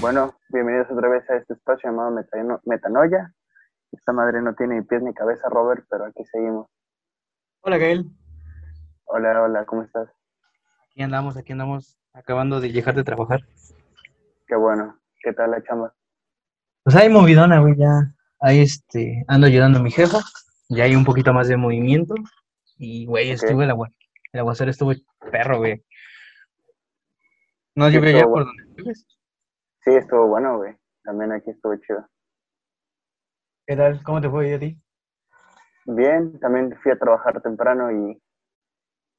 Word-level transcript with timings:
Bueno, 0.00 0.34
bienvenidos 0.48 0.90
otra 0.90 1.08
vez 1.08 1.28
a 1.30 1.36
este 1.36 1.54
espacio 1.54 1.90
llamado 1.90 2.10
Metano- 2.10 2.60
Metanoia. 2.64 3.34
Esta 3.92 4.12
madre 4.12 4.40
no 4.40 4.54
tiene 4.54 4.76
ni 4.76 4.82
pies 4.82 5.02
ni 5.02 5.12
cabeza, 5.12 5.48
Robert, 5.48 5.84
pero 5.90 6.06
aquí 6.06 6.24
seguimos. 6.24 6.68
Hola, 7.62 7.76
Gael. 7.78 8.06
Hola, 9.04 9.42
hola, 9.42 9.64
¿cómo 9.66 9.82
estás? 9.82 10.08
Aquí 10.90 11.02
andamos, 11.02 11.36
aquí 11.36 11.52
andamos, 11.52 11.98
acabando 12.12 12.60
de 12.60 12.70
llegar 12.72 12.94
de 12.94 13.04
trabajar. 13.04 13.40
Qué 14.46 14.56
bueno. 14.56 14.98
¿Qué 15.22 15.32
tal 15.32 15.50
la 15.50 15.62
chamba? 15.62 15.94
Pues 16.84 16.96
hay 16.96 17.08
movidona, 17.10 17.60
güey, 17.60 17.76
ya. 17.76 18.14
Ahí, 18.40 18.60
este, 18.60 19.24
ando 19.28 19.46
ayudando 19.48 19.80
a 19.80 19.82
mi 19.82 19.90
jefa. 19.90 20.18
Ya 20.70 20.84
hay 20.84 20.94
un 20.96 21.04
poquito 21.04 21.32
más 21.34 21.48
de 21.48 21.56
movimiento. 21.56 22.14
Y, 22.78 23.04
güey, 23.04 23.28
Ok. 23.32 23.34
estuvo 23.42 23.62
el 23.62 23.70
agua. 23.70 23.90
El 24.32 24.40
aguacero 24.40 24.70
estuvo 24.70 24.92
perro, 25.30 25.58
güey. 25.58 25.84
¿No 27.74 27.88
llovió 27.90 28.10
ya 28.18 28.24
por 28.24 28.46
donde 28.46 28.64
vives? 28.76 29.04
Sí, 29.90 29.96
estuvo 29.96 30.28
bueno, 30.28 30.56
güey. 30.58 30.76
También 31.02 31.32
aquí 31.32 31.50
estuvo 31.50 31.74
chido. 31.74 32.06
¿Qué 33.66 33.74
tal? 33.74 34.00
¿Cómo 34.04 34.20
te 34.20 34.30
fue 34.30 34.54
a 34.54 34.58
ti? 34.60 34.80
Bien, 35.84 36.38
también 36.38 36.76
fui 36.80 36.92
a 36.92 36.96
trabajar 36.96 37.42
temprano 37.42 37.90
y, 37.90 38.22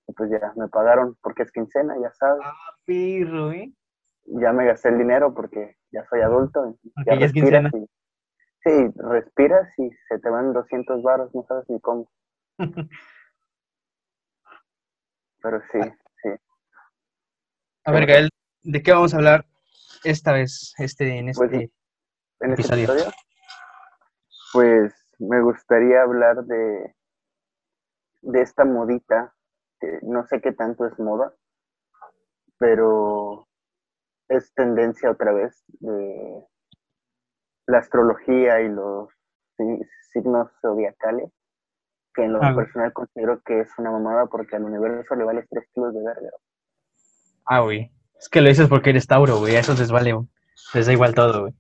y 0.08 0.14
pues 0.14 0.32
ya 0.32 0.54
me 0.56 0.70
pagaron 0.70 1.18
porque 1.22 1.44
es 1.44 1.52
quincena, 1.52 1.94
ya 2.02 2.10
sabes. 2.14 2.42
Ah, 2.46 2.54
pirro, 2.86 3.52
¿eh? 3.52 3.74
Ya 4.24 4.54
me 4.54 4.66
gasté 4.66 4.88
el 4.88 5.00
dinero 5.00 5.34
porque 5.34 5.76
ya 5.92 6.06
soy 6.06 6.22
adulto. 6.22 6.66
y 6.82 6.90
Ok, 7.02 7.06
ya 7.06 7.16
ya 7.16 7.26
es 7.26 7.34
respiras 7.34 7.64
quincena. 7.64 7.70
y, 7.74 7.86
sí, 8.64 8.94
respiras 8.96 9.68
y 9.78 9.90
se 10.08 10.20
te 10.20 10.30
van 10.30 10.54
200 10.54 11.04
baros, 11.04 11.36
no 11.36 11.44
sabes 11.50 11.66
ni 11.70 11.82
cómo. 11.82 12.10
Pero 15.42 15.60
sí, 15.74 15.80
sí. 16.24 16.30
A 17.84 17.92
ver, 17.92 18.06
Gael, 18.06 18.30
¿de 18.64 18.82
qué 18.82 18.92
vamos 18.94 19.14
a 19.14 19.18
hablar 19.18 19.51
esta 20.04 20.34
vez, 20.34 20.74
este, 20.78 21.18
en 21.18 21.32
Pues, 21.34 21.52
este? 21.52 21.72
en 22.42 22.52
este 22.52 22.62
episodio. 22.76 22.84
episodio? 22.84 23.12
Pues 24.54 24.94
me 25.20 25.42
gustaría 25.42 26.02
hablar 26.02 26.44
de, 26.44 26.96
de 28.22 28.42
esta 28.42 28.66
modita, 28.66 29.34
que 29.80 30.00
no 30.04 30.26
sé 30.28 30.42
qué 30.42 30.52
tanto 30.52 30.86
es 30.86 30.98
moda, 31.00 31.34
pero 32.58 33.48
es 34.30 34.54
tendencia 34.54 35.12
otra 35.12 35.32
vez 35.32 35.64
de 35.80 36.46
la 37.68 37.78
astrología 37.80 38.62
y 38.62 38.70
los 38.70 39.10
si- 39.58 39.82
signos 40.12 40.50
zodiacales, 40.62 41.32
que 42.14 42.24
en 42.26 42.34
lo 42.34 42.42
Ah, 42.42 42.54
personal 42.56 42.92
considero 42.94 43.42
que 43.44 43.62
es 43.62 43.70
una 43.78 43.92
mamada 43.92 44.26
porque 44.26 44.56
al 44.56 44.64
universo 44.66 45.16
le 45.16 45.24
vale 45.24 45.46
tres 45.50 45.68
kilos 45.74 45.94
de 45.94 46.04
verga. 46.04 46.30
Ah, 47.46 47.62
güey. 47.62 47.92
Es 48.22 48.30
que 48.30 48.40
lo 48.42 48.48
dices 48.50 48.70
porque 48.70 48.92
eres 48.92 49.08
Tauro, 49.08 49.40
güey. 49.40 49.56
A 49.56 49.60
esos 49.60 49.80
les 49.80 49.92
vale, 49.92 50.14
les 50.74 50.86
da 50.86 50.94
igual 50.94 51.14
todo, 51.16 51.42
güey. 51.42 51.54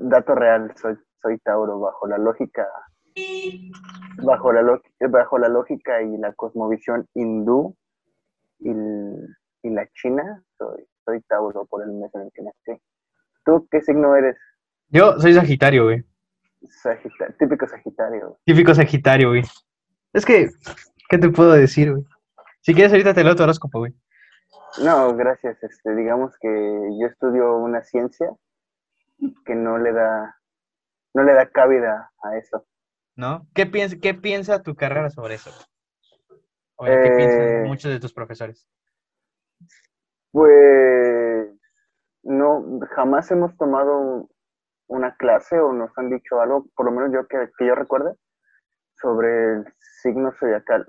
Dato 0.00 0.34
real, 0.34 0.72
soy, 0.80 0.96
soy 1.22 1.38
Tauro, 1.38 1.78
bajo 1.78 2.06
la 2.08 2.18
lógica 2.18 2.66
bajo 4.22 4.52
la, 4.52 4.62
lo- 4.62 4.80
bajo 5.10 5.38
la 5.38 5.48
lógica 5.48 6.00
y 6.02 6.16
la 6.18 6.32
cosmovisión 6.34 7.06
hindú 7.14 7.76
y, 8.60 8.70
y 8.70 9.70
la 9.70 9.88
china, 9.92 10.42
soy, 10.56 10.84
soy 11.04 11.20
Tauro 11.22 11.66
por 11.66 11.82
el 11.82 11.92
mes 11.92 12.10
en 12.14 12.22
el 12.22 12.30
que 12.32 12.42
nací. 12.42 12.80
¿Tú 13.44 13.66
qué 13.70 13.80
signo 13.80 14.14
eres? 14.14 14.36
Yo 14.88 15.18
soy 15.18 15.34
Sagitario, 15.34 15.84
güey. 15.84 16.04
Sagita- 16.82 17.34
típico 17.38 17.66
Sagitario. 17.66 18.38
Típico 18.44 18.74
Sagitario, 18.74 19.28
güey. 19.30 19.42
Es 20.12 20.24
que, 20.24 20.48
¿qué 21.08 21.18
te 21.18 21.28
puedo 21.30 21.52
decir, 21.52 21.92
güey? 21.92 22.04
Si 22.60 22.72
quieres, 22.74 22.92
ahorita 22.92 23.14
te 23.14 23.24
leo 23.24 23.36
tu 23.36 23.42
horóscopo, 23.42 23.80
güey. 23.80 23.92
No, 24.82 25.16
gracias. 25.16 25.62
Este, 25.62 25.94
digamos 25.94 26.36
que 26.40 26.48
yo 27.00 27.06
estudio 27.06 27.56
una 27.56 27.82
ciencia 27.82 28.30
que 29.44 29.54
no 29.54 29.78
le 29.78 29.92
da, 29.92 30.36
no 31.14 31.22
le 31.22 31.32
da 31.32 31.46
cabida 31.50 32.12
a 32.22 32.36
eso. 32.36 32.66
¿No? 33.16 33.46
¿Qué 33.54 33.66
piensa, 33.66 33.96
qué 34.00 34.14
piensa 34.14 34.62
tu 34.62 34.76
carrera 34.76 35.10
sobre 35.10 35.34
eso? 35.34 35.50
O 36.76 36.84
¿qué 36.84 37.12
piensan 37.16 37.40
Eh, 37.40 37.64
muchos 37.66 37.90
de 37.90 37.98
tus 37.98 38.12
profesores? 38.12 38.68
Pues 40.30 41.48
no, 42.22 42.64
jamás 42.94 43.30
hemos 43.30 43.56
tomado 43.56 44.28
una 44.86 45.16
clase 45.16 45.58
o 45.58 45.72
nos 45.72 45.90
han 45.98 46.10
dicho 46.10 46.40
algo, 46.40 46.66
por 46.76 46.86
lo 46.86 46.92
menos 46.92 47.12
yo 47.12 47.26
que, 47.26 47.50
que 47.58 47.66
yo 47.66 47.74
recuerde, 47.74 48.14
sobre 48.94 49.54
el 49.54 49.74
signo 50.02 50.32
zodiacal. 50.38 50.86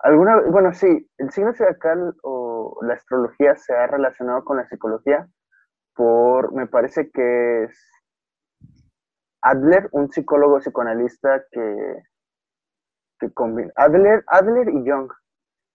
Alguna, 0.00 0.40
bueno, 0.50 0.72
sí, 0.72 1.08
el 1.18 1.30
signo 1.30 1.54
zodiacal 1.54 2.16
o 2.22 2.47
la 2.82 2.94
astrología 2.94 3.56
se 3.56 3.74
ha 3.74 3.86
relacionado 3.86 4.44
con 4.44 4.56
la 4.58 4.66
psicología 4.68 5.28
por, 5.94 6.52
me 6.54 6.66
parece 6.66 7.10
que 7.10 7.64
es 7.64 7.78
Adler, 9.42 9.88
un 9.92 10.10
psicólogo 10.12 10.58
psicoanalista 10.60 11.42
que, 11.50 12.02
que 13.20 13.32
combina, 13.32 13.72
Adler, 13.76 14.24
Adler 14.28 14.68
y 14.68 14.88
Jung, 14.88 15.10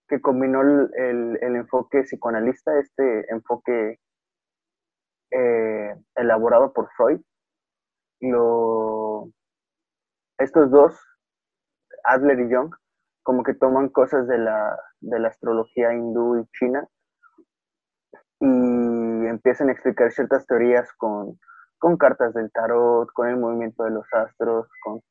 que 0.08 0.22
combinó 0.22 0.62
el, 0.62 0.92
el- 0.98 1.40
el 1.42 1.56
enfoque 1.56 2.04
psicoanalista, 2.04 2.78
este 2.80 3.32
enfoque 3.32 4.00
eh, 5.32 5.96
elaborado 6.16 6.74
por 6.74 6.90
Freud. 6.96 7.22
Lo, 8.22 9.30
estos 10.38 10.72
dos, 10.72 11.00
Adler 12.06 12.40
y 12.40 12.54
Jung, 12.54 12.74
como 13.24 13.44
que 13.44 13.54
toman 13.54 13.90
cosas 13.90 14.28
de 14.28 14.38
la, 14.38 14.78
de 15.04 15.20
la 15.20 15.28
astrología 15.30 15.94
hindú 15.94 16.40
y 16.40 16.46
china 16.58 16.88
y 18.40 18.46
empiezan 19.28 19.70
a 19.70 19.72
explicar 19.74 20.12
ciertas 20.12 20.46
teorías 20.48 20.92
con, 20.94 21.40
con 21.78 21.98
cartas 21.98 22.34
del 22.34 22.52
tarot, 22.52 23.10
con 23.14 23.28
el 23.30 23.38
movimiento 23.38 23.84
de 23.84 23.92
los 23.92 24.06
astros, 24.14 24.68
con, 24.84 25.02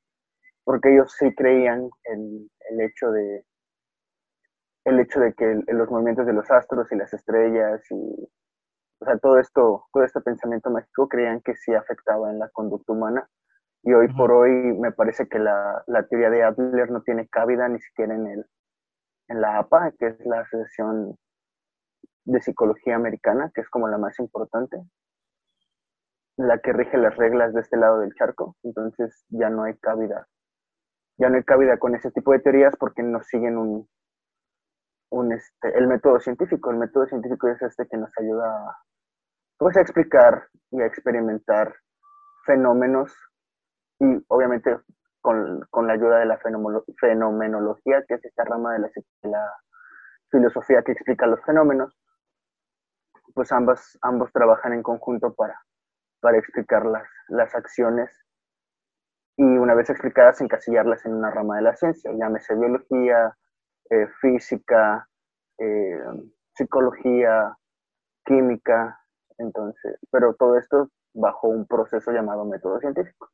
porque 0.64 0.92
ellos 0.92 1.14
sí 1.18 1.34
creían 1.34 1.88
en 2.04 2.48
el 2.70 2.80
hecho 2.80 3.10
de 3.10 3.44
el 4.84 4.98
hecho 5.00 5.20
de 5.20 5.32
que 5.34 5.44
el- 5.52 5.64
los 5.68 5.90
movimientos 5.90 6.26
de 6.26 6.32
los 6.32 6.50
astros 6.50 6.90
y 6.92 6.96
las 6.96 7.12
estrellas 7.14 7.80
y 7.90 8.28
o 9.00 9.04
sea 9.04 9.18
todo 9.18 9.38
esto 9.38 9.86
todo 9.92 10.04
este 10.04 10.20
pensamiento 10.20 10.70
mágico 10.70 11.08
creían 11.08 11.40
que 11.40 11.54
sí 11.56 11.74
afectaba 11.74 12.30
en 12.30 12.38
la 12.38 12.48
conducta 12.50 12.92
humana. 12.92 13.28
Y 13.84 13.92
hoy 13.94 14.08
por 14.14 14.30
hoy 14.32 14.50
me 14.50 14.92
parece 14.92 15.28
que 15.28 15.38
la, 15.40 15.82
la 15.88 16.06
teoría 16.06 16.30
de 16.30 16.44
Adler 16.44 16.90
no 16.90 17.02
tiene 17.02 17.28
cabida 17.28 17.68
ni 17.68 17.80
siquiera 17.80 18.14
en 18.14 18.26
el 18.28 18.46
en 19.32 19.40
la 19.40 19.58
APA 19.58 19.92
que 19.98 20.06
es 20.08 20.26
la 20.26 20.40
asociación 20.40 21.16
de 22.24 22.40
psicología 22.40 22.96
americana 22.96 23.50
que 23.54 23.62
es 23.62 23.68
como 23.68 23.88
la 23.88 23.98
más 23.98 24.18
importante 24.18 24.78
la 26.36 26.58
que 26.58 26.72
rige 26.72 26.96
las 26.96 27.16
reglas 27.16 27.52
de 27.52 27.60
este 27.60 27.76
lado 27.76 27.98
del 27.98 28.14
charco 28.14 28.56
entonces 28.62 29.24
ya 29.28 29.50
no 29.50 29.64
hay 29.64 29.76
cabida 29.78 30.26
ya 31.18 31.28
no 31.28 31.36
hay 31.36 31.44
cabida 31.44 31.78
con 31.78 31.94
ese 31.94 32.10
tipo 32.10 32.32
de 32.32 32.40
teorías 32.40 32.74
porque 32.76 33.02
no 33.02 33.22
siguen 33.22 33.58
un, 33.58 33.88
un 35.12 35.32
este, 35.32 35.76
el 35.78 35.86
método 35.86 36.18
científico. 36.20 36.70
El 36.70 36.78
método 36.78 37.06
científico 37.06 37.48
es 37.48 37.60
este 37.62 37.86
que 37.86 37.96
nos 37.96 38.10
ayuda 38.18 38.78
pues, 39.58 39.76
a 39.76 39.82
explicar 39.82 40.48
y 40.70 40.80
a 40.80 40.86
experimentar 40.86 41.74
fenómenos 42.46 43.12
y 44.00 44.24
obviamente 44.28 44.78
con, 45.22 45.66
con 45.70 45.86
la 45.86 45.94
ayuda 45.94 46.18
de 46.18 46.26
la 46.26 46.38
fenomenología, 46.38 48.04
que 48.06 48.14
es 48.14 48.24
esta 48.24 48.44
rama 48.44 48.74
de 48.74 48.80
la, 48.80 48.88
de 48.88 49.30
la 49.30 49.54
filosofía 50.30 50.82
que 50.82 50.92
explica 50.92 51.26
los 51.26 51.42
fenómenos, 51.44 51.96
pues 53.34 53.50
ambas, 53.52 53.98
ambos 54.02 54.30
trabajan 54.32 54.74
en 54.74 54.82
conjunto 54.82 55.32
para, 55.32 55.58
para 56.20 56.38
explicar 56.38 56.84
las, 56.84 57.08
las 57.28 57.54
acciones 57.54 58.10
y 59.36 59.44
una 59.44 59.74
vez 59.74 59.88
explicadas 59.88 60.40
encasillarlas 60.40 61.06
en 61.06 61.14
una 61.14 61.30
rama 61.30 61.56
de 61.56 61.62
la 61.62 61.74
ciencia, 61.76 62.12
llámese 62.12 62.54
biología, 62.54 63.36
eh, 63.90 64.06
física, 64.20 65.08
eh, 65.58 66.00
psicología, 66.54 67.56
química, 68.24 69.00
entonces, 69.38 69.98
pero 70.10 70.34
todo 70.34 70.58
esto 70.58 70.90
bajo 71.14 71.48
un 71.48 71.66
proceso 71.66 72.12
llamado 72.12 72.44
método 72.44 72.78
científico. 72.80 73.30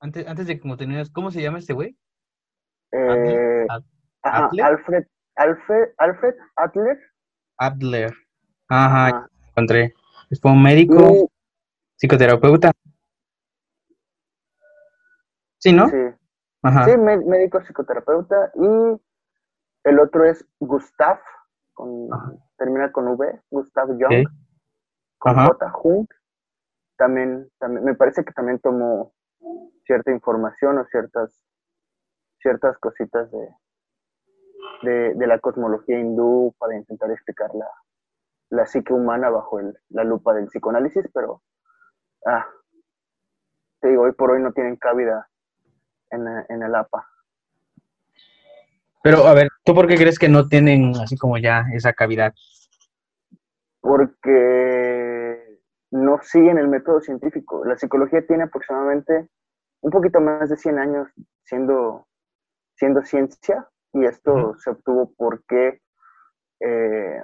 Antes, 0.00 0.26
antes 0.26 0.46
de 0.46 0.54
que 0.60 0.68
continúes, 0.68 1.10
¿cómo 1.10 1.30
se 1.30 1.40
llama 1.42 1.58
este 1.58 1.72
güey? 1.72 1.96
Eh. 2.92 3.66
Alfred, 4.22 5.04
Alfred, 5.36 5.88
Alfred 5.98 6.34
Adler, 6.56 6.98
Adler. 7.58 8.14
Ajá, 8.68 9.06
ajá, 9.08 9.30
encontré. 9.50 9.94
Es 10.30 10.40
un 10.44 10.62
médico, 10.62 10.94
y- 11.14 11.26
psicoterapeuta. 11.96 12.72
Sí, 15.58 15.72
¿no? 15.72 15.88
sí, 15.88 15.96
Ajá. 16.62 16.84
sí, 16.84 16.90
mé- 16.96 17.24
médico 17.24 17.60
psicoterapeuta, 17.60 18.52
y 18.54 19.00
el 19.84 20.00
otro 20.00 20.24
es 20.24 20.44
Gustav, 20.60 21.18
con- 21.74 22.08
termina 22.56 22.90
con 22.92 23.08
V, 23.08 23.40
Gustav 23.50 23.88
Jung, 23.88 24.26
Ok. 24.26 24.32
con. 25.18 25.34
J, 25.46 25.70
Jung, 25.70 26.06
también, 26.96 27.50
también, 27.58 27.84
me 27.84 27.94
parece 27.94 28.24
que 28.24 28.32
también 28.32 28.58
tomó 28.58 29.12
cierta 29.84 30.10
información 30.10 30.78
o 30.78 30.84
ciertas, 30.86 31.42
ciertas 32.40 32.78
cositas 32.78 33.30
de, 33.30 33.48
de, 34.82 35.14
de 35.14 35.26
la 35.26 35.38
cosmología 35.38 35.98
hindú 35.98 36.54
para 36.58 36.76
intentar 36.76 37.10
explicar 37.10 37.50
la, 37.54 37.68
la 38.50 38.66
psique 38.66 38.92
humana 38.92 39.30
bajo 39.30 39.60
el- 39.60 39.78
la 39.90 40.04
lupa 40.04 40.34
del 40.34 40.46
psicoanálisis, 40.46 41.08
pero 41.12 41.42
ah, 42.26 42.46
te 43.80 43.88
digo, 43.88 44.02
hoy 44.02 44.12
por 44.12 44.30
hoy 44.32 44.42
no 44.42 44.52
tienen 44.52 44.76
cabida 44.76 45.28
en, 46.10 46.26
en 46.48 46.62
el 46.62 46.74
APA. 46.74 47.06
Pero, 49.02 49.26
a 49.26 49.34
ver, 49.34 49.48
¿tú 49.64 49.72
por 49.74 49.86
qué 49.86 49.94
crees 49.96 50.18
que 50.18 50.28
no 50.28 50.48
tienen 50.48 50.92
así 50.96 51.16
como 51.16 51.38
ya 51.38 51.64
esa 51.72 51.92
cavidad? 51.92 52.34
Porque 53.80 54.85
no 55.90 56.20
siguen 56.22 56.58
el 56.58 56.68
método 56.68 57.00
científico. 57.00 57.64
La 57.64 57.76
psicología 57.76 58.26
tiene 58.26 58.44
aproximadamente 58.44 59.28
un 59.80 59.90
poquito 59.90 60.20
más 60.20 60.48
de 60.48 60.56
100 60.56 60.78
años 60.78 61.08
siendo, 61.44 62.06
siendo 62.74 63.02
ciencia 63.02 63.68
y 63.92 64.04
esto 64.04 64.56
se 64.58 64.70
obtuvo 64.70 65.12
porque 65.16 65.80
eh, 66.60 67.22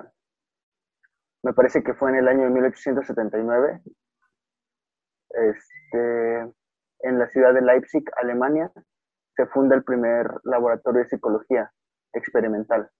me 1.42 1.52
parece 1.52 1.82
que 1.82 1.94
fue 1.94 2.10
en 2.10 2.16
el 2.16 2.28
año 2.28 2.44
de 2.44 2.50
1879, 2.50 3.82
este, 5.30 6.38
en 7.00 7.18
la 7.18 7.28
ciudad 7.28 7.52
de 7.52 7.62
Leipzig, 7.62 8.04
Alemania, 8.16 8.70
se 9.34 9.46
funda 9.46 9.74
el 9.74 9.82
primer 9.82 10.26
laboratorio 10.44 11.02
de 11.02 11.08
psicología 11.08 11.72
experimental. 12.12 12.90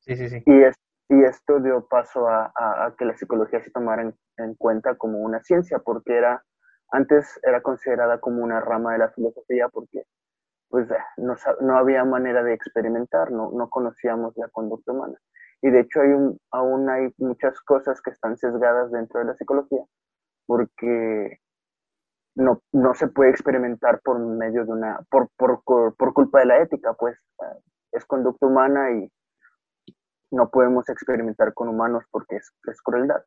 Sí, 0.00 0.16
sí, 0.16 0.28
sí. 0.28 0.42
Y, 0.44 0.62
es, 0.62 0.76
y 1.08 1.22
esto 1.24 1.60
dio 1.60 1.86
paso 1.86 2.28
a, 2.28 2.94
que 2.98 3.04
la 3.04 3.16
psicología 3.16 3.62
se 3.62 3.70
tomara 3.70 4.02
en, 4.02 4.14
en, 4.38 4.54
cuenta 4.54 4.96
como 4.96 5.18
una 5.18 5.42
ciencia, 5.42 5.78
porque 5.78 6.16
era, 6.16 6.42
antes 6.90 7.38
era 7.42 7.60
considerada 7.62 8.18
como 8.20 8.42
una 8.42 8.60
rama 8.60 8.92
de 8.92 8.98
la 8.98 9.10
filosofía, 9.10 9.68
porque 9.68 10.04
pues 10.68 10.88
no, 11.18 11.36
no 11.60 11.76
había 11.76 12.04
manera 12.04 12.42
de 12.42 12.54
experimentar, 12.54 13.30
no, 13.30 13.50
no 13.52 13.68
conocíamos 13.68 14.34
la 14.36 14.48
conducta 14.48 14.92
humana. 14.92 15.18
Y 15.62 15.70
de 15.70 15.80
hecho 15.80 16.00
hay 16.00 16.10
aún 16.50 16.90
hay 16.90 17.12
muchas 17.18 17.60
cosas 17.60 18.00
que 18.02 18.10
están 18.10 18.36
sesgadas 18.36 18.90
dentro 18.90 19.20
de 19.20 19.26
la 19.26 19.34
psicología, 19.34 19.84
porque 20.46 21.38
no, 22.34 22.62
no 22.72 22.94
se 22.94 23.08
puede 23.08 23.30
experimentar 23.30 24.00
por 24.02 24.18
medio 24.18 24.64
de 24.64 24.72
una, 24.72 25.00
por, 25.10 25.28
por, 25.36 25.62
por 25.62 26.12
culpa 26.12 26.40
de 26.40 26.46
la 26.46 26.58
ética, 26.58 26.94
pues 26.94 27.16
es 27.92 28.04
conducta 28.06 28.46
humana 28.46 28.90
y 28.90 29.10
no 30.30 30.50
podemos 30.50 30.88
experimentar 30.88 31.54
con 31.54 31.68
humanos 31.68 32.04
porque 32.10 32.36
es, 32.36 32.52
es 32.66 32.82
crueldad. 32.82 33.22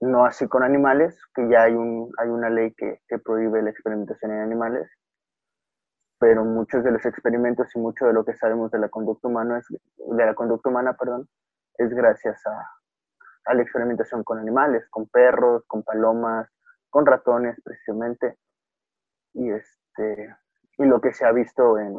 No 0.00 0.24
así 0.24 0.48
con 0.48 0.62
animales, 0.62 1.20
que 1.34 1.48
ya 1.48 1.62
hay, 1.62 1.74
un, 1.74 2.10
hay 2.18 2.28
una 2.28 2.50
ley 2.50 2.74
que, 2.74 3.00
que 3.06 3.18
prohíbe 3.18 3.62
la 3.62 3.70
experimentación 3.70 4.32
en 4.32 4.40
animales, 4.40 4.90
pero 6.18 6.44
muchos 6.44 6.82
de 6.84 6.90
los 6.90 7.04
experimentos 7.04 7.68
y 7.74 7.78
mucho 7.78 8.06
de 8.06 8.12
lo 8.12 8.24
que 8.24 8.34
sabemos 8.34 8.70
de 8.70 8.78
la 8.78 8.88
conducta 8.88 9.28
humana 9.28 9.58
es, 9.58 9.66
de 9.68 10.26
la 10.26 10.34
conducta 10.34 10.70
humana, 10.70 10.96
perdón, 10.96 11.28
es 11.78 11.90
gracias 11.90 12.40
a, 12.46 12.68
a 13.44 13.54
la 13.54 13.62
experimentación 13.62 14.24
con 14.24 14.38
animales, 14.38 14.88
con 14.90 15.08
perros, 15.08 15.64
con 15.66 15.82
palomas, 15.82 16.48
con 16.90 17.06
ratones 17.06 17.60
precisamente, 17.64 18.36
y, 19.34 19.50
este, 19.50 20.36
y 20.78 20.84
lo 20.84 21.00
que 21.00 21.12
se 21.12 21.24
ha 21.24 21.32
visto 21.32 21.78
en, 21.78 21.96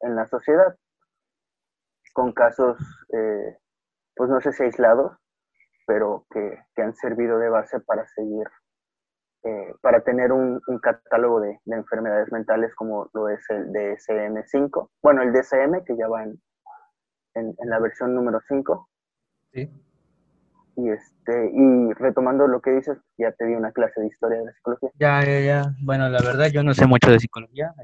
en 0.00 0.16
la 0.16 0.26
sociedad, 0.26 0.76
con 2.12 2.32
casos, 2.32 2.78
eh, 3.12 3.58
pues 4.16 4.30
no 4.30 4.40
sé 4.40 4.52
si 4.52 4.62
aislados, 4.62 5.12
pero 5.86 6.26
que, 6.30 6.58
que, 6.74 6.82
han 6.82 6.94
servido 6.94 7.38
de 7.38 7.48
base 7.48 7.80
para 7.80 8.06
seguir, 8.08 8.46
eh, 9.44 9.74
para 9.80 10.02
tener 10.02 10.32
un, 10.32 10.60
un 10.66 10.78
catálogo 10.78 11.40
de, 11.40 11.58
de, 11.64 11.76
enfermedades 11.76 12.30
mentales 12.32 12.74
como 12.74 13.10
lo 13.12 13.28
es 13.28 13.40
el 13.50 13.66
DSM-5, 13.72 14.90
bueno, 15.02 15.22
el 15.22 15.32
DSM 15.32 15.84
que 15.84 15.96
ya 15.96 16.08
va 16.08 16.24
en, 16.24 16.40
en, 17.34 17.54
en 17.58 17.70
la 17.70 17.78
versión 17.80 18.14
número 18.14 18.40
5. 18.46 18.88
Sí. 19.52 19.70
Y, 20.76 20.88
este, 20.88 21.50
y 21.52 21.92
retomando 21.94 22.46
lo 22.46 22.62
que 22.62 22.70
dices, 22.70 22.96
ya 23.18 23.30
te 23.32 23.44
di 23.44 23.54
una 23.54 23.72
clase 23.72 24.00
de 24.00 24.06
historia 24.06 24.38
de 24.38 24.46
la 24.46 24.52
psicología. 24.52 24.90
Ya, 24.94 25.22
ya, 25.24 25.40
ya. 25.40 25.74
Bueno, 25.82 26.08
la 26.08 26.22
verdad 26.22 26.46
yo 26.50 26.62
no 26.62 26.72
sé 26.72 26.86
mucho 26.86 27.10
de 27.10 27.18
psicología. 27.18 27.74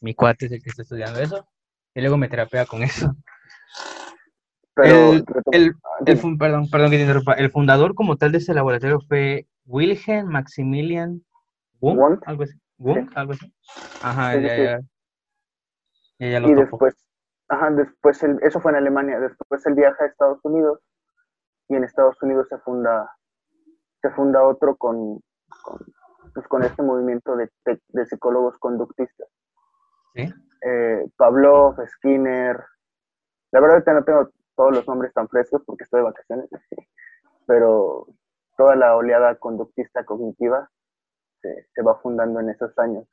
Mi 0.00 0.14
cuate 0.14 0.46
es 0.46 0.52
el 0.52 0.62
que 0.62 0.70
está 0.70 0.82
estudiando 0.82 1.20
eso. 1.20 1.46
Y 1.94 2.00
luego 2.00 2.16
me 2.16 2.28
terapea 2.28 2.66
con 2.66 2.82
eso. 2.82 3.14
Pero, 4.74 5.12
el, 5.12 5.24
el, 5.52 5.74
el, 6.06 6.38
perdón, 6.38 6.68
perdón 6.68 6.90
que 6.90 6.96
te 6.96 7.02
interrumpa. 7.02 7.34
El 7.34 7.50
fundador 7.50 7.94
como 7.94 8.16
tal 8.16 8.32
de 8.32 8.38
ese 8.38 8.54
laboratorio 8.54 9.00
fue 9.00 9.46
Wilhelm 9.66 10.28
Maximilian 10.28 11.24
Wundt, 11.80 12.22
algo 12.26 12.42
así. 12.42 12.58
Wundt, 12.78 13.10
sí. 13.10 13.14
algo 13.16 13.32
así. 13.32 13.54
Ajá, 14.02 14.32
sí, 14.32 14.42
ya, 14.42 14.56
sí. 14.56 14.62
ya. 14.62 14.80
Y, 16.18 16.32
ya 16.32 16.40
lo 16.40 16.48
y 16.48 16.54
después, 16.54 16.94
ajá, 17.48 17.70
después 17.70 18.22
el, 18.22 18.38
eso 18.42 18.60
fue 18.60 18.72
en 18.72 18.78
Alemania. 18.78 19.20
Después 19.20 19.64
él 19.66 19.74
viaja 19.74 20.02
a 20.02 20.06
Estados 20.06 20.40
Unidos 20.42 20.80
y 21.68 21.76
en 21.76 21.84
Estados 21.84 22.20
Unidos 22.22 22.48
se 22.48 22.58
funda, 22.58 23.08
se 24.02 24.10
funda 24.10 24.42
otro 24.42 24.76
con, 24.76 25.20
con, 25.62 25.78
pues 26.34 26.48
con 26.48 26.64
este 26.64 26.82
movimiento 26.82 27.36
de, 27.36 27.48
de, 27.64 28.06
psicólogos 28.06 28.58
conductistas. 28.58 29.28
¿Sí? 30.14 30.32
Eh, 30.66 31.04
Pavlov, 31.16 31.76
Skinner, 31.86 32.64
la 33.52 33.60
verdad 33.60 33.76
ahorita 33.76 33.92
no 33.92 34.04
tengo 34.04 34.30
todos 34.56 34.72
los 34.72 34.86
nombres 34.86 35.12
tan 35.12 35.28
frescos 35.28 35.62
porque 35.64 35.84
estoy 35.84 36.00
de 36.00 36.04
vacaciones, 36.04 36.48
pero 37.46 38.06
toda 38.56 38.76
la 38.76 38.96
oleada 38.96 39.36
conductista 39.36 40.04
cognitiva 40.04 40.70
se, 41.40 41.82
va 41.82 41.96
fundando 42.00 42.40
en 42.40 42.50
esos 42.50 42.78
años, 42.78 43.06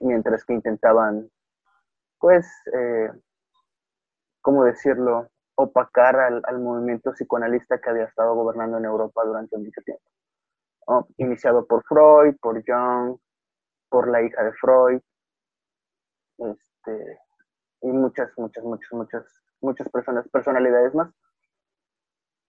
mientras 0.00 0.44
que 0.44 0.52
intentaban, 0.52 1.28
pues, 2.18 2.46
eh, 2.72 3.10
¿cómo 4.40 4.64
decirlo?, 4.64 5.28
opacar 5.56 6.16
al, 6.16 6.58
movimiento 6.58 7.12
psicoanalista 7.12 7.80
que 7.80 7.90
había 7.90 8.04
estado 8.04 8.34
gobernando 8.34 8.78
en 8.78 8.86
Europa 8.86 9.22
durante 9.24 9.58
mucho 9.58 9.80
tiempo. 9.82 10.02
Iniciado 11.18 11.66
por 11.66 11.84
Freud, 11.84 12.36
por 12.40 12.62
Jung, 12.66 13.18
por 13.90 14.08
la 14.08 14.22
hija 14.22 14.42
de 14.42 14.52
Freud, 14.54 15.00
este, 16.38 17.18
y 17.82 17.88
muchas, 17.88 18.30
muchas, 18.36 18.64
muchas, 18.64 18.92
muchas, 18.92 19.24
muchas 19.60 19.88
personas, 19.88 20.28
personalidades 20.28 20.94
más. 20.94 21.10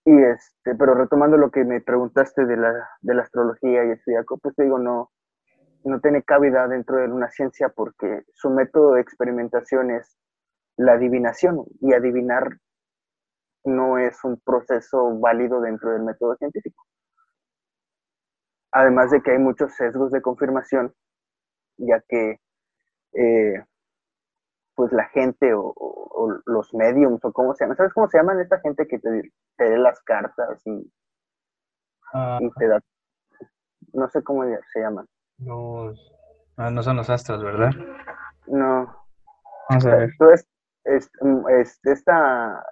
Y 0.05 0.17
este, 0.23 0.75
pero 0.75 0.95
retomando 0.95 1.37
lo 1.37 1.51
que 1.51 1.63
me 1.63 1.79
preguntaste 1.81 2.45
de 2.45 2.57
la, 2.57 2.89
de 3.01 3.13
la 3.13 3.21
astrología 3.23 3.85
y 3.85 3.91
el 3.91 4.01
zodiaco, 4.03 4.37
pues 4.39 4.55
te 4.55 4.63
digo, 4.63 4.79
no, 4.79 5.11
no 5.83 5.99
tiene 5.99 6.23
cabida 6.23 6.67
dentro 6.67 6.97
de 6.97 7.11
una 7.11 7.29
ciencia 7.29 7.69
porque 7.69 8.23
su 8.33 8.49
método 8.49 8.93
de 8.93 9.01
experimentación 9.01 9.91
es 9.91 10.17
la 10.77 10.93
adivinación 10.93 11.63
y 11.81 11.93
adivinar 11.93 12.57
no 13.63 13.99
es 13.99 14.23
un 14.23 14.39
proceso 14.39 15.19
válido 15.19 15.61
dentro 15.61 15.91
del 15.91 16.03
método 16.03 16.35
científico. 16.37 16.83
Además 18.71 19.11
de 19.11 19.21
que 19.21 19.31
hay 19.31 19.37
muchos 19.37 19.75
sesgos 19.75 20.11
de 20.11 20.21
confirmación, 20.21 20.93
ya 21.77 22.01
que 22.07 22.39
eh, 23.13 23.63
pues 24.81 24.93
la 24.93 25.05
gente 25.09 25.53
o, 25.53 25.61
o, 25.61 26.07
o, 26.09 26.39
los 26.47 26.73
mediums 26.73 27.23
o 27.23 27.31
cómo 27.31 27.53
se 27.53 27.63
llaman, 27.63 27.77
¿sabes 27.77 27.93
cómo 27.93 28.09
se 28.09 28.17
llaman 28.17 28.39
esta 28.39 28.59
gente 28.61 28.87
que 28.87 28.97
te, 28.97 29.31
te 29.55 29.69
lee 29.69 29.79
las 29.79 30.01
cartas 30.01 30.59
y, 30.65 30.71
uh, 32.15 32.39
y, 32.39 32.49
te 32.57 32.67
da, 32.67 32.79
no 33.93 34.09
sé 34.09 34.23
cómo 34.23 34.43
se 34.73 34.79
llaman? 34.79 35.05
Los, 35.37 36.11
ah, 36.57 36.71
no 36.71 36.81
son 36.81 36.97
los 36.97 37.11
astros, 37.11 37.43
¿verdad? 37.43 37.69
No. 38.47 38.91
Vamos 39.69 39.85
a 39.85 39.95
ver. 39.97 40.09
Entonces, 40.09 40.47
es, 40.85 41.11
es, 41.59 41.79
esta, 41.83 42.65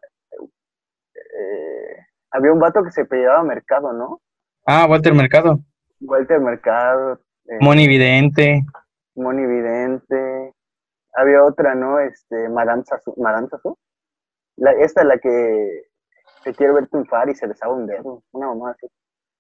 eh, 1.13 2.07
había 2.31 2.53
un 2.53 2.59
vato 2.59 2.83
que 2.83 2.89
se 2.89 3.05
peleaba 3.05 3.43
Mercado, 3.43 3.93
¿no? 3.93 4.19
Ah, 4.65 4.87
Walter 4.89 5.13
Mercado. 5.13 5.59
Walter 5.99 6.39
Mercado. 6.39 7.21
Eh, 7.45 7.57
Moni 7.61 9.45
Vidente. 9.45 10.55
Había 11.13 11.43
otra, 11.43 11.75
¿no? 11.75 11.99
Este, 11.99 12.49
Madame 12.49 12.83
Sassou. 12.85 13.15
Madame 13.17 13.47
Sassou. 13.49 13.77
La, 14.57 14.71
esta 14.71 15.01
es 15.01 15.07
la 15.07 15.17
que 15.17 15.83
te 16.43 16.53
quiere 16.53 16.73
ver 16.73 16.87
triunfar 16.87 17.29
y 17.29 17.35
se 17.35 17.47
les 17.47 17.61
haga 17.63 17.73
un 17.73 17.87
dedo. 17.87 18.23
Una 18.31 18.47
mamá 18.47 18.71
así. 18.71 18.87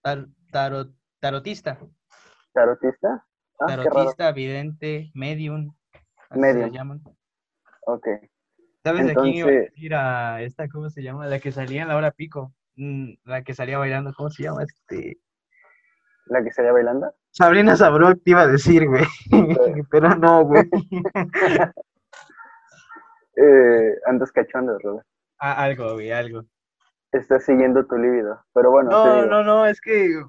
Tar, 0.01 0.25
tarot, 0.51 0.89
tarotista. 1.19 1.77
¿Tarotista? 2.53 3.25
Ah, 3.59 3.67
tarotista, 3.67 4.31
vidente, 4.31 5.11
medium. 5.13 5.73
Medium. 6.31 6.69
Se 6.69 6.77
llaman. 6.77 7.01
Ok. 7.85 8.07
¿Sabes 8.83 9.01
Entonces, 9.01 9.07
de 9.07 9.15
quién 9.15 9.35
iba 9.35 9.49
a 9.49 9.51
decir 9.51 9.95
a 9.95 10.41
esta, 10.41 10.69
cómo 10.69 10.89
se 10.89 11.03
llama? 11.03 11.27
La 11.27 11.39
que 11.39 11.51
salía 11.51 11.81
en 11.81 11.89
la 11.89 11.97
hora 11.97 12.11
pico. 12.11 12.53
Mm, 12.75 13.15
la 13.25 13.43
que 13.43 13.53
salía 13.53 13.77
bailando, 13.77 14.13
¿cómo 14.15 14.29
se 14.29 14.43
llama? 14.43 14.63
Este. 14.63 15.19
¿La 16.27 16.41
que 16.43 16.51
salía 16.51 16.71
bailando? 16.71 17.13
Sabrina 17.31 17.75
Sabró 17.75 18.15
te 18.15 18.31
iba 18.31 18.41
a 18.41 18.47
decir, 18.47 18.87
güey. 18.87 19.05
Sí. 19.05 19.29
Pero 19.91 20.15
no, 20.15 20.43
güey. 20.45 20.69
eh, 23.35 23.95
andas 24.05 24.31
cachondo, 24.31 24.77
Robert. 24.79 25.05
Ah, 25.39 25.63
algo, 25.63 25.93
güey, 25.93 26.11
algo. 26.11 26.43
Estás 27.11 27.45
siguiendo 27.45 27.85
tu 27.85 27.97
líbido. 27.97 28.43
Pero 28.53 28.71
bueno. 28.71 28.89
No, 28.89 29.25
no, 29.25 29.43
no, 29.43 29.65
es 29.65 29.81
que. 29.81 30.21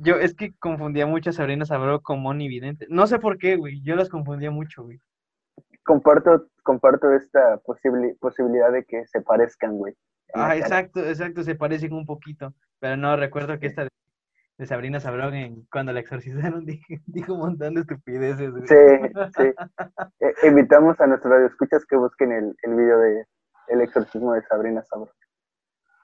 Yo 0.00 0.16
es 0.16 0.34
que 0.34 0.54
confundía 0.58 1.06
mucho 1.06 1.30
a 1.30 1.32
Sabrina 1.32 1.64
Sabró 1.64 2.02
con 2.02 2.20
Moni 2.20 2.46
Vidente. 2.46 2.86
No 2.90 3.06
sé 3.06 3.18
por 3.18 3.38
qué, 3.38 3.56
güey. 3.56 3.80
Yo 3.82 3.96
las 3.96 4.08
confundía 4.08 4.50
mucho, 4.50 4.84
güey. 4.84 5.00
Comparto, 5.82 6.46
comparto 6.62 7.14
esta 7.14 7.56
posibil 7.64 8.14
posibilidad 8.20 8.70
de 8.70 8.84
que 8.84 9.06
se 9.06 9.22
parezcan, 9.22 9.76
güey. 9.76 9.94
Ah, 10.34 10.56
exacto, 10.56 11.00
exacto, 11.00 11.42
se 11.42 11.54
parecen 11.54 11.94
un 11.94 12.04
poquito. 12.04 12.54
Pero 12.80 12.96
no, 12.96 13.16
recuerdo 13.16 13.58
que 13.58 13.66
esta 13.66 13.84
de 13.84 13.90
Sabrina 14.66 14.98
Sabrón 15.00 15.34
en 15.34 15.66
cuando 15.70 15.92
la 15.92 16.00
exorcizaron 16.00 16.64
dijo, 17.06 17.34
un 17.34 17.40
montón 17.40 17.74
de 17.74 17.82
estupideces. 17.82 18.52
Sí, 18.66 18.74
sí. 19.36 19.54
E, 20.20 20.48
invitamos 20.48 21.00
a 21.00 21.06
nuestros 21.06 21.32
radioescuchas 21.32 21.86
que 21.86 21.96
busquen 21.96 22.32
el, 22.32 22.56
el 22.62 22.74
video 22.74 22.98
de 22.98 23.24
El 23.68 23.80
exorcismo 23.80 24.32
de 24.34 24.42
Sabrina 24.42 24.82
Sabrón. 24.82 25.14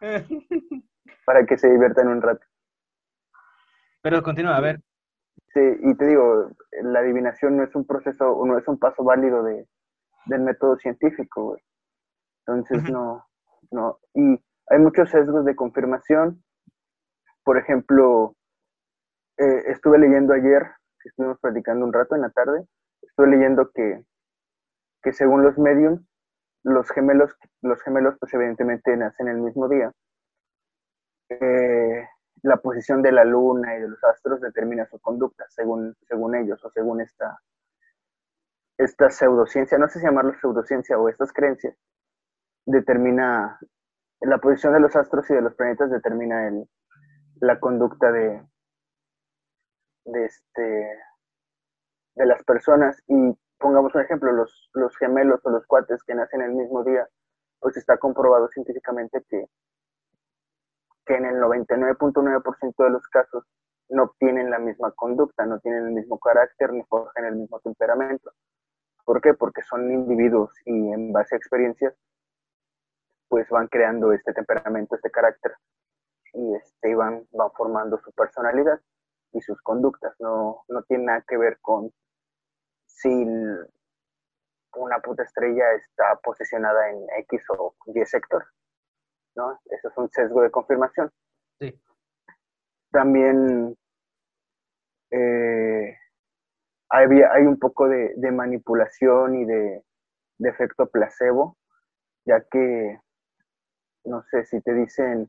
para 1.26 1.44
que 1.46 1.58
se 1.58 1.70
diviertan 1.70 2.08
un 2.08 2.22
rato. 2.22 2.44
Pero 4.02 4.22
continúa, 4.22 4.56
a 4.56 4.60
ver. 4.60 4.80
Sí, 5.48 5.60
y 5.60 5.94
te 5.96 6.06
digo, 6.06 6.50
la 6.82 7.00
adivinación 7.00 7.56
no 7.56 7.64
es 7.64 7.74
un 7.74 7.86
proceso, 7.86 8.42
no 8.44 8.58
es 8.58 8.66
un 8.68 8.78
paso 8.78 9.04
válido 9.04 9.42
de, 9.42 9.66
del 10.26 10.40
método 10.42 10.76
científico, 10.76 11.44
güey. 11.50 11.62
Entonces, 12.46 12.90
no, 12.90 13.24
no. 13.70 13.98
Y 14.14 14.38
hay 14.68 14.78
muchos 14.78 15.10
sesgos 15.10 15.44
de 15.44 15.56
confirmación. 15.56 16.42
Por 17.44 17.56
ejemplo, 17.58 18.36
eh, 19.36 19.64
estuve 19.66 19.98
leyendo 19.98 20.32
ayer, 20.32 20.62
estuvimos 21.04 21.38
platicando 21.40 21.84
un 21.84 21.92
rato 21.92 22.14
en 22.14 22.22
la 22.22 22.30
tarde, 22.30 22.66
estuve 23.02 23.28
leyendo 23.28 23.70
que, 23.72 24.04
que 25.02 25.12
según 25.12 25.42
los 25.42 25.58
mediums, 25.58 26.00
los 26.62 26.88
gemelos, 26.90 27.36
los 27.62 27.82
gemelos 27.82 28.16
pues 28.18 28.32
evidentemente 28.34 28.96
nacen 28.96 29.28
el 29.28 29.38
mismo 29.38 29.68
día. 29.68 29.92
Eh, 31.28 32.06
la 32.42 32.58
posición 32.58 33.02
de 33.02 33.12
la 33.12 33.24
luna 33.24 33.76
y 33.76 33.80
de 33.80 33.88
los 33.88 34.04
astros 34.04 34.40
determina 34.40 34.86
su 34.86 34.98
conducta, 35.00 35.44
según, 35.48 35.94
según 36.06 36.34
ellos, 36.34 36.62
o 36.64 36.70
según 36.70 37.00
esta, 37.00 37.38
esta 38.78 39.10
pseudociencia, 39.10 39.78
no 39.78 39.88
sé 39.88 39.98
si 39.98 40.04
llamarlo 40.04 40.34
pseudociencia 40.40 40.98
o 40.98 41.08
estas 41.08 41.32
creencias, 41.32 41.76
determina 42.66 43.58
la 44.20 44.38
posición 44.38 44.72
de 44.74 44.80
los 44.80 44.94
astros 44.96 45.28
y 45.30 45.34
de 45.34 45.42
los 45.42 45.54
planetas 45.54 45.90
determina 45.90 46.46
el, 46.48 46.68
la 47.40 47.60
conducta 47.60 48.12
de, 48.12 48.42
de, 50.04 50.24
este, 50.24 50.98
de 52.14 52.26
las 52.26 52.42
personas. 52.44 53.02
Y 53.08 53.36
pongamos 53.58 53.94
un 53.94 54.02
ejemplo, 54.02 54.32
los, 54.32 54.70
los 54.74 54.96
gemelos 54.96 55.40
o 55.44 55.50
los 55.50 55.66
cuates 55.66 56.02
que 56.04 56.14
nacen 56.14 56.42
el 56.42 56.52
mismo 56.52 56.84
día, 56.84 57.08
pues 57.60 57.76
está 57.76 57.96
comprobado 57.98 58.48
científicamente 58.48 59.24
que, 59.28 59.46
que 61.06 61.14
en 61.14 61.24
el 61.26 61.36
99.9% 61.36 62.84
de 62.84 62.90
los 62.90 63.06
casos 63.08 63.44
no 63.88 64.14
tienen 64.18 64.50
la 64.50 64.58
misma 64.58 64.92
conducta, 64.92 65.46
no 65.46 65.58
tienen 65.60 65.86
el 65.86 65.92
mismo 65.92 66.18
carácter 66.18 66.72
ni 66.72 66.82
forjan 66.84 67.24
el 67.26 67.36
mismo 67.36 67.60
temperamento. 67.60 68.32
¿Por 69.04 69.20
qué? 69.20 69.34
Porque 69.34 69.62
son 69.62 69.92
individuos 69.92 70.50
y 70.64 70.92
en 70.92 71.12
base 71.12 71.34
a 71.34 71.38
experiencias, 71.38 71.94
pues 73.28 73.48
van 73.50 73.68
creando 73.68 74.12
este 74.12 74.32
temperamento, 74.32 74.94
este 74.94 75.10
carácter 75.10 75.52
y 76.32 76.54
este, 76.56 76.94
van, 76.94 77.26
van 77.32 77.50
formando 77.52 77.98
su 77.98 78.10
personalidad 78.12 78.80
y 79.34 79.40
sus 79.40 79.60
conductas. 79.62 80.14
No, 80.20 80.64
no 80.68 80.82
tiene 80.84 81.04
nada 81.04 81.24
que 81.28 81.36
ver 81.36 81.58
con 81.60 81.92
si 82.86 83.10
una 84.76 84.98
puta 85.02 85.22
estrella 85.22 85.64
está 85.72 86.18
posicionada 86.22 86.90
en 86.90 87.06
X 87.18 87.42
o 87.50 87.74
Y 87.86 88.04
sector. 88.06 88.46
¿no? 89.36 89.60
Eso 89.66 89.88
es 89.88 89.96
un 89.96 90.08
sesgo 90.10 90.42
de 90.42 90.50
confirmación. 90.50 91.10
Sí. 91.60 91.80
También 92.90 93.76
eh, 95.10 95.96
hay, 96.88 97.42
un 97.42 97.58
poco 97.58 97.88
de, 97.88 98.14
manipulación 98.30 99.34
y 99.34 99.44
de, 99.44 99.82
de, 100.38 100.48
efecto 100.48 100.86
placebo, 100.86 101.56
ya 102.24 102.40
que, 102.50 103.00
no 104.04 104.22
sé, 104.30 104.44
si 104.44 104.60
te 104.60 104.74
dicen, 104.74 105.28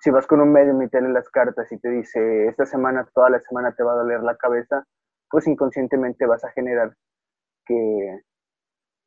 si 0.00 0.10
vas 0.10 0.26
con 0.26 0.40
un 0.40 0.52
medio 0.52 0.80
y 0.82 0.88
te 0.88 1.00
las 1.00 1.28
cartas 1.30 1.70
y 1.72 1.78
te 1.78 1.88
dice, 1.88 2.46
esta 2.46 2.66
semana, 2.66 3.08
toda 3.14 3.30
la 3.30 3.40
semana 3.40 3.72
te 3.72 3.82
va 3.82 3.92
a 3.92 3.96
doler 3.96 4.20
la 4.20 4.36
cabeza, 4.36 4.84
pues 5.30 5.46
inconscientemente 5.46 6.26
vas 6.26 6.44
a 6.44 6.50
generar 6.50 6.94
que, 7.66 8.20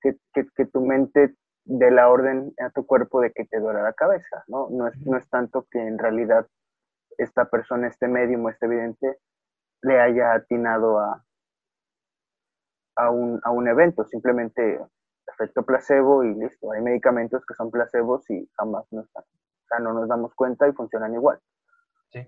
que, 0.02 0.66
tu 0.66 0.82
mente 0.82 1.36
dé 1.66 1.92
la 1.92 2.10
orden 2.10 2.54
a 2.60 2.70
tu 2.72 2.86
cuerpo 2.86 3.22
de 3.22 3.32
que 3.32 3.46
te 3.46 3.60
duele 3.60 3.82
la 3.82 3.94
cabeza, 3.94 4.44
¿no? 4.48 4.70
No 4.70 4.88
es, 4.88 4.98
no 5.06 5.18
es 5.18 5.30
tanto 5.30 5.68
que 5.70 5.80
en 5.80 6.00
realidad 6.00 6.48
esta 7.18 7.46
persona, 7.46 7.88
este 7.88 8.08
medium 8.08 8.48
este 8.50 8.66
evidente, 8.66 9.18
le 9.82 10.00
haya 10.00 10.34
atinado 10.34 11.00
a, 11.00 11.24
a 12.96 13.12
un, 13.12 13.40
a 13.44 13.52
un 13.52 13.68
evento, 13.68 14.06
simplemente 14.06 14.80
efecto 15.28 15.64
placebo 15.64 16.24
y 16.24 16.34
listo. 16.34 16.72
Hay 16.72 16.82
medicamentos 16.82 17.46
que 17.46 17.54
son 17.54 17.70
placebos 17.70 18.30
y 18.30 18.50
jamás 18.56 18.86
no 18.92 19.02
están. 19.02 19.24
O 19.68 19.76
sea, 19.76 19.80
no 19.80 19.94
nos 19.94 20.08
damos 20.08 20.34
cuenta 20.34 20.68
y 20.68 20.74
funcionan 20.74 21.14
igual. 21.14 21.40
Sí. 22.12 22.26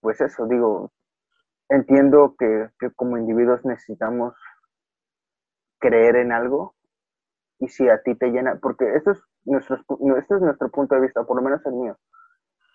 pues 0.00 0.20
eso, 0.20 0.46
digo, 0.46 0.92
entiendo 1.68 2.36
que, 2.38 2.70
que, 2.78 2.90
como 2.92 3.18
individuos 3.18 3.64
necesitamos 3.64 4.34
creer 5.78 6.16
en 6.16 6.32
algo 6.32 6.74
y 7.58 7.68
si 7.68 7.88
a 7.88 8.02
ti 8.02 8.14
te 8.14 8.28
llena, 8.28 8.58
porque 8.60 8.94
esto 8.94 9.12
es, 9.12 9.22
nuestro, 9.44 9.76
esto 10.16 10.36
es 10.36 10.42
nuestro 10.42 10.70
punto 10.70 10.94
de 10.94 11.00
vista, 11.00 11.24
por 11.24 11.36
lo 11.36 11.42
menos 11.42 11.64
el 11.66 11.72
mío, 11.72 11.98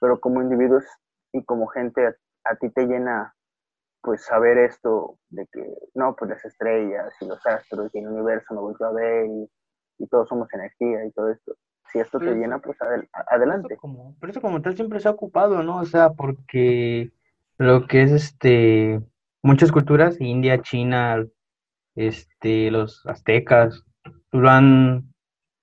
pero 0.02 0.20
como 0.20 0.42
individuos 0.42 0.86
y 1.32 1.44
como 1.46 1.68
gente 1.68 2.06
a, 2.06 2.16
a 2.44 2.56
ti 2.56 2.70
te 2.70 2.86
llena 2.86 3.34
pues 4.02 4.26
saber 4.26 4.58
esto 4.58 5.18
de 5.30 5.48
que, 5.48 5.64
no, 5.94 6.16
pues 6.16 6.32
las 6.32 6.44
estrellas 6.44 7.14
y 7.22 7.26
los 7.26 7.46
astros 7.46 7.94
y 7.94 8.00
el 8.00 8.08
universo 8.08 8.54
me 8.54 8.62
vuelto 8.62 8.86
a 8.86 8.92
ver 8.92 9.28
y, 9.28 9.50
todos 10.10 10.28
somos 10.28 10.52
energía 10.52 11.06
y 11.06 11.12
todo 11.12 11.30
esto. 11.30 11.56
Si 11.92 12.00
esto 12.00 12.20
te 12.20 12.34
llena, 12.34 12.60
pues 12.60 12.78
adelante. 13.28 13.78
Por 14.20 14.30
eso, 14.30 14.40
como, 14.40 14.62
tal 14.62 14.76
siempre 14.76 15.00
se 15.00 15.10
ha 15.10 15.12
ocupado, 15.12 15.62
¿no? 15.62 15.78
O 15.78 15.86
sea, 15.86 16.12
porque 16.12 17.12
lo 17.58 17.86
que 17.86 18.04
es 18.04 18.12
este, 18.12 19.02
muchas 19.42 19.72
culturas, 19.72 20.20
India, 20.22 20.62
China, 20.62 21.26
este, 21.96 22.72
los 22.72 23.06
aztecas, 23.06 23.84
lo 24.32 24.50
han, 24.50 25.14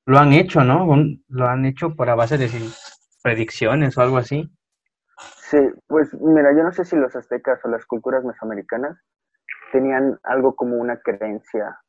lo 0.04 0.18
han 0.18 0.32
hecho, 0.34 0.64
¿no? 0.64 0.86
Lo 1.28 1.48
han 1.48 1.64
hecho 1.64 1.94
por 1.94 2.10
a 2.10 2.14
base 2.14 2.36
de 2.36 2.50
predicciones 3.22 3.96
o 3.96 4.02
algo 4.02 4.18
así. 4.18 4.50
Sí, 5.38 5.58
pues 5.86 6.12
mira, 6.14 6.52
yo 6.54 6.62
no 6.62 6.72
sé 6.72 6.84
si 6.84 6.94
los 6.94 7.16
aztecas 7.16 7.64
o 7.64 7.68
las 7.68 7.86
culturas 7.86 8.22
mesoamericanas 8.22 8.98
tenían 9.72 10.18
algo 10.22 10.54
como 10.54 10.76
una 10.76 10.98
creencia 11.00 11.80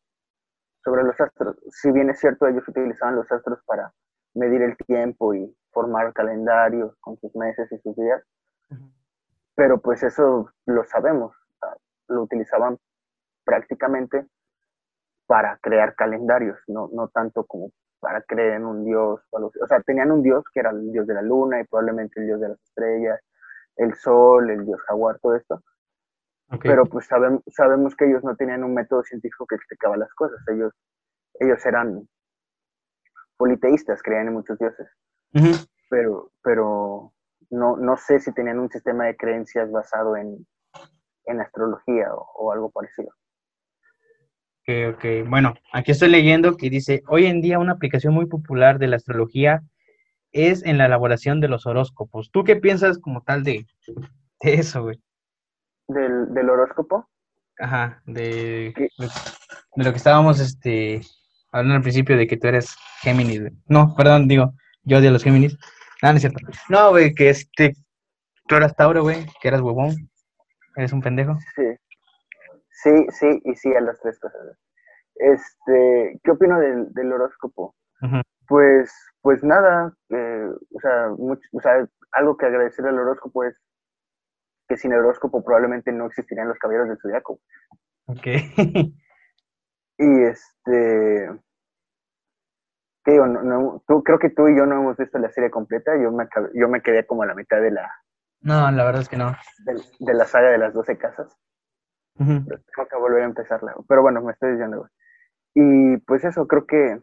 sobre 0.84 1.04
los 1.04 1.20
astros. 1.20 1.58
Si 1.72 1.92
bien 1.92 2.10
es 2.10 2.20
cierto, 2.20 2.48
ellos 2.48 2.68
utilizaban 2.68 3.16
los 3.16 3.32
astros 3.32 3.60
para 3.66 3.94
medir 4.34 4.62
el 4.62 4.78
tiempo 4.78 5.34
y 5.34 5.56
formar 5.72 6.14
calendarios 6.14 6.96
con 7.00 7.18
sus 7.18 7.36
meses 7.36 7.72
y 7.72 7.78
sus 7.80 7.96
días, 7.96 8.24
pero 9.56 9.80
pues 9.80 10.04
eso 10.04 10.50
lo 10.66 10.84
sabemos, 10.86 11.36
lo 12.08 12.24
utilizaban 12.24 12.78
prácticamente 13.44 14.26
para 15.28 15.58
crear 15.58 15.96
calendarios, 15.96 16.58
no, 16.68 16.90
no 16.92 17.08
tanto 17.10 17.46
como 17.46 17.72
para 18.00 18.22
creer 18.22 18.54
en 18.54 18.66
un 18.66 18.86
dios. 18.86 19.22
O 19.32 19.68
sea, 19.68 19.82
tenían 19.82 20.12
un 20.12 20.24
dios 20.24 20.44
que 20.54 20.62
era 20.62 20.72
el 20.72 20.92
dios 20.92 21.06
de 21.06 21.14
la 21.14 21.22
luna 21.22 21.60
y 21.60 21.66
probablemente 21.66 22.20
el 22.20 22.28
dios 22.28 22.40
de 22.40 22.50
las 22.50 22.62
estrellas 22.62 23.20
el 23.80 23.96
sol, 23.96 24.50
el 24.50 24.66
dios 24.66 24.82
jaguar, 24.84 25.20
todo 25.20 25.36
esto. 25.36 25.64
Pero 26.62 26.86
pues 26.86 27.08
sabemos 27.08 27.96
que 27.96 28.06
ellos 28.06 28.24
no 28.24 28.36
tenían 28.36 28.64
un 28.64 28.74
método 28.74 29.04
científico 29.04 29.46
que 29.46 29.56
explicaba 29.56 29.98
las 29.98 30.14
cosas. 30.14 30.40
Ellos, 30.48 30.74
ellos 31.40 31.64
eran 31.66 32.08
politeístas, 33.40 34.04
creían 34.04 34.28
en 34.28 34.34
muchos 34.34 34.60
dioses. 34.60 34.88
Pero, 35.90 36.32
pero 36.44 37.14
no, 37.50 37.78
no 37.78 37.98
sé 37.98 38.20
si 38.20 38.34
tenían 38.34 38.60
un 38.60 38.70
sistema 38.70 39.06
de 39.06 39.16
creencias 39.16 39.72
basado 39.72 40.18
en, 40.18 40.46
en 41.26 41.40
astrología 41.40 42.14
o, 42.14 42.28
o, 42.36 42.52
algo 42.52 42.70
parecido. 42.70 43.10
Ok, 44.62 44.96
ok. 44.96 45.30
Bueno, 45.30 45.54
aquí 45.72 45.92
estoy 45.92 46.10
leyendo 46.10 46.58
que 46.58 46.70
dice, 46.70 47.02
hoy 47.08 47.26
en 47.26 47.42
día 47.42 47.60
una 47.60 47.74
aplicación 47.74 48.14
muy 48.14 48.26
popular 48.26 48.78
de 48.78 48.88
la 48.88 48.98
astrología 48.98 49.62
es 50.32 50.64
en 50.66 50.78
la 50.78 50.86
elaboración 50.86 51.40
de 51.40 51.48
los 51.48 51.66
horóscopos. 51.66 52.30
¿Tú 52.32 52.44
qué 52.44 52.58
piensas 52.58 53.00
como 53.00 53.24
tal 53.24 53.44
de, 53.44 53.66
eso, 54.42 54.84
güey? 54.84 55.02
¿Del, 55.88 56.50
horóscopo? 56.50 57.10
Ajá, 57.58 58.02
de, 58.06 58.74
de 58.78 59.84
lo 59.84 59.92
que 59.92 59.98
estábamos 59.98 60.40
este, 60.40 61.02
hablando 61.52 61.76
al 61.76 61.82
principio 61.82 62.18
de 62.18 62.28
que 62.28 62.38
tú 62.38 62.48
eres 62.48 62.76
Géminis. 63.02 63.52
No, 63.68 63.96
perdón, 63.96 64.28
digo, 64.28 64.54
yo 64.84 64.98
odio 64.98 65.10
a 65.10 65.14
los 65.14 65.24
Géminis. 65.24 65.58
No, 66.02 66.10
no 66.10 66.16
es 66.16 66.22
cierto. 66.22 66.40
No, 66.70 66.92
güey, 66.92 67.14
que 67.14 67.30
este, 67.30 67.74
tú 68.48 68.56
eras 68.56 68.76
Tauro, 68.76 69.04
güey, 69.04 69.26
que 69.42 69.48
eras 69.48 69.62
huevón. 69.62 70.10
Eres 70.76 70.94
un 70.94 71.02
pendejo. 71.02 71.38
Sí. 71.56 71.64
Sí, 72.72 73.06
sí, 73.12 73.42
y 73.44 73.56
sí 73.56 73.74
a 73.76 73.82
las 73.82 74.00
tres 74.00 74.18
cosas. 74.20 74.40
Este, 75.16 76.18
¿qué 76.24 76.32
opino 76.32 76.60
del, 76.60 76.94
del 76.94 77.12
horóscopo? 77.12 77.76
Pues, 78.48 78.90
pues 79.22 79.44
nada, 79.44 79.94
eh, 80.10 80.48
o, 80.74 80.80
sea, 80.80 81.12
o 81.12 81.62
sea, 81.62 81.86
algo 82.14 82.38
que 82.38 82.46
agradecer 82.46 82.86
al 82.86 82.98
horóscopo 82.98 83.44
es 83.44 83.60
que 84.70 84.78
sin 84.78 84.94
el 84.94 85.00
horóscopo 85.00 85.44
probablemente 85.44 85.92
no 85.92 86.06
existirían 86.06 86.48
los 86.48 86.58
caballeros 86.58 86.88
del 86.88 87.00
zodiaco. 87.00 87.42
Ok. 88.06 88.28
y 90.00 90.24
este, 90.24 91.30
¿qué 93.04 93.12
digo? 93.12 93.28
No, 93.28 93.84
tú, 93.86 94.02
creo 94.02 94.18
que 94.18 94.30
tú 94.30 94.48
y 94.48 94.58
yo 94.58 94.66
no 94.66 94.76
hemos 94.76 94.98
visto 94.98 95.20
la 95.20 95.30
serie 95.30 95.52
completa, 95.52 95.92
yo 96.02 96.10
me, 96.12 96.26
yo 96.54 96.70
me 96.70 96.82
quedé 96.82 97.06
como 97.06 97.24
a 97.24 97.26
la 97.26 97.36
mitad 97.36 97.62
de 97.62 97.72
la, 97.72 97.92
No, 98.40 98.72
la 98.72 98.86
verdad 98.86 99.02
es 99.02 99.10
que 99.10 99.18
no. 99.18 99.36
De, 100.00 100.14
la 100.14 100.26
saga 100.26 100.52
de 100.52 100.58
las 100.58 100.74
12 100.74 100.98
casas. 100.98 101.38
tengo 102.18 102.88
que 102.90 102.98
volver 102.98 103.24
a 103.24 103.26
empezarla. 103.26 103.76
Pero 103.90 104.02
bueno, 104.02 104.22
me 104.22 104.32
estoy 104.32 104.52
diciendo, 104.52 104.88
Y 105.54 105.98
pues 105.98 106.24
eso, 106.24 106.48
creo 106.48 106.66
que, 106.66 107.02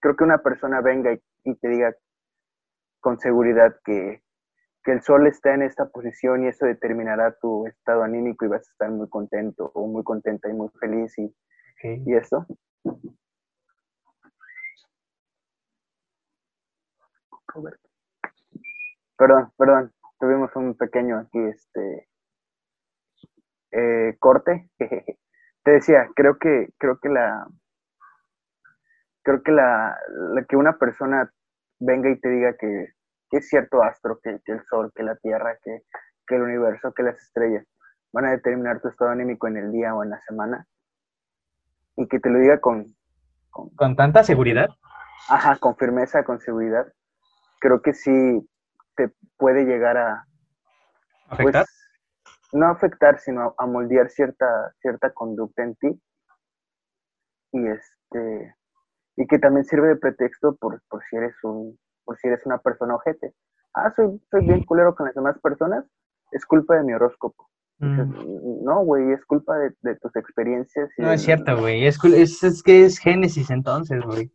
creo 0.00 0.16
que 0.16 0.24
una 0.24 0.38
persona 0.38 0.80
venga 0.80 1.12
y, 1.44 1.54
te 1.56 1.68
diga 1.68 1.94
con 3.00 3.20
seguridad 3.20 3.76
que, 3.84 4.22
el 4.86 5.02
sol 5.02 5.28
está 5.28 5.54
en 5.54 5.62
esta 5.62 5.88
posición 5.88 6.42
y 6.42 6.48
eso 6.48 6.66
determinará 6.66 7.36
tu 7.40 7.64
estado 7.68 8.02
anímico 8.02 8.44
y 8.44 8.48
vas 8.48 8.66
a 8.66 8.72
estar 8.72 8.90
muy 8.90 9.08
contento 9.08 9.70
o 9.74 9.86
muy 9.86 10.02
contenta 10.02 10.48
y 10.48 10.52
muy 10.52 10.68
feliz 10.80 11.16
y, 11.16 11.32
y 11.82 12.14
esto. 12.14 12.46
Perdón, 19.16 19.52
perdón, 19.56 19.92
tuvimos 20.18 20.54
un 20.56 20.76
pequeño 20.76 21.18
aquí, 21.18 21.38
este, 21.38 22.08
eh, 23.72 24.16
corte. 24.18 24.70
Te 25.62 25.70
decía, 25.72 26.08
creo 26.14 26.38
que, 26.38 26.68
creo 26.78 26.98
que 27.00 27.08
la, 27.10 27.46
creo 29.22 29.42
que 29.42 29.52
la, 29.52 29.98
que 30.48 30.56
una 30.56 30.78
persona 30.78 31.30
venga 31.78 32.10
y 32.10 32.18
te 32.18 32.28
diga 32.28 32.56
que, 32.56 32.88
es 33.32 33.48
cierto 33.48 33.82
astro, 33.82 34.18
que, 34.22 34.40
el 34.44 34.64
sol, 34.64 34.90
que 34.94 35.02
la 35.02 35.16
tierra, 35.16 35.58
que, 35.62 35.82
el 36.34 36.42
universo, 36.42 36.92
que 36.94 37.02
las 37.02 37.20
estrellas 37.20 37.66
van 38.12 38.24
a 38.24 38.30
determinar 38.30 38.80
tu 38.80 38.88
estado 38.88 39.10
anímico 39.10 39.48
en 39.48 39.56
el 39.56 39.72
día 39.72 39.94
o 39.94 40.02
en 40.02 40.10
la 40.10 40.20
semana, 40.20 40.66
y 41.96 42.06
que 42.08 42.20
te 42.20 42.30
lo 42.30 42.38
diga 42.38 42.60
con, 42.60 42.94
con, 43.50 43.96
tanta 43.96 44.22
seguridad. 44.24 44.68
Ajá, 45.28 45.56
con 45.56 45.76
firmeza, 45.76 46.24
con 46.24 46.40
seguridad. 46.40 46.86
Creo 47.60 47.82
que 47.82 47.94
sí 47.94 48.48
te 48.96 49.12
puede 49.36 49.64
llegar 49.64 49.96
a... 49.96 50.24
¿Afectar? 51.28 51.64
Pues, 51.64 51.80
no 52.52 52.66
afectar, 52.66 53.18
sino 53.20 53.54
a, 53.56 53.66
moldear 53.66 54.10
cierta, 54.10 54.74
cierta 54.80 55.12
conducta 55.12 55.62
en 55.62 55.74
ti. 55.76 56.02
Y 57.52 57.66
este 57.66 58.54
y 59.16 59.26
que 59.26 59.38
también 59.38 59.64
sirve 59.64 59.88
de 59.88 59.96
pretexto 59.96 60.56
por, 60.56 60.80
por 60.88 61.02
si 61.04 61.16
eres 61.16 61.34
un 61.42 61.78
por 62.04 62.16
si 62.18 62.28
eres 62.28 62.44
una 62.46 62.58
persona 62.58 62.94
ojete. 62.94 63.34
Ah, 63.74 63.92
soy, 63.94 64.20
soy 64.30 64.46
bien 64.46 64.64
culero 64.64 64.94
con 64.94 65.06
las 65.06 65.14
demás 65.14 65.38
personas, 65.40 65.84
es 66.32 66.44
culpa 66.44 66.76
de 66.76 66.82
mi 66.82 66.92
horóscopo. 66.92 67.48
Mm. 67.80 68.64
No, 68.64 68.84
güey, 68.84 69.12
es 69.12 69.24
culpa 69.24 69.56
de, 69.58 69.70
tus 69.96 70.14
experiencias. 70.14 70.90
no, 70.98 71.12
es 71.12 71.22
cierto, 71.22 71.58
güey. 71.58 71.86
Es, 71.86 71.98
es, 72.04 72.62
que 72.62 72.84
es 72.84 72.98
Génesis 72.98 73.50
entonces, 73.50 74.02
güey. 74.04 74.30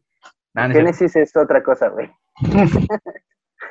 Génesis 0.56 1.16
es 1.16 1.36
otra 1.36 1.62
cosa, 1.62 1.90
güey. 1.90 2.10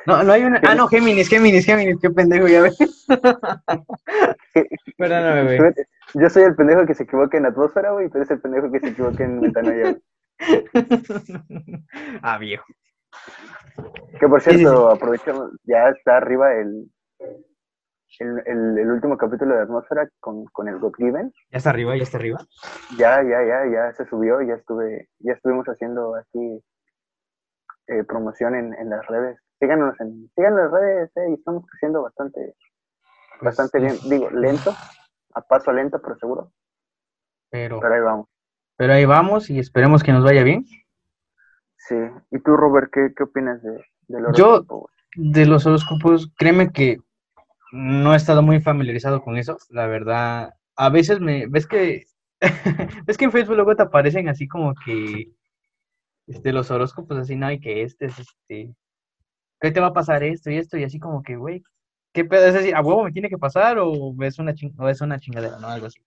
no, 0.05 0.23
no 0.23 0.31
hay 0.31 0.43
una. 0.43 0.61
Ah, 0.63 0.75
no, 0.75 0.87
Géminis, 0.87 1.27
Géminis, 1.27 1.65
Géminis, 1.65 1.97
qué 2.01 2.09
pendejo, 2.09 2.47
ya 2.47 2.61
ves. 2.61 2.77
Perdóname, 4.97 5.57
güey. 5.57 5.73
Yo 6.13 6.29
soy 6.29 6.43
el 6.43 6.55
pendejo 6.55 6.85
que 6.85 6.93
se 6.93 7.03
equivoca 7.03 7.37
en 7.37 7.47
atmósfera, 7.47 7.91
güey, 7.91 8.07
pero 8.09 8.23
es 8.23 8.31
el 8.31 8.39
pendejo 8.39 8.71
que 8.71 8.79
se 8.79 8.87
equivoca 8.89 9.23
en 9.25 9.41
metanoia. 9.41 9.97
ah, 12.21 12.37
viejo. 12.37 12.65
Que 14.19 14.27
por 14.27 14.41
cierto, 14.41 14.89
aprovechamos, 14.89 15.51
ya 15.63 15.89
está 15.89 16.17
arriba 16.17 16.53
el, 16.53 16.89
el, 18.19 18.77
el, 18.77 18.91
último 18.91 19.17
capítulo 19.17 19.55
de 19.55 19.63
Atmósfera 19.63 20.09
con, 20.19 20.45
con 20.45 20.67
el 20.67 20.79
Godgiven. 20.79 21.33
¿Ya 21.51 21.57
está 21.57 21.69
arriba? 21.69 21.95
¿Ya 21.95 22.03
está 22.03 22.17
arriba? 22.17 22.39
Ya, 22.97 23.21
ya, 23.23 23.43
ya, 23.43 23.71
ya 23.71 23.93
se 23.93 24.05
subió, 24.05 24.41
ya 24.41 24.55
estuve, 24.55 25.09
ya 25.19 25.33
estuvimos 25.33 25.65
haciendo 25.67 26.15
aquí 26.15 26.63
eh, 27.87 28.03
promoción 28.03 28.55
en, 28.55 28.73
en, 28.73 28.89
las 28.89 29.05
redes. 29.07 29.39
Síganos 29.59 29.99
en, 29.99 30.29
síganos 30.35 30.59
en 30.59 30.63
las 30.63 30.71
redes, 30.71 31.11
eh, 31.17 31.29
y 31.29 31.33
estamos 31.33 31.65
creciendo 31.69 32.01
bastante, 32.03 32.55
pues 33.39 33.55
bastante 33.55 33.79
bien. 33.79 33.95
Digo, 34.09 34.29
lento, 34.31 34.73
a 35.33 35.41
paso 35.41 35.71
lento, 35.71 36.01
pero 36.01 36.17
seguro. 36.17 36.51
Pero, 37.49 37.79
pero 37.79 37.93
ahí 37.93 38.01
vamos. 38.01 38.27
Pero 38.77 38.93
ahí 38.93 39.05
vamos 39.05 39.49
y 39.49 39.59
esperemos 39.59 40.03
que 40.03 40.11
nos 40.11 40.23
vaya 40.23 40.43
bien. 40.43 40.65
Sí. 41.77 41.95
¿Y 42.31 42.39
tú, 42.39 42.57
Robert, 42.57 42.91
qué, 42.91 43.13
qué 43.15 43.23
opinas 43.23 43.61
de, 43.61 43.83
del 44.07 44.25
horóscopo? 44.25 44.89
Yo, 44.89 45.31
de 45.31 45.45
los 45.45 45.65
horóscopos, 45.65 46.33
créeme 46.37 46.71
que 46.71 46.99
no 47.75 48.13
he 48.13 48.17
estado 48.17 48.41
muy 48.41 48.61
familiarizado 48.61 49.21
con 49.21 49.37
eso, 49.37 49.57
la 49.69 49.85
verdad. 49.87 50.53
A 50.77 50.89
veces 50.89 51.19
me, 51.19 51.47
ves 51.47 51.67
que, 51.67 52.05
ves 53.05 53.17
que 53.17 53.25
en 53.25 53.31
Facebook 53.31 53.55
luego 53.55 53.75
te 53.75 53.83
aparecen 53.83 54.29
así 54.29 54.47
como 54.47 54.73
que, 54.85 55.29
este, 56.27 56.53
los 56.53 56.71
horóscopos 56.71 57.17
así, 57.17 57.35
no, 57.35 57.51
y 57.51 57.59
que 57.59 57.83
este 57.83 58.05
es, 58.05 58.19
este, 58.19 58.73
¿qué 59.59 59.71
te 59.71 59.79
va 59.81 59.87
a 59.87 59.93
pasar 59.93 60.23
esto 60.23 60.49
y 60.49 60.57
esto? 60.57 60.77
Y 60.77 60.85
así 60.85 60.99
como 60.99 61.21
que, 61.21 61.35
güey, 61.35 61.63
¿qué 62.13 62.23
pedo? 62.25 62.45
Es 62.47 62.53
decir, 62.53 62.75
¿a 62.75 62.81
huevo 62.81 63.03
me 63.03 63.11
tiene 63.11 63.29
que 63.29 63.37
pasar 63.37 63.77
o 63.79 64.15
es 64.21 64.39
una, 64.39 64.53
o 64.77 64.89
es 64.89 65.01
una 65.01 65.19
chingadera, 65.19 65.59
no? 65.59 65.67
Algo 65.67 65.87
así. 65.87 65.99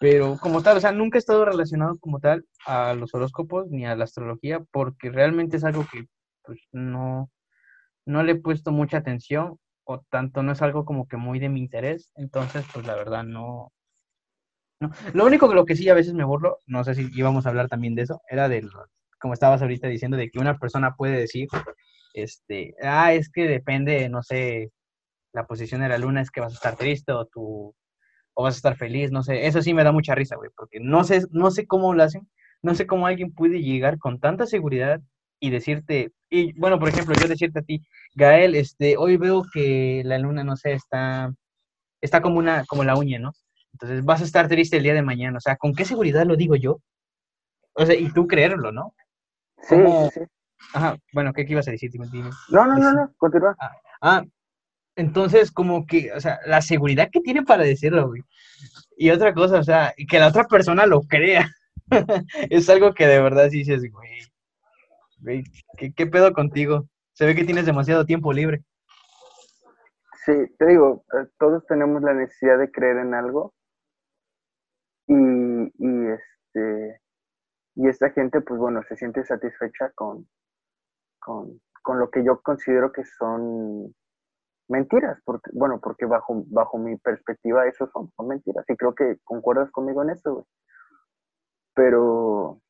Pero 0.00 0.36
como 0.40 0.62
tal, 0.62 0.78
o 0.78 0.80
sea, 0.80 0.92
nunca 0.92 1.18
he 1.18 1.20
estado 1.20 1.44
relacionado 1.44 1.96
como 1.98 2.18
tal 2.20 2.44
a 2.66 2.94
los 2.94 3.14
horóscopos 3.14 3.70
ni 3.70 3.86
a 3.86 3.94
la 3.96 4.04
astrología 4.04 4.60
porque 4.72 5.10
realmente 5.10 5.58
es 5.58 5.64
algo 5.64 5.86
que 5.90 6.06
pues 6.42 6.60
no, 6.72 7.30
no 8.04 8.22
le 8.24 8.32
he 8.32 8.36
puesto 8.36 8.72
mucha 8.72 8.98
atención 8.98 9.58
o 9.84 10.00
tanto 10.10 10.42
no 10.42 10.52
es 10.52 10.62
algo 10.62 10.84
como 10.84 11.06
que 11.08 11.16
muy 11.16 11.38
de 11.38 11.48
mi 11.48 11.60
interés, 11.60 12.10
entonces 12.16 12.64
pues 12.72 12.86
la 12.86 12.94
verdad 12.94 13.24
no, 13.24 13.72
no. 14.80 14.90
Lo 15.12 15.26
único 15.26 15.48
que 15.48 15.54
lo 15.54 15.64
que 15.64 15.76
sí 15.76 15.88
a 15.88 15.94
veces 15.94 16.14
me 16.14 16.24
burlo, 16.24 16.58
no 16.66 16.84
sé 16.84 16.94
si 16.94 17.10
íbamos 17.14 17.46
a 17.46 17.50
hablar 17.50 17.68
también 17.68 17.94
de 17.94 18.02
eso, 18.02 18.20
era 18.28 18.48
de, 18.48 18.66
como 19.20 19.34
estabas 19.34 19.62
ahorita 19.62 19.88
diciendo, 19.88 20.16
de 20.16 20.30
que 20.30 20.38
una 20.38 20.58
persona 20.58 20.94
puede 20.96 21.16
decir, 21.18 21.48
este, 22.14 22.74
ah, 22.82 23.12
es 23.12 23.30
que 23.30 23.46
depende, 23.48 24.08
no 24.08 24.22
sé, 24.22 24.72
la 25.32 25.46
posición 25.46 25.82
de 25.82 25.88
la 25.88 25.98
luna 25.98 26.22
es 26.22 26.30
que 26.30 26.40
vas 26.40 26.52
a 26.52 26.56
estar 26.56 26.76
triste 26.76 27.12
o 27.12 27.26
tu, 27.26 27.74
o 28.34 28.42
vas 28.42 28.54
a 28.54 28.58
estar 28.58 28.76
feliz, 28.76 29.10
no 29.12 29.22
sé, 29.22 29.46
eso 29.46 29.62
sí 29.62 29.74
me 29.74 29.84
da 29.84 29.92
mucha 29.92 30.14
risa, 30.14 30.36
güey, 30.36 30.50
porque 30.56 30.80
no 30.80 31.04
sé, 31.04 31.22
no 31.30 31.50
sé 31.50 31.66
cómo 31.66 31.94
lo 31.94 32.02
hacen, 32.02 32.28
no 32.62 32.74
sé 32.74 32.86
cómo 32.86 33.06
alguien 33.06 33.32
puede 33.34 33.62
llegar 33.62 33.98
con 33.98 34.20
tanta 34.20 34.46
seguridad 34.46 35.00
y 35.44 35.50
decirte, 35.50 36.10
y 36.30 36.58
bueno, 36.58 36.78
por 36.78 36.88
ejemplo, 36.88 37.14
yo 37.20 37.28
decirte 37.28 37.58
a 37.58 37.62
ti, 37.62 37.86
Gael, 38.14 38.54
este, 38.54 38.96
hoy 38.96 39.18
veo 39.18 39.44
que 39.52 40.00
la 40.06 40.18
luna, 40.18 40.42
no 40.42 40.56
sé, 40.56 40.72
está, 40.72 41.34
está 42.00 42.22
como 42.22 42.38
una, 42.38 42.64
como 42.64 42.82
la 42.82 42.96
uña, 42.96 43.18
¿no? 43.18 43.32
Entonces 43.74 44.02
vas 44.06 44.22
a 44.22 44.24
estar 44.24 44.48
triste 44.48 44.78
el 44.78 44.84
día 44.84 44.94
de 44.94 45.02
mañana, 45.02 45.36
o 45.36 45.40
sea, 45.40 45.56
¿con 45.56 45.74
qué 45.74 45.84
seguridad 45.84 46.24
lo 46.24 46.36
digo 46.36 46.56
yo? 46.56 46.80
O 47.74 47.84
sea, 47.84 47.94
y 47.94 48.10
tú 48.10 48.26
creerlo, 48.26 48.72
¿no? 48.72 48.94
Sí, 49.58 49.76
sí, 50.14 50.20
Ajá, 50.72 50.96
bueno, 51.12 51.34
¿qué, 51.34 51.44
ibas 51.46 51.68
a 51.68 51.72
decir, 51.72 51.90
No, 52.48 52.66
no, 52.66 52.78
no, 52.78 52.92
no, 52.94 53.12
continúa. 53.18 53.54
Ah, 53.60 53.72
ah, 54.00 54.24
entonces, 54.96 55.50
como 55.50 55.86
que, 55.86 56.10
o 56.12 56.20
sea, 56.20 56.40
la 56.46 56.62
seguridad 56.62 57.10
que 57.12 57.20
tiene 57.20 57.42
para 57.42 57.64
decirlo, 57.64 58.08
güey. 58.08 58.22
Y 58.96 59.10
otra 59.10 59.34
cosa, 59.34 59.58
o 59.58 59.62
sea, 59.62 59.92
que 60.08 60.18
la 60.18 60.28
otra 60.28 60.44
persona 60.44 60.86
lo 60.86 61.02
crea. 61.02 61.50
es 62.48 62.70
algo 62.70 62.94
que 62.94 63.06
de 63.06 63.20
verdad 63.20 63.50
sí 63.50 63.58
dices, 63.58 63.82
güey, 63.92 64.20
¿qué, 65.24 66.06
pedo 66.06 66.32
contigo? 66.32 66.88
Se 67.12 67.26
ve 67.26 67.34
que 67.34 67.44
tienes 67.44 67.66
demasiado 67.66 68.04
tiempo 68.04 68.32
libre. 68.32 68.64
Sí, 70.24 70.32
te 70.58 70.66
digo, 70.66 71.04
eh, 71.12 71.28
todos 71.38 71.66
tenemos 71.66 72.02
la 72.02 72.14
necesidad 72.14 72.58
de 72.58 72.70
creer 72.70 72.96
en 72.98 73.14
algo 73.14 73.52
y, 75.06 75.14
y, 75.14 76.06
este 76.08 77.00
y 77.74 77.88
esta 77.88 78.10
gente, 78.10 78.40
pues 78.40 78.58
bueno, 78.58 78.82
se 78.88 78.96
siente 78.96 79.24
satisfecha 79.24 79.90
con, 79.94 80.26
con, 81.18 81.60
con 81.82 81.98
lo 81.98 82.10
que 82.10 82.24
yo 82.24 82.40
considero 82.40 82.92
que 82.92 83.04
son 83.04 83.94
mentiras, 84.68 85.20
bueno, 85.52 85.80
porque 85.80 86.06
bajo, 86.06 86.44
bajo 86.46 86.78
mi 86.78 86.96
perspectiva 86.96 87.66
eso 87.66 87.86
son, 87.92 88.10
son 88.16 88.28
mentiras, 88.28 88.64
y 88.68 88.76
creo 88.76 88.94
que 88.94 89.18
concuerdas 89.24 89.70
conmigo 89.70 90.02
en 90.02 90.10
eso, 90.10 90.34
güey. 90.34 90.44
Pero, 91.74 92.60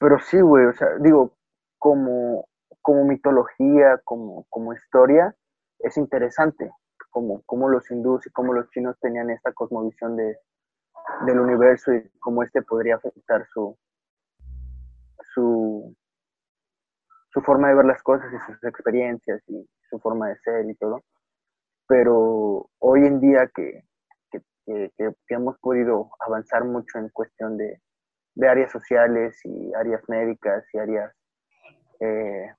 pero 0.00 0.18
sí, 0.18 0.40
güey, 0.40 0.64
o 0.64 0.72
sea, 0.72 0.96
digo, 0.98 1.36
como, 1.78 2.48
como 2.80 3.04
mitología, 3.04 4.00
como, 4.02 4.46
como 4.48 4.72
historia, 4.72 5.36
es 5.78 5.98
interesante, 5.98 6.70
como, 7.10 7.42
como 7.42 7.68
los 7.68 7.88
hindús 7.90 8.26
y 8.26 8.30
como 8.30 8.54
los 8.54 8.70
chinos 8.70 8.98
tenían 8.98 9.28
esta 9.28 9.52
cosmovisión 9.52 10.16
de, 10.16 10.38
del 11.26 11.38
universo 11.38 11.92
y 11.92 12.08
cómo 12.18 12.42
este 12.42 12.62
podría 12.62 12.96
afectar 12.96 13.46
su, 13.52 13.76
su, 15.34 15.94
su 17.28 17.40
forma 17.42 17.68
de 17.68 17.74
ver 17.74 17.84
las 17.84 18.02
cosas 18.02 18.32
y 18.32 18.38
sus 18.50 18.64
experiencias 18.64 19.42
y 19.48 19.68
su 19.90 19.98
forma 20.00 20.28
de 20.30 20.38
ser 20.38 20.64
y 20.64 20.76
todo. 20.76 21.02
Pero 21.86 22.70
hoy 22.78 23.06
en 23.06 23.20
día 23.20 23.50
que, 23.54 23.84
que, 24.30 24.90
que 24.96 25.34
hemos 25.34 25.58
podido 25.58 26.08
avanzar 26.20 26.64
mucho 26.64 26.98
en 26.98 27.10
cuestión 27.10 27.58
de, 27.58 27.82
de 28.34 28.48
áreas 28.48 28.70
sociales 28.70 29.38
y 29.44 29.72
áreas 29.74 30.02
médicas 30.08 30.64
y 30.72 30.78
áreas 30.78 31.12
eh, 32.00 32.54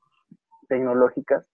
tecnológicas, 0.67 1.45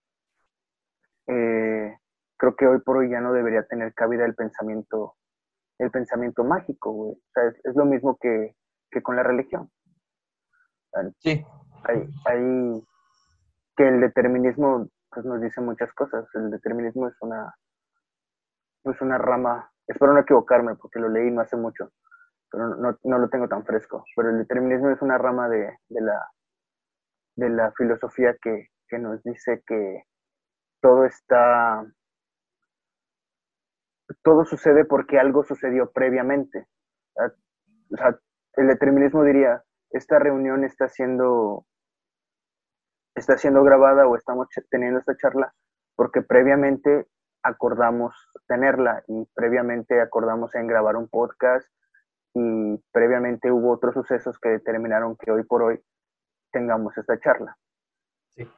eh, 1.27 1.97
creo 2.37 2.55
que 2.55 2.67
hoy 2.67 2.79
por 2.79 2.97
hoy 2.97 3.09
ya 3.09 3.19
no 3.19 3.33
debería 3.33 3.63
tener 3.63 3.93
cabida 3.93 4.25
el 4.25 4.35
pensamiento, 4.35 5.15
el 5.79 5.91
pensamiento 5.91 6.43
mágico, 6.43 6.91
O 6.91 7.17
sea, 7.33 7.43
es, 7.47 7.75
lo 7.75 7.85
mismo 7.85 8.17
que, 8.17 8.55
con 9.03 9.15
la 9.15 9.23
religión. 9.23 9.69
Sí. 11.19 11.45
Hay, 12.25 12.83
que 13.75 13.87
el 13.87 14.01
determinismo 14.01 14.89
pues, 15.11 15.25
nos 15.25 15.39
dice 15.39 15.61
muchas 15.61 15.93
cosas. 15.93 16.25
El 16.33 16.49
determinismo 16.49 17.07
es 17.07 17.15
una, 17.21 17.55
pues 18.81 18.99
una 19.01 19.17
rama, 19.17 19.71
espero 19.87 20.13
no 20.13 20.19
equivocarme 20.19 20.75
porque 20.75 20.99
lo 20.99 21.09
leí 21.09 21.29
no 21.29 21.41
hace 21.41 21.57
mucho, 21.57 21.91
pero 22.51 22.75
no, 22.75 22.97
no 23.03 23.17
lo 23.19 23.29
tengo 23.29 23.47
tan 23.47 23.65
fresco, 23.65 24.05
pero 24.15 24.29
el 24.29 24.39
determinismo 24.39 24.89
es 24.89 25.01
una 25.01 25.17
rama 25.17 25.49
de, 25.49 25.77
de 25.89 26.01
la, 26.01 26.31
de 27.35 27.49
la 27.49 27.71
filosofía 27.73 28.35
que, 28.41 28.67
que 28.87 28.99
nos 28.99 29.21
dice 29.23 29.63
que 29.65 30.03
todo 30.81 31.05
está, 31.05 31.85
todo 34.23 34.45
sucede 34.45 34.85
porque 34.85 35.19
algo 35.19 35.43
sucedió 35.43 35.91
previamente. 35.91 36.67
O 37.15 37.97
sea, 37.97 38.19
el 38.53 38.67
determinismo 38.67 39.23
diría, 39.23 39.63
esta 39.91 40.19
reunión 40.19 40.63
está 40.63 40.87
siendo, 40.89 41.65
está 43.15 43.37
siendo 43.37 43.63
grabada 43.63 44.07
o 44.07 44.15
estamos 44.15 44.47
teniendo 44.69 44.99
esta 44.99 45.15
charla 45.15 45.53
porque 45.95 46.21
previamente 46.21 47.07
acordamos 47.43 48.13
tenerla 48.47 49.03
y 49.07 49.25
previamente 49.33 49.99
acordamos 49.99 50.53
en 50.55 50.67
grabar 50.67 50.95
un 50.95 51.09
podcast 51.09 51.67
y 52.33 52.77
previamente 52.91 53.51
hubo 53.51 53.71
otros 53.71 53.93
sucesos 53.93 54.37
que 54.39 54.49
determinaron 54.49 55.15
que 55.17 55.31
hoy 55.31 55.43
por 55.43 55.63
hoy 55.63 55.83
tengamos 56.51 56.97
esta 56.97 57.19
charla. 57.19 57.57
Sí. 58.35 58.49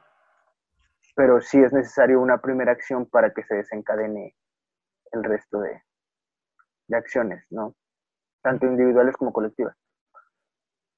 Pero 1.16 1.40
sí 1.40 1.62
es 1.62 1.72
necesario 1.72 2.20
una 2.20 2.38
primera 2.40 2.72
acción 2.72 3.06
para 3.06 3.32
que 3.32 3.44
se 3.44 3.54
desencadene 3.54 4.36
el 5.12 5.24
resto 5.24 5.60
de, 5.60 5.82
de 6.88 6.96
acciones, 6.96 7.44
¿no? 7.50 7.74
Tanto 8.42 8.66
individuales 8.66 9.16
como 9.16 9.32
colectivas. 9.32 9.76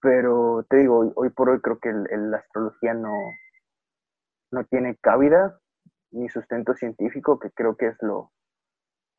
Pero 0.00 0.66
te 0.68 0.78
digo, 0.78 1.12
hoy, 1.14 1.30
por 1.30 1.50
hoy 1.50 1.60
creo 1.60 1.78
que 1.78 1.92
la 1.92 2.38
astrología 2.38 2.94
no, 2.94 3.14
no 4.50 4.64
tiene 4.64 4.96
cabida 4.96 5.60
ni 6.10 6.28
sustento 6.28 6.74
científico, 6.74 7.38
que 7.38 7.50
creo 7.52 7.76
que 7.76 7.86
es 7.86 7.96
lo, 8.02 8.32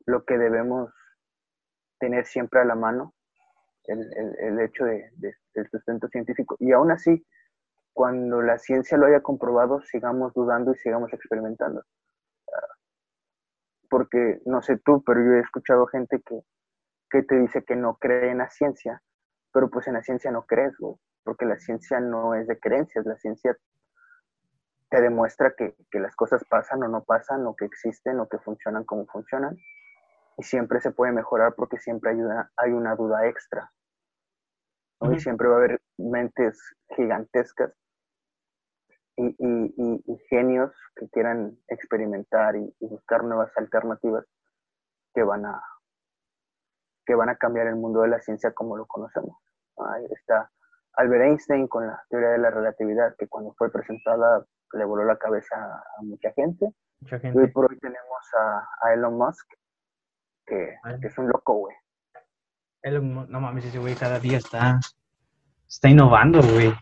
lo 0.06 0.24
que 0.24 0.36
debemos 0.36 0.92
tener 1.98 2.26
siempre 2.26 2.60
a 2.60 2.64
la 2.64 2.74
mano, 2.74 3.14
el, 3.86 4.36
el, 4.38 4.60
hecho 4.60 4.84
de, 4.84 5.10
del 5.16 5.70
sustento 5.70 6.08
científico. 6.08 6.56
Y 6.58 6.72
aún 6.72 6.90
así, 6.90 7.24
cuando 7.92 8.42
la 8.42 8.58
ciencia 8.58 8.98
lo 8.98 9.06
haya 9.06 9.20
comprobado, 9.20 9.80
sigamos 9.82 10.32
dudando 10.34 10.72
y 10.72 10.78
sigamos 10.78 11.12
experimentando. 11.12 11.82
Porque, 13.88 14.40
no 14.46 14.62
sé 14.62 14.78
tú, 14.78 15.02
pero 15.04 15.24
yo 15.24 15.32
he 15.34 15.40
escuchado 15.40 15.86
gente 15.86 16.20
que, 16.26 16.40
que 17.10 17.22
te 17.22 17.38
dice 17.38 17.62
que 17.64 17.76
no 17.76 17.96
cree 17.96 18.30
en 18.30 18.38
la 18.38 18.50
ciencia, 18.50 19.02
pero 19.52 19.70
pues 19.70 19.86
en 19.86 19.94
la 19.94 20.02
ciencia 20.02 20.32
no 20.32 20.44
crees, 20.46 20.74
porque 21.22 21.44
la 21.44 21.58
ciencia 21.58 22.00
no 22.00 22.34
es 22.34 22.48
de 22.48 22.58
creencias, 22.58 23.06
la 23.06 23.16
ciencia 23.16 23.56
te 24.90 25.00
demuestra 25.00 25.54
que, 25.56 25.76
que, 25.90 26.00
las 26.00 26.16
cosas 26.16 26.44
pasan 26.44 26.82
o 26.82 26.88
no 26.88 27.04
pasan, 27.04 27.46
o 27.46 27.54
que 27.54 27.64
existen 27.64 28.18
o 28.18 28.28
que 28.28 28.38
funcionan 28.38 28.84
como 28.84 29.06
funcionan, 29.06 29.56
y 30.36 30.42
siempre 30.42 30.80
se 30.80 30.90
puede 30.90 31.12
mejorar 31.12 31.54
porque 31.54 31.78
siempre 31.78 32.10
hay 32.10 32.20
una, 32.20 32.50
hay 32.56 32.72
una 32.72 32.94
duda 32.94 33.26
extra. 33.26 33.70
Y 35.00 35.20
siempre 35.20 35.48
va 35.48 35.56
a 35.56 35.58
haber 35.58 35.82
mentes 35.98 36.58
gigantescas 36.96 37.74
y, 39.16 39.26
y, 39.38 40.02
y, 40.06 40.18
genios 40.30 40.72
que 40.96 41.08
quieran 41.10 41.58
experimentar 41.68 42.56
y, 42.56 42.74
buscar 42.80 43.22
nuevas 43.22 43.50
alternativas 43.56 44.24
que 45.14 45.22
van 45.22 45.46
a 45.46 45.62
que 47.06 47.14
van 47.14 47.28
a 47.28 47.36
cambiar 47.36 47.66
el 47.66 47.76
mundo 47.76 48.00
de 48.00 48.08
la 48.08 48.20
ciencia 48.20 48.52
como 48.52 48.78
lo 48.78 48.86
conocemos. 48.86 49.36
Ahí 49.76 50.06
está 50.10 50.50
Albert 50.94 51.24
Einstein 51.24 51.68
con 51.68 51.86
la 51.86 52.02
teoría 52.08 52.30
de 52.30 52.38
la 52.38 52.50
relatividad, 52.50 53.14
que 53.18 53.28
cuando 53.28 53.52
fue 53.54 53.70
presentada 53.70 54.46
le 54.72 54.84
voló 54.84 55.04
la 55.04 55.18
cabeza 55.18 55.56
a 55.56 56.02
mucha 56.02 56.32
gente. 56.32 56.72
Mucha 57.00 57.18
gente. 57.18 57.38
Y 57.38 57.42
hoy 57.42 57.50
por 57.50 57.70
hoy 57.70 57.78
tenemos 57.78 58.34
a, 58.82 58.92
Elon 58.94 59.18
Musk, 59.18 59.46
que, 60.46 60.76
es 61.02 61.18
un 61.18 61.28
loco, 61.28 61.54
güey. 61.54 61.76
Elon, 62.82 63.30
no 63.30 63.40
mames, 63.40 63.64
ese 63.64 63.78
güey 63.78 63.94
cada 63.94 64.18
día 64.18 64.38
está, 64.38 64.78
está 65.66 65.88
innovando, 65.88 66.40
güey. 66.42 66.72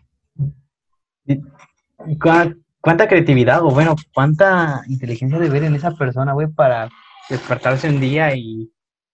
¿Cuánta 2.81 3.07
creatividad 3.07 3.63
o 3.63 3.71
bueno, 3.71 3.95
cuánta 4.13 4.81
inteligencia 4.87 5.39
de 5.39 5.49
ver 5.49 5.63
en 5.63 5.75
esa 5.75 5.91
persona, 5.91 6.33
güey, 6.33 6.47
para 6.47 6.89
despertarse 7.29 7.89
un 7.89 8.01
día 8.01 8.35
y 8.35 8.71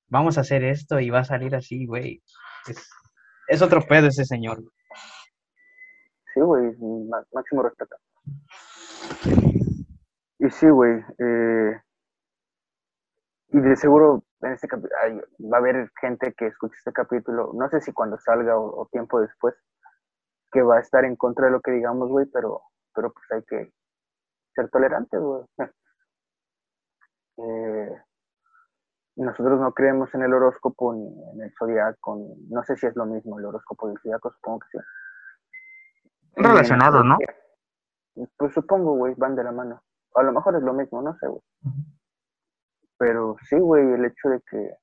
vamos 0.08 0.38
a 0.38 0.42
hacer 0.42 0.64
esto 0.64 1.00
y 1.00 1.12
va 1.12 1.20
a 1.20 1.26
salir 1.26 1.56
así, 1.56 1.86
güey? 1.86 2.24
Es, 2.68 2.90
es 3.48 3.62
otro 3.62 3.82
pedo 3.82 4.08
ese 4.08 4.26
señor. 4.26 4.64
Sí, 6.34 6.42
güey, 6.42 6.76
máximo 7.34 7.64
respeto. 7.64 7.96
Y 10.40 10.50
sí, 10.50 10.70
güey. 10.70 11.04
Eh, 11.20 11.80
y 13.52 13.60
de 13.60 13.76
seguro 13.76 14.24
en 14.42 14.54
este 14.54 14.68
va 14.68 15.58
a 15.58 15.60
haber 15.60 15.92
gente 16.00 16.34
que 16.34 16.48
escuche 16.48 16.76
este 16.78 16.94
capítulo, 16.94 17.52
no 17.54 17.70
sé 17.70 17.82
si 17.82 17.92
cuando 17.92 18.18
salga 18.18 18.58
o, 18.58 18.88
tiempo 18.92 19.20
después, 19.20 19.56
que 20.52 20.62
va 20.62 20.78
a 20.78 20.82
estar 20.82 21.04
en 21.06 21.16
contra 21.16 21.46
de 21.46 21.52
lo 21.52 21.62
que 21.62 21.72
digamos, 21.72 22.10
güey, 22.10 22.26
pero, 22.28 22.62
pero 22.94 23.12
pues 23.12 23.26
hay 23.32 23.44
que 23.44 23.74
ser 24.56 24.70
tolerantes, 24.70 25.20
güey. 25.20 25.44
Eh, 27.42 28.04
nosotros 29.16 29.62
no 29.62 29.72
creemos 29.72 30.14
en 30.14 30.24
el 30.24 30.34
horóscopo 30.34 30.94
ni 30.94 31.08
en 31.32 31.42
el 31.44 31.54
zodiaco, 31.58 32.20
no 32.50 32.64
sé 32.66 32.76
si 32.76 32.86
es 32.86 32.94
lo 32.98 33.06
mismo 33.06 33.40
el 33.40 33.46
horóscopo 33.46 33.88
y 33.88 33.94
el 33.94 34.00
zodiaco, 34.02 34.30
supongo 34.30 34.60
que 34.60 34.78
sí. 34.78 34.78
Relacionados, 36.36 37.06
¿no? 37.06 37.18
Pues 38.36 38.54
supongo, 38.54 38.96
güey, 38.96 39.14
van 39.16 39.38
de 39.38 39.46
la 39.46 39.54
mano. 39.54 39.82
A 40.16 40.24
lo 40.24 40.34
mejor 40.34 40.58
es 40.58 40.64
lo 40.64 40.74
mismo, 40.74 41.02
no 41.02 41.16
sé, 41.16 41.28
güey. 41.30 41.42
Pero 43.00 43.38
sí, 43.50 43.58
güey, 43.58 43.94
el 43.94 44.06
hecho 44.06 44.30
de 44.30 44.42
que 44.42 44.76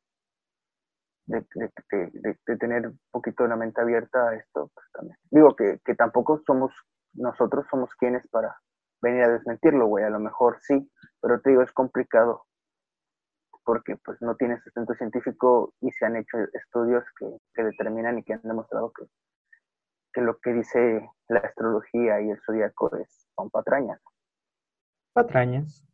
de, 1.27 2.57
tener 2.59 2.89
un 2.89 2.99
poquito 3.11 3.43
de 3.45 3.51
la 3.51 3.57
mente 3.57 3.81
abierta 3.81 4.29
a 4.29 4.35
esto, 4.35 4.71
pues 4.75 4.87
también. 4.93 5.17
Digo 5.31 5.55
que, 5.55 5.81
que 5.85 5.95
tampoco 5.95 6.41
somos 6.47 6.73
nosotros 7.17 7.67
somos 7.71 7.95
quienes 7.95 8.27
para 8.29 8.57
venir 9.03 9.23
a 9.23 9.29
desmentirlo, 9.31 9.87
güey. 9.87 10.05
A 10.05 10.11
lo 10.11 10.21
mejor 10.21 10.59
sí, 10.61 10.91
pero 11.21 11.41
te 11.41 11.51
digo, 11.51 11.63
es 11.63 11.73
complicado 11.73 12.45
porque 13.65 13.97
pues 13.97 14.23
no 14.23 14.37
tiene 14.37 14.61
sustento 14.61 14.95
científico 14.95 15.75
y 15.81 15.91
se 15.91 16.07
han 16.07 16.15
hecho 16.17 16.39
estudios 16.53 17.05
que, 17.19 17.63
determinan 17.65 18.19
y 18.19 18.23
que 18.23 18.35
han 18.35 18.43
demostrado 18.43 18.93
que, 18.93 19.07
que, 20.13 20.21
lo 20.21 20.39
que 20.39 20.53
dice 20.53 21.11
la 21.29 21.41
astrología 21.41 22.21
y 22.21 22.31
el 22.31 22.41
zodiaco 22.47 22.95
es, 22.97 23.27
son 23.35 23.51
patrañas. 23.51 24.01
Patrañas. 25.13 25.85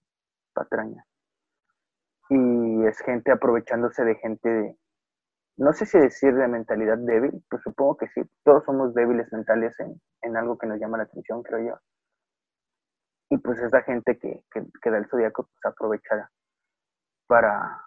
Patrañas. 0.53 1.12
Y 2.35 2.87
es 2.87 2.99
gente 3.01 3.31
aprovechándose 3.31 4.05
de 4.05 4.15
gente 4.15 4.49
de, 4.49 4.79
no 5.59 5.75
sé 5.75 5.85
si 5.85 5.99
decir 5.99 6.35
de 6.35 6.49
mentalidad 6.49 6.97
débil, 6.97 7.45
pues 7.51 7.61
supongo 7.63 7.99
que 7.99 8.09
sí, 8.09 8.23
todos 8.43 8.65
somos 8.65 8.95
débiles 8.95 9.31
mentales 9.33 9.79
en, 9.81 10.01
en 10.23 10.37
algo 10.39 10.57
que 10.57 10.67
nos 10.67 10.81
llama 10.81 10.97
la 10.97 11.03
atención, 11.03 11.43
creo 11.43 11.69
yo. 11.69 11.79
Y 13.29 13.37
pues 13.37 13.59
esa 13.59 13.83
gente 13.83 14.19
que, 14.19 14.45
que, 14.51 14.91
da 14.91 14.97
el 14.97 15.09
zodiaco 15.11 15.45
pues 15.45 15.75
aprovechará 15.75 16.31
para, 17.27 17.85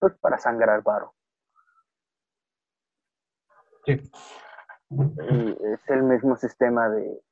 pues, 0.00 0.12
para 0.18 0.38
sangrar 0.38 0.82
varo. 0.82 1.14
Sí. 3.84 3.92
es 5.72 5.88
el 5.88 6.02
mismo 6.02 6.34
sistema 6.34 6.88
de 6.88 7.22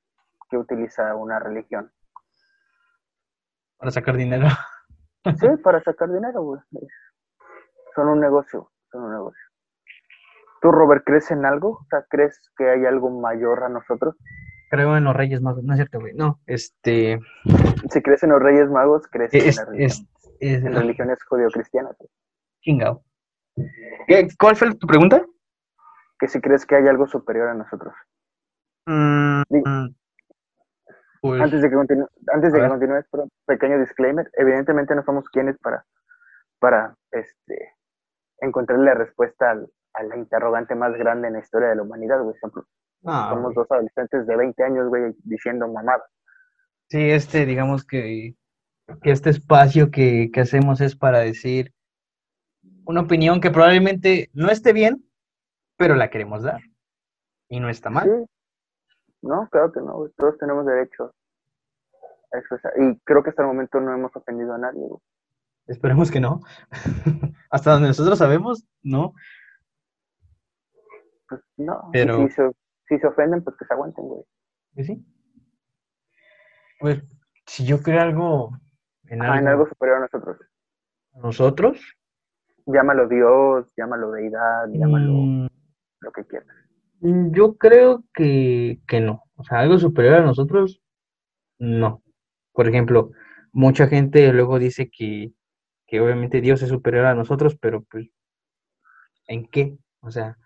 que 0.48 0.58
utiliza 0.58 1.12
una 1.16 1.40
religión. 1.40 1.92
Para 3.78 3.90
sacar 3.90 4.16
dinero. 4.16 4.46
Sí, 5.24 5.48
para 5.62 5.82
sacar 5.82 6.10
dinero, 6.10 6.42
güey. 6.42 6.60
Son 7.94 8.08
un 8.08 8.20
negocio, 8.20 8.70
son 8.90 9.04
un 9.04 9.12
negocio. 9.12 9.42
¿Tú, 10.62 10.70
Robert, 10.72 11.02
crees 11.04 11.30
en 11.30 11.44
algo? 11.44 11.70
O 11.70 11.86
sea, 11.88 12.04
¿crees 12.08 12.50
que 12.56 12.68
hay 12.68 12.84
algo 12.86 13.10
mayor 13.10 13.64
a 13.64 13.68
nosotros? 13.68 14.16
Creo 14.70 14.96
en 14.96 15.04
los 15.04 15.16
Reyes 15.16 15.40
Magos, 15.40 15.64
no 15.64 15.72
es 15.72 15.78
cierto, 15.78 16.00
güey. 16.00 16.14
No, 16.14 16.38
este. 16.46 17.18
Si 17.90 18.02
crees 18.02 18.22
en 18.22 18.30
los 18.30 18.40
Reyes 18.40 18.70
Magos, 18.70 19.06
crees 19.10 19.32
en 19.34 19.56
la 19.56 19.64
religión 19.64 20.06
es 20.40 20.64
en 20.64 20.74
religiones 20.74 21.22
judeocristianas. 21.24 21.96
Chingao. 22.62 23.02
¿Cuál 24.38 24.56
fue 24.56 24.74
tu 24.74 24.86
pregunta? 24.86 25.24
Que 26.18 26.28
si 26.28 26.40
crees 26.40 26.66
que 26.66 26.76
hay 26.76 26.86
algo 26.88 27.06
superior 27.06 27.48
a 27.48 27.54
nosotros. 27.54 27.94
Mm, 28.86 29.42
pues, 31.20 31.40
antes 31.40 31.62
de 31.62 31.70
que, 31.70 31.76
antes 31.76 32.52
de 32.52 32.60
que 32.60 32.68
continúes, 32.68 33.06
pequeño 33.46 33.78
disclaimer. 33.78 34.30
Evidentemente 34.34 34.94
no 34.94 35.02
somos 35.02 35.28
quienes 35.28 35.58
para, 35.58 35.84
para 36.58 36.94
este, 37.12 37.74
encontrarle 38.38 38.86
la 38.86 38.94
respuesta 38.94 39.50
a 39.94 40.02
la 40.02 40.16
interrogante 40.16 40.74
más 40.74 40.94
grande 40.94 41.28
en 41.28 41.34
la 41.34 41.40
historia 41.40 41.68
de 41.68 41.76
la 41.76 41.82
humanidad, 41.82 42.22
güey. 42.22 42.36
Ah, 43.06 43.30
somos 43.32 43.54
dos 43.54 43.70
adolescentes 43.70 44.26
de 44.26 44.36
20 44.36 44.62
años, 44.62 44.88
güey, 44.88 45.14
diciendo 45.24 45.66
mamada. 45.68 46.04
Sí, 46.88 47.10
este, 47.10 47.46
digamos 47.46 47.84
que 47.84 48.34
que 49.02 49.10
este 49.10 49.30
espacio 49.30 49.90
que, 49.90 50.30
hacemos 50.36 50.80
es 50.80 50.96
para 50.96 51.20
decir 51.20 51.72
una 52.84 53.02
opinión 53.02 53.40
que 53.40 53.50
probablemente 53.50 54.30
no 54.32 54.50
esté 54.50 54.72
bien, 54.72 55.04
pero 55.76 55.94
la 55.94 56.10
queremos 56.10 56.42
dar. 56.42 56.60
Y 57.48 57.60
no 57.60 57.68
está 57.68 57.90
mal. 57.90 58.26
No, 59.22 59.48
claro 59.50 59.72
que 59.72 59.80
no, 59.80 60.08
todos 60.16 60.38
tenemos 60.38 60.64
derecho 60.66 61.14
a 62.32 62.38
expresar. 62.38 62.72
Y 62.78 62.98
creo 63.00 63.22
que 63.22 63.30
hasta 63.30 63.42
el 63.42 63.48
momento 63.48 63.80
no 63.80 63.92
hemos 63.92 64.14
ofendido 64.16 64.54
a 64.54 64.58
nadie. 64.58 64.88
Esperemos 65.66 66.10
que 66.10 66.20
no. 66.20 66.40
Hasta 67.50 67.72
donde 67.72 67.88
nosotros 67.88 68.18
sabemos, 68.18 68.66
no. 68.82 69.14
Pues 71.28 71.40
no. 71.56 71.90
Pero... 71.92 72.26
Si, 72.88 72.98
se, 72.98 73.06
ofenden, 73.06 73.44
pues 73.44 73.56
que 73.56 73.64
se 73.64 73.74
aguanten, 73.74 74.04
güey. 74.04 74.24
¿Sí? 74.78 75.06
Pues, 76.80 77.00
si 77.46 77.64
yo 77.64 77.80
creo 77.82 78.00
algo... 78.00 78.50
En, 79.04 79.22
algo... 79.22 79.36
en 79.36 79.48
algo 79.48 79.68
superior 79.68 79.98
a 79.98 80.00
nosotros. 80.00 80.38
¿Nosotros? 81.14 81.80
Llámalo 82.66 83.08
Dios, 83.08 83.66
llámalo 83.76 84.10
deidad, 84.10 84.68
llámalo 84.72 85.12
mm. 85.12 85.48
lo 86.00 86.12
que 86.12 86.24
quieras. 86.26 86.59
Mm, 87.00 87.32
yo 87.34 87.56
creo 87.56 88.04
que, 88.14 88.80
que 88.86 89.00
no. 89.00 89.24
O 89.36 89.44
sea, 89.44 89.60
algo 89.60 89.78
superior 89.78 90.14
a 90.16 90.22
nosotros, 90.24 90.80
no. 91.58 92.02
Por 92.52 92.68
ejemplo, 92.68 93.12
mucha 93.52 93.88
gente 93.88 94.32
luego 94.32 94.58
dice 94.58 94.90
que, 94.90 95.32
que 95.86 96.00
obviamente 96.00 96.40
Dios 96.40 96.62
es 96.62 96.70
superior 96.70 97.06
a 97.06 97.14
nosotros, 97.14 97.56
pero 97.60 97.82
pues, 97.90 98.08
¿en 99.28 99.46
qué? 99.48 99.76
O 100.00 100.10
sea, 100.10 100.36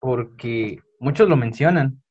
porque 0.00 0.80
muchos 1.00 1.28
lo 1.28 1.36
mencionan. 1.36 2.02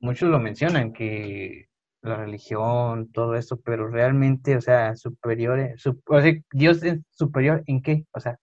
Muchos 0.00 0.28
lo 0.30 0.38
mencionan, 0.40 0.92
que 0.92 1.66
la 2.02 2.16
religión, 2.16 3.10
todo 3.12 3.36
eso, 3.36 3.60
pero 3.60 3.88
realmente, 3.88 4.56
o 4.56 4.60
sea, 4.60 4.96
superior, 4.96 5.58
o 6.06 6.20
sea, 6.20 6.34
Dios 6.52 6.82
es 6.82 7.00
superior 7.10 7.62
en 7.66 7.82
qué? 7.82 8.06
O 8.12 8.20
sea, 8.20 8.38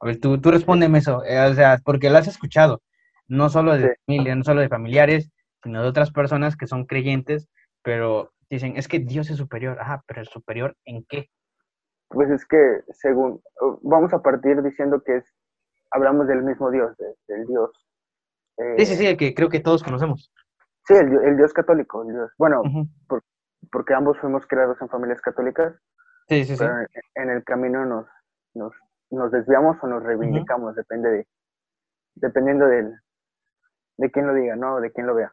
a 0.00 0.06
ver, 0.06 0.20
tú, 0.20 0.40
tú 0.40 0.50
respóndeme 0.50 0.98
eso, 0.98 1.24
eh, 1.24 1.40
o 1.40 1.54
sea, 1.54 1.78
porque 1.84 2.10
lo 2.10 2.18
has 2.18 2.28
escuchado, 2.28 2.80
no 3.26 3.48
solo 3.48 3.76
de 3.76 3.96
familia, 4.06 4.34
no 4.34 4.44
solo 4.44 4.60
de 4.60 4.68
familiares, 4.68 5.30
sino 5.62 5.82
de 5.82 5.88
otras 5.88 6.12
personas 6.12 6.56
que 6.56 6.66
son 6.66 6.86
creyentes, 6.86 7.48
pero 7.82 8.32
dicen, 8.48 8.76
es 8.76 8.88
que 8.88 9.00
Dios 9.00 9.30
es 9.30 9.36
superior, 9.36 9.78
ajá, 9.80 10.02
pero 10.06 10.22
¿es 10.22 10.28
superior 10.28 10.76
en 10.84 11.04
qué? 11.08 11.28
Pues 12.08 12.30
es 12.30 12.46
que, 12.46 12.80
según, 12.90 13.42
vamos 13.82 14.12
a 14.14 14.22
partir 14.22 14.62
diciendo 14.62 15.02
que 15.04 15.16
es, 15.16 15.34
hablamos 15.90 16.26
del 16.26 16.42
mismo 16.42 16.70
Dios, 16.70 16.96
del 17.26 17.46
Dios. 17.46 17.70
sí, 18.78 18.86
sí, 18.86 18.94
sí, 18.96 19.06
el 19.06 19.16
que 19.16 19.34
creo 19.34 19.48
que 19.48 19.60
todos 19.60 19.82
conocemos. 19.82 20.32
Sí, 20.86 20.94
el, 20.94 21.36
Dios 21.36 21.52
católico, 21.52 22.02
el 22.02 22.14
Dios. 22.14 22.32
Bueno, 22.38 22.62
porque 23.70 23.92
ambos 23.92 24.18
fuimos 24.20 24.46
creados 24.46 24.80
en 24.80 24.88
familias 24.88 25.20
católicas. 25.20 25.74
Sí, 26.28 26.44
sí, 26.44 26.54
pero 26.58 26.74
sí. 26.86 27.00
En, 27.14 27.28
el 27.28 27.44
camino 27.44 27.84
nos, 27.84 28.06
nos, 28.54 28.72
nos, 29.10 29.30
desviamos 29.30 29.76
o 29.82 29.86
nos 29.86 30.02
reivindicamos, 30.02 30.74
depende 30.74 31.10
de, 31.10 31.28
dependiendo 32.14 32.66
del, 32.66 32.94
de 33.96 34.10
quién 34.10 34.26
lo 34.26 34.34
diga, 34.34 34.56
¿no? 34.56 34.80
De 34.80 34.92
quién 34.92 35.06
lo 35.06 35.14
vea. 35.14 35.32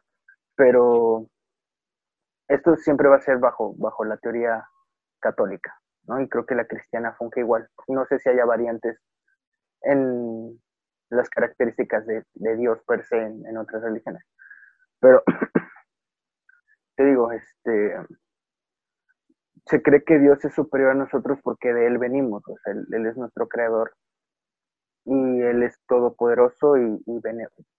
Pero 0.56 1.26
esto 2.48 2.76
siempre 2.76 3.08
va 3.08 3.16
a 3.16 3.20
ser 3.20 3.38
bajo, 3.38 3.74
bajo 3.76 4.04
la 4.04 4.16
teoría 4.16 4.64
católica, 5.20 5.78
¿no? 6.04 6.20
Y 6.20 6.28
creo 6.28 6.46
que 6.46 6.54
la 6.54 6.66
cristiana 6.66 7.14
funge 7.14 7.40
igual. 7.40 7.68
No 7.88 8.06
sé 8.06 8.18
si 8.18 8.28
haya 8.28 8.44
variantes 8.44 8.98
en 9.82 10.60
las 11.10 11.28
características 11.30 12.06
de, 12.06 12.24
Dios 12.56 12.80
per 12.86 13.04
se 13.04 13.16
en 13.16 13.56
otras 13.56 13.82
religiones. 13.82 14.24
Pero, 15.00 15.22
te 16.96 17.04
digo, 17.04 17.30
este, 17.32 17.96
se 19.66 19.82
cree 19.82 20.04
que 20.04 20.18
Dios 20.18 20.44
es 20.44 20.54
superior 20.54 20.92
a 20.92 20.94
nosotros 20.94 21.38
porque 21.42 21.72
de 21.72 21.86
Él 21.86 21.98
venimos, 21.98 22.42
o 22.46 22.56
sea, 22.62 22.72
Él, 22.72 23.06
es 23.06 23.16
nuestro 23.16 23.48
creador 23.48 23.94
y 25.04 25.42
Él 25.42 25.62
es 25.62 25.78
todopoderoso 25.86 26.76
y, 26.76 27.02
y 27.06 27.20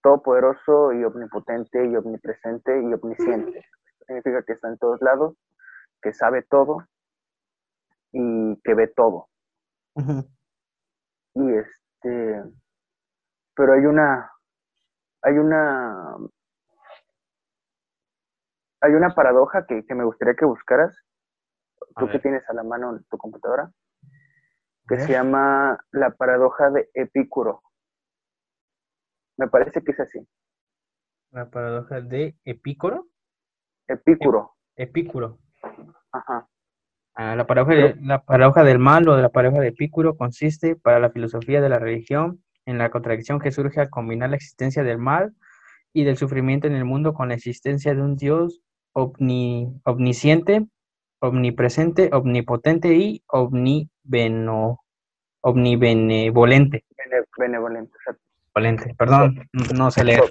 todopoderoso 0.02 0.93
y 0.93 1.04
omnipotente 1.04 1.86
y 1.86 1.95
omnipresente 1.95 2.82
y 2.82 2.93
omnisciente. 2.93 3.65
Significa 4.06 4.43
que 4.43 4.54
está 4.54 4.69
en 4.69 4.78
todos 4.78 5.02
lados, 5.02 5.36
que 6.02 6.13
sabe 6.13 6.43
todo 6.43 6.86
y 8.12 8.60
que 8.63 8.73
ve 8.73 8.88
todo. 8.88 9.28
Y 11.34 11.54
este, 11.54 12.43
pero 13.56 13.73
hay 13.73 13.86
una, 13.86 14.32
hay 15.21 15.38
una 15.38 16.17
hay 18.82 18.93
una 18.93 19.13
paradoja 19.13 19.65
que, 19.65 19.84
me 19.95 20.06
gustaría 20.06 20.36
que 20.36 20.45
buscaras, 20.45 20.95
tú 21.98 22.08
que 22.10 22.20
tienes 22.20 22.48
a 22.50 22.54
la 22.54 22.64
mano 22.64 22.96
en 22.96 23.04
tu 23.06 23.18
computadora, 23.18 23.72
que 24.88 25.00
se 25.00 25.12
llama 25.12 25.78
la 25.92 26.12
paradoja 26.12 26.70
de 26.70 26.90
Epicuro. 26.94 27.62
Me 29.38 29.48
parece 29.48 29.84
que 29.84 29.92
es 29.92 30.00
así. 30.00 30.28
La 31.32 31.50
paradoja 31.50 32.02
de 32.02 32.38
Epicuro. 32.46 33.08
Epicuro. 33.88 34.56
Epicuro. 34.76 35.40
Ajá. 36.12 36.48
Ah, 37.14 37.36
la, 37.36 37.48
paradoja 37.48 37.74
de, 37.74 37.96
la 38.02 38.24
paradoja 38.24 38.64
del 38.64 38.80
mal 38.80 39.10
o 39.10 39.16
de 39.16 39.24
la 39.24 39.30
paradoja 39.30 39.62
de 39.62 39.70
Epicuro 39.70 40.16
consiste 40.18 40.76
para 40.76 41.00
la 41.00 41.10
filosofía 41.10 41.62
de 41.62 41.70
la 41.70 41.80
religión 41.80 42.44
en 42.66 42.78
la 42.78 42.92
contradicción 42.92 43.40
que 43.40 43.52
surge 43.52 43.80
al 43.80 43.90
combinar 43.90 44.30
la 44.30 44.36
existencia 44.36 44.84
del 44.84 45.00
mal 45.00 45.34
y 45.94 46.04
del 46.04 46.18
sufrimiento 46.18 46.68
en 46.68 46.76
el 46.76 46.86
mundo 46.86 47.14
con 47.14 47.30
la 47.30 47.34
existencia 47.34 47.96
de 47.96 48.02
un 48.02 48.18
Dios 48.18 48.62
omnisciente, 48.94 50.68
omnipresente, 51.20 52.10
omnipotente 52.14 52.94
y 52.94 53.24
omnibeno, 53.28 54.84
omnibenevolente. 55.42 56.86
benevolente, 57.38 57.94
Benevolente, 58.54 58.96
perdón, 58.96 59.50
no 59.76 59.92
sé 59.92 60.04
leer. 60.04 60.24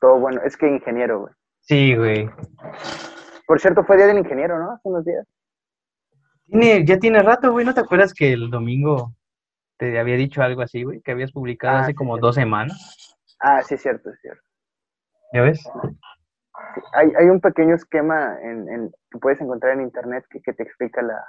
Todo, 0.00 0.18
bueno, 0.18 0.40
es 0.44 0.56
que 0.56 0.68
ingeniero, 0.68 1.20
güey. 1.20 1.34
Sí, 1.60 1.94
güey. 1.94 2.28
Por 3.46 3.60
cierto, 3.60 3.84
fue 3.84 3.96
día 3.96 4.06
del 4.06 4.18
ingeniero, 4.18 4.58
¿no? 4.58 4.72
Hace 4.72 4.88
unos 4.88 5.04
días. 5.04 5.26
Tiene, 6.46 6.84
ya 6.84 6.98
tiene 6.98 7.20
rato, 7.20 7.52
güey, 7.52 7.64
¿no 7.64 7.74
te 7.74 7.80
acuerdas 7.80 8.12
que 8.12 8.32
el 8.32 8.50
domingo 8.50 9.14
te 9.76 9.98
había 9.98 10.16
dicho 10.16 10.42
algo 10.42 10.62
así, 10.62 10.82
güey? 10.82 11.00
Que 11.00 11.12
habías 11.12 11.32
publicado 11.32 11.78
ah, 11.78 11.80
hace 11.80 11.94
como 11.94 12.18
dos 12.18 12.34
semanas. 12.34 13.16
Ah, 13.38 13.62
sí, 13.62 13.74
es 13.74 13.82
cierto, 13.82 14.10
es 14.10 14.20
cierto. 14.20 14.42
¿Ya 15.32 15.42
ves? 15.42 15.62
Hay, 16.92 17.12
hay 17.18 17.26
un 17.26 17.40
pequeño 17.40 17.74
esquema 17.74 18.38
en, 18.42 18.68
en, 18.68 18.92
que 19.10 19.18
puedes 19.18 19.40
encontrar 19.40 19.74
en 19.74 19.82
internet 19.82 20.24
que, 20.30 20.40
que 20.40 20.52
te 20.52 20.62
explica 20.62 21.02
la, 21.02 21.24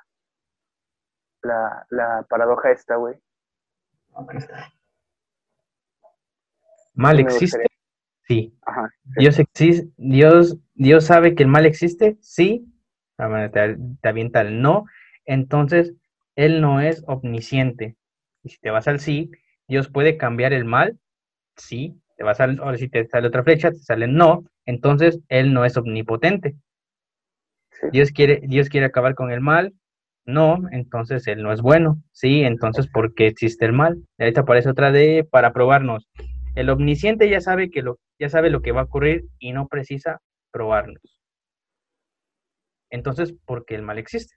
la, 1.41 1.85
la 1.89 2.25
paradoja 2.29 2.71
esta, 2.71 2.95
güey. 2.95 3.15
¿Mal 6.93 7.19
existe? 7.19 7.65
Sí. 8.27 8.57
Dios 9.17 9.39
existe, 9.39 9.89
Dios, 9.97 10.57
Dios 10.73 11.05
sabe 11.05 11.35
que 11.35 11.43
el 11.43 11.49
mal 11.49 11.65
existe, 11.65 12.17
sí. 12.21 12.67
Te, 13.17 13.77
te 14.01 14.09
avienta 14.09 14.41
el 14.41 14.61
no. 14.61 14.85
Entonces, 15.25 15.93
Él 16.35 16.61
no 16.61 16.79
es 16.79 17.03
omnisciente. 17.07 17.95
Y 18.43 18.49
si 18.49 18.59
te 18.59 18.71
vas 18.71 18.87
al 18.87 18.99
sí, 18.99 19.31
Dios 19.67 19.89
puede 19.89 20.17
cambiar 20.17 20.53
el 20.53 20.65
mal, 20.65 20.99
sí. 21.55 22.01
Te 22.17 22.23
vas 22.23 22.39
al, 22.39 22.59
ahora 22.59 22.77
si 22.77 22.89
te 22.89 23.07
sale 23.07 23.27
otra 23.27 23.43
flecha, 23.43 23.71
te 23.71 23.77
sale 23.77 24.07
no 24.07 24.43
entonces 24.65 25.19
él 25.29 25.53
no 25.53 25.65
es 25.65 25.77
omnipotente. 25.77 26.55
Dios 27.91 28.11
quiere, 28.11 28.41
Dios 28.43 28.69
quiere 28.69 28.85
acabar 28.85 29.15
con 29.15 29.31
el 29.31 29.41
mal, 29.41 29.73
no, 30.25 30.59
entonces 30.71 31.25
él 31.27 31.41
no 31.41 31.51
es 31.51 31.61
bueno, 31.61 32.01
sí, 32.11 32.43
entonces 32.43 32.87
¿por 32.87 33.15
qué 33.15 33.27
existe 33.27 33.65
el 33.65 33.73
mal? 33.73 33.97
Y 34.17 34.23
ahorita 34.23 34.41
aparece 34.41 34.69
otra 34.69 34.91
de 34.91 35.27
para 35.29 35.51
probarnos. 35.51 36.07
El 36.55 36.69
omnisciente 36.69 37.29
ya 37.29 37.41
sabe 37.41 37.71
que 37.71 37.81
lo, 37.81 37.97
ya 38.19 38.29
sabe 38.29 38.49
lo 38.49 38.61
que 38.61 38.71
va 38.71 38.81
a 38.81 38.85
ocurrir 38.85 39.25
y 39.39 39.51
no 39.53 39.67
precisa 39.67 40.19
probarnos. 40.51 41.01
Entonces, 42.89 43.33
¿por 43.45 43.65
qué 43.65 43.75
el 43.75 43.83
mal 43.83 43.97
existe? 43.97 44.35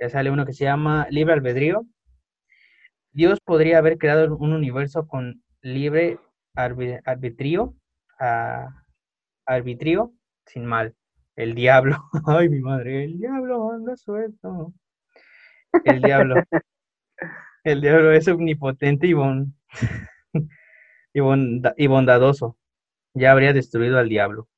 Ya 0.00 0.08
sale 0.08 0.30
uno 0.30 0.46
que 0.46 0.52
se 0.52 0.64
llama 0.64 1.06
libre 1.10 1.34
albedrío. 1.34 1.84
Dios 3.12 3.40
podría 3.44 3.78
haber 3.78 3.98
creado 3.98 4.36
un 4.36 4.52
universo 4.52 5.06
con 5.06 5.42
libre 5.60 6.18
arbitrio, 6.54 7.74
a, 8.18 8.81
arbitrio 9.46 10.12
sin 10.46 10.66
mal. 10.66 10.94
El 11.36 11.54
diablo, 11.54 11.96
ay 12.26 12.48
mi 12.48 12.60
madre, 12.60 13.04
el 13.04 13.18
diablo 13.18 13.72
anda 13.72 13.96
suelto. 13.96 14.72
El 15.84 16.02
diablo, 16.02 16.34
el 17.64 17.80
diablo 17.80 18.12
es 18.12 18.28
omnipotente 18.28 19.06
y, 19.06 19.14
bon, 19.14 19.54
y, 21.76 21.86
bondadoso. 21.86 22.58
Ya 23.14 23.32
habría 23.32 23.52
destruido 23.52 23.98
al 23.98 24.08
diablo. 24.08 24.48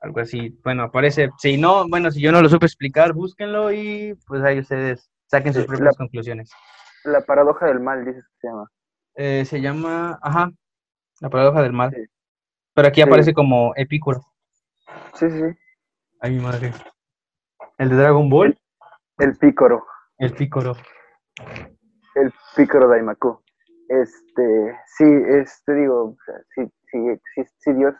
Algo 0.00 0.20
así. 0.20 0.58
Bueno, 0.62 0.84
aparece. 0.84 1.30
Si 1.38 1.56
no, 1.56 1.88
bueno, 1.88 2.10
si 2.10 2.20
yo 2.20 2.30
no 2.30 2.42
lo 2.42 2.48
supe 2.48 2.66
explicar, 2.66 3.14
búsquenlo 3.14 3.72
y 3.72 4.14
pues 4.26 4.42
ahí 4.42 4.58
ustedes 4.58 5.10
saquen 5.26 5.54
sus 5.54 5.66
propias 5.66 5.96
conclusiones. 5.96 6.50
La 7.04 7.22
paradoja 7.22 7.66
del 7.66 7.80
mal, 7.80 8.04
dices 8.04 8.24
que 8.24 8.40
se 8.40 8.48
llama. 8.48 8.70
Eh, 9.16 9.44
se 9.44 9.60
llama, 9.60 10.18
ajá, 10.22 10.50
la 11.20 11.30
paradoja 11.30 11.62
del 11.62 11.72
mal. 11.72 11.94
Pero 12.74 12.88
aquí 12.88 13.00
aparece 13.00 13.32
como 13.32 13.72
Epicuro. 13.76 14.20
Sí, 15.14 15.30
sí, 15.30 15.38
sí. 15.38 15.58
Ay, 16.20 16.32
mi 16.32 16.40
madre. 16.40 16.72
¿El 17.78 17.88
de 17.88 17.96
Dragon 17.96 18.28
Ball? 18.28 18.58
El 19.18 19.36
Pícoro. 19.36 19.84
El 20.18 20.32
Pícoro. 20.32 20.74
El 22.14 22.32
Pícoro 22.56 22.88
Daimaku. 22.88 23.40
Este, 23.88 24.76
sí, 24.96 25.04
este 25.28 25.74
digo, 25.74 26.16
si, 26.54 26.64
si, 26.90 27.44
si, 27.58 27.72
Dios, 27.74 27.94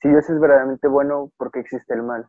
si 0.00 0.08
Dios 0.08 0.28
es 0.30 0.40
verdaderamente 0.40 0.88
bueno, 0.88 1.32
¿por 1.36 1.50
qué 1.50 1.60
existe 1.60 1.94
el 1.94 2.02
mal? 2.02 2.26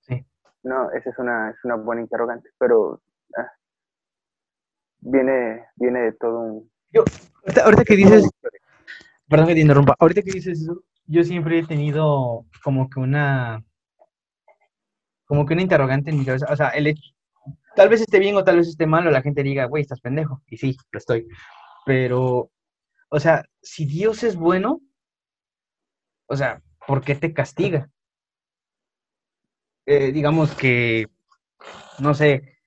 Sí. 0.00 0.26
No, 0.62 0.90
esa 0.90 1.10
es 1.10 1.18
una, 1.18 1.50
es 1.50 1.56
una 1.64 1.76
buena 1.76 2.02
interrogante, 2.02 2.50
pero 2.58 3.00
ah, 3.36 3.50
viene, 4.98 5.66
viene 5.76 6.00
de 6.00 6.12
todo 6.12 6.40
un... 6.40 6.70
Yo, 6.92 7.04
ahorita, 7.64 7.84
que 7.84 7.96
dices, 7.96 8.28
perdón 9.30 9.46
que 9.46 9.54
te 9.54 9.60
interrumpa, 9.60 9.94
ahorita 9.98 10.22
que 10.22 10.32
dices 10.32 10.60
eso, 10.60 10.82
yo 11.06 11.24
siempre 11.24 11.60
he 11.60 11.66
tenido 11.66 12.46
como 12.62 12.90
que 12.90 13.00
una, 13.00 13.64
como 15.24 15.46
que 15.46 15.54
una 15.54 15.62
interrogante 15.62 16.10
en 16.10 16.18
mi 16.18 16.24
cabeza, 16.24 16.46
o 16.50 16.56
sea, 16.56 16.68
el 16.70 16.88
hecho, 16.88 17.02
tal 17.76 17.88
vez 17.88 18.00
esté 18.00 18.18
bien 18.18 18.36
o 18.36 18.44
tal 18.44 18.56
vez 18.56 18.68
esté 18.68 18.86
mal, 18.86 19.06
o 19.06 19.10
la 19.10 19.22
gente 19.22 19.42
diga, 19.42 19.66
güey, 19.66 19.82
estás 19.82 20.00
pendejo, 20.00 20.42
y 20.48 20.56
sí, 20.56 20.76
lo 20.90 20.98
estoy, 20.98 21.26
pero, 21.86 22.50
o 23.08 23.20
sea, 23.20 23.44
si 23.62 23.86
Dios 23.86 24.24
es 24.24 24.36
bueno, 24.36 24.80
o 26.26 26.36
sea, 26.36 26.60
¿por 26.86 27.02
qué 27.02 27.14
te 27.14 27.32
castiga? 27.32 27.88
Eh, 29.86 30.12
digamos 30.12 30.54
que, 30.54 31.06
no 31.98 32.14
sé, 32.14 32.58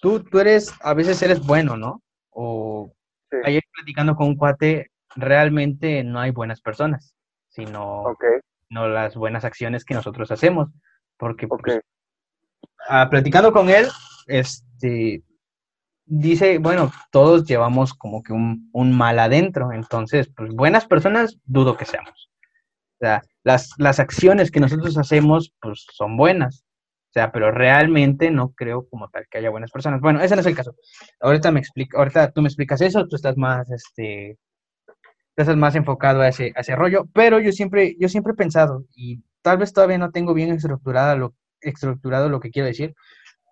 tú, 0.00 0.22
tú 0.24 0.38
eres, 0.40 0.72
a 0.80 0.94
veces 0.94 1.20
eres 1.22 1.44
bueno, 1.44 1.76
¿no? 1.76 2.02
O 2.30 2.92
ayer 3.44 3.62
platicando 3.74 4.14
con 4.14 4.28
un 4.28 4.36
cuate, 4.36 4.90
realmente 5.16 6.04
no 6.04 6.20
hay 6.20 6.30
buenas 6.30 6.60
personas, 6.60 7.14
sino 7.48 8.04
no 8.70 8.88
las 8.88 9.16
buenas 9.16 9.44
acciones 9.44 9.84
que 9.84 9.94
nosotros 9.94 10.30
hacemos. 10.30 10.68
Porque 11.16 11.48
pues, 11.48 11.80
ah, 12.88 13.08
platicando 13.10 13.52
con 13.52 13.70
él, 13.70 13.88
este, 14.26 15.22
dice, 16.04 16.58
bueno, 16.58 16.92
todos 17.10 17.44
llevamos 17.44 17.94
como 17.94 18.22
que 18.22 18.32
un, 18.32 18.70
un, 18.72 18.96
mal 18.96 19.18
adentro, 19.18 19.72
entonces, 19.72 20.30
pues 20.34 20.52
buenas 20.52 20.86
personas 20.86 21.38
dudo 21.44 21.76
que 21.76 21.84
seamos. 21.84 22.30
O 23.00 23.04
sea, 23.04 23.22
las, 23.44 23.70
las 23.78 24.00
acciones 24.00 24.50
que 24.50 24.60
nosotros 24.60 24.96
hacemos, 24.98 25.54
pues 25.60 25.86
son 25.92 26.16
buenas. 26.16 26.64
O 27.10 27.12
sea, 27.12 27.32
pero 27.32 27.50
realmente 27.50 28.30
no 28.30 28.50
creo 28.50 28.86
como 28.88 29.08
tal 29.08 29.26
que 29.30 29.38
haya 29.38 29.50
buenas 29.50 29.70
personas. 29.70 30.00
Bueno, 30.00 30.20
ese 30.20 30.34
no 30.34 30.40
es 30.40 30.46
el 30.46 30.54
caso. 30.54 30.74
Ahorita 31.20 31.50
me 31.50 31.60
explica, 31.60 31.98
ahorita 31.98 32.32
tú 32.32 32.42
me 32.42 32.48
explicas 32.48 32.80
eso, 32.80 33.06
tú 33.08 33.16
estás 33.16 33.36
más, 33.36 33.70
este, 33.70 34.36
estás 35.42 35.56
más 35.56 35.74
enfocado 35.74 36.20
a 36.20 36.28
ese, 36.28 36.52
a 36.56 36.60
ese 36.60 36.76
rollo, 36.76 37.06
pero 37.12 37.40
yo 37.40 37.52
siempre, 37.52 37.96
yo 37.98 38.08
siempre 38.08 38.32
he 38.32 38.36
pensado, 38.36 38.84
y 38.94 39.22
tal 39.42 39.58
vez 39.58 39.72
todavía 39.72 39.98
no 39.98 40.10
tengo 40.10 40.34
bien 40.34 40.50
estructurada 40.50 41.16
lo, 41.16 41.34
estructurado 41.60 42.28
lo 42.28 42.40
que 42.40 42.50
quiero 42.50 42.66
decir, 42.66 42.94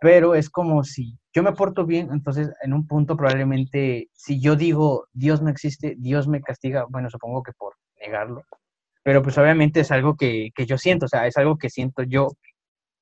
pero 0.01 0.35
es 0.35 0.51
como 0.51 0.85
si 0.85 1.19
yo 1.33 1.43
me 1.43 1.53
porto 1.53 1.87
bien, 1.87 2.11
entonces 2.13 2.51
en 2.63 2.73
un 2.73 2.87
punto 2.87 3.17
probablemente, 3.17 4.09
si 4.13 4.41
yo 4.41 4.57
digo 4.57 5.07
Dios 5.13 5.43
no 5.43 5.51
existe, 5.51 5.95
Dios 5.99 6.29
me 6.29 6.41
castiga, 6.43 6.87
bueno, 6.89 7.11
supongo 7.11 7.43
que 7.43 7.53
por 7.53 7.75
negarlo, 8.01 8.43
pero 9.03 9.23
pues 9.23 9.39
obviamente 9.39 9.81
es 9.81 9.91
algo 9.93 10.17
que, 10.17 10.51
que 10.55 10.67
yo 10.67 10.79
siento, 10.79 11.07
o 11.07 11.09
sea, 11.09 11.27
es 11.27 11.37
algo 11.37 11.57
que 11.59 11.71
siento 11.71 12.03
yo, 12.03 12.29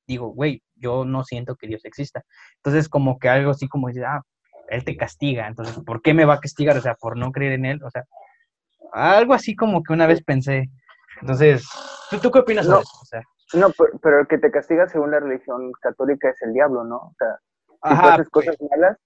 digo, 0.07 0.29
güey, 0.29 0.63
yo 0.77 1.05
no 1.05 1.25
siento 1.25 1.57
que 1.57 1.67
Dios 1.67 1.85
exista. 1.87 2.23
Entonces, 2.57 2.89
como 2.91 3.19
que 3.19 3.31
algo 3.31 3.53
así 3.53 3.69
como 3.69 3.89
dice, 3.89 4.05
ah, 4.05 4.21
Él 4.69 4.85
te 4.85 4.97
castiga, 4.97 5.47
entonces, 5.49 5.79
¿por 5.85 6.03
qué 6.03 6.13
me 6.15 6.27
va 6.27 6.35
a 6.35 6.41
castigar? 6.41 6.77
O 6.77 6.83
sea, 6.83 6.95
por 6.95 7.17
no 7.17 7.33
creer 7.33 7.55
en 7.55 7.65
Él, 7.65 7.83
o 7.83 7.91
sea, 7.91 8.05
algo 8.95 9.35
así 9.35 9.55
como 9.55 9.83
que 9.83 9.93
una 9.93 10.07
vez 10.07 10.23
pensé. 10.23 10.71
Entonces, 11.21 11.67
¿tú, 12.23 12.31
qué 12.31 12.39
opinas 12.39 12.67
no, 12.67 12.77
de 12.77 12.83
eso? 12.83 12.99
O 13.01 13.05
sea, 13.05 13.23
no, 13.55 13.69
pero, 14.03 14.21
el 14.21 14.27
que 14.27 14.39
te 14.39 14.51
castiga 14.51 14.89
según 14.89 15.11
la 15.11 15.21
religión 15.21 15.73
católica 15.81 16.31
es 16.31 16.41
el 16.43 16.53
diablo, 16.53 16.85
¿no? 16.85 16.97
O 16.97 17.15
sea, 17.19 17.39
si 17.69 18.01
tú 18.01 18.07
haces 18.07 18.29
cosas 18.31 18.57
malas, 18.71 18.99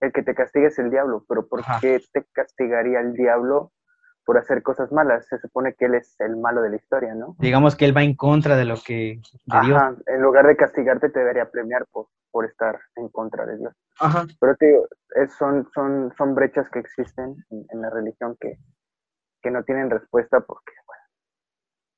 el 0.00 0.12
que 0.12 0.22
te 0.22 0.34
castiga 0.34 0.68
es 0.68 0.78
el 0.78 0.90
diablo, 0.90 1.24
pero 1.28 1.46
¿por 1.46 1.62
qué 1.80 2.02
te 2.12 2.24
castigaría 2.32 3.00
el 3.00 3.14
diablo 3.14 3.72
por 4.24 4.38
hacer 4.38 4.62
cosas 4.62 4.90
malas. 4.90 5.26
Se 5.26 5.38
supone 5.38 5.74
que 5.74 5.86
él 5.86 5.94
es 5.94 6.18
el 6.20 6.36
malo 6.36 6.62
de 6.62 6.70
la 6.70 6.76
historia, 6.76 7.14
¿no? 7.14 7.36
Digamos 7.38 7.76
que 7.76 7.84
él 7.84 7.96
va 7.96 8.02
en 8.02 8.14
contra 8.14 8.56
de 8.56 8.64
lo 8.64 8.76
que... 8.76 9.20
Ajá, 9.50 9.94
en 10.06 10.22
lugar 10.22 10.46
de 10.46 10.56
castigarte 10.56 11.10
te 11.10 11.18
debería 11.18 11.50
premiar 11.50 11.86
por, 11.92 12.08
por 12.30 12.44
estar 12.46 12.80
en 12.96 13.08
contra 13.08 13.46
de 13.46 13.58
Dios. 13.58 13.74
Ajá. 14.00 14.26
Pero 14.40 14.56
te 14.56 14.66
digo, 14.66 14.88
son, 15.38 15.68
son, 15.74 16.12
son 16.16 16.34
brechas 16.34 16.66
que 16.70 16.78
existen 16.78 17.36
en, 17.50 17.80
la 17.80 17.90
religión 17.90 18.36
que, 18.40 18.58
que, 19.44 19.50
no 19.50 19.62
tienen 19.64 19.90
respuesta 19.90 20.40
porque, 20.40 20.72
bueno, 20.86 21.02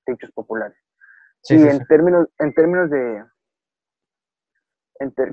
dichos 0.06 0.30
populares. 0.32 0.76
Sí, 1.42 1.56
y 1.56 1.62
en, 1.62 1.84
Términos, 1.86 2.28
en 2.38 2.52
términos 2.54 2.90
de... 2.90 3.24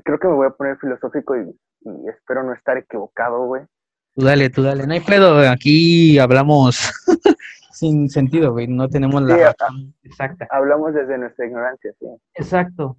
creo 0.04 0.18
que 0.18 0.28
me 0.28 0.34
voy 0.34 0.46
a 0.46 0.50
poner 0.50 0.78
filosófico 0.78 1.36
y, 1.36 1.58
y 1.80 2.08
espero 2.08 2.42
no 2.42 2.52
estar 2.54 2.76
equivocado, 2.76 3.46
güey. 3.46 3.64
Tú 4.14 4.24
dale, 4.24 4.48
tú 4.48 4.62
dale. 4.62 4.86
No 4.86 4.92
hay 4.92 5.00
pedo, 5.00 5.38
aquí 5.50 6.18
hablamos 6.20 6.92
sin 7.72 8.08
sentido, 8.08 8.52
güey. 8.52 8.68
No 8.68 8.88
tenemos 8.88 9.20
la 9.22 9.54
exacta. 10.04 10.46
Hablamos 10.50 10.94
desde 10.94 11.18
nuestra 11.18 11.46
ignorancia, 11.46 11.92
sí. 11.98 12.06
Exacto. 12.34 12.96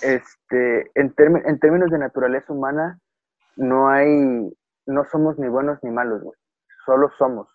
Este, 0.00 0.90
en, 0.94 1.12
en 1.44 1.58
términos 1.58 1.90
de 1.90 1.98
naturaleza 1.98 2.52
humana, 2.52 3.00
no 3.56 3.88
hay, 3.88 4.52
no 4.86 5.04
somos 5.10 5.38
ni 5.38 5.48
buenos 5.48 5.78
ni 5.82 5.90
malos, 5.90 6.22
güey. 6.22 6.38
Solo 6.86 7.10
somos. 7.18 7.48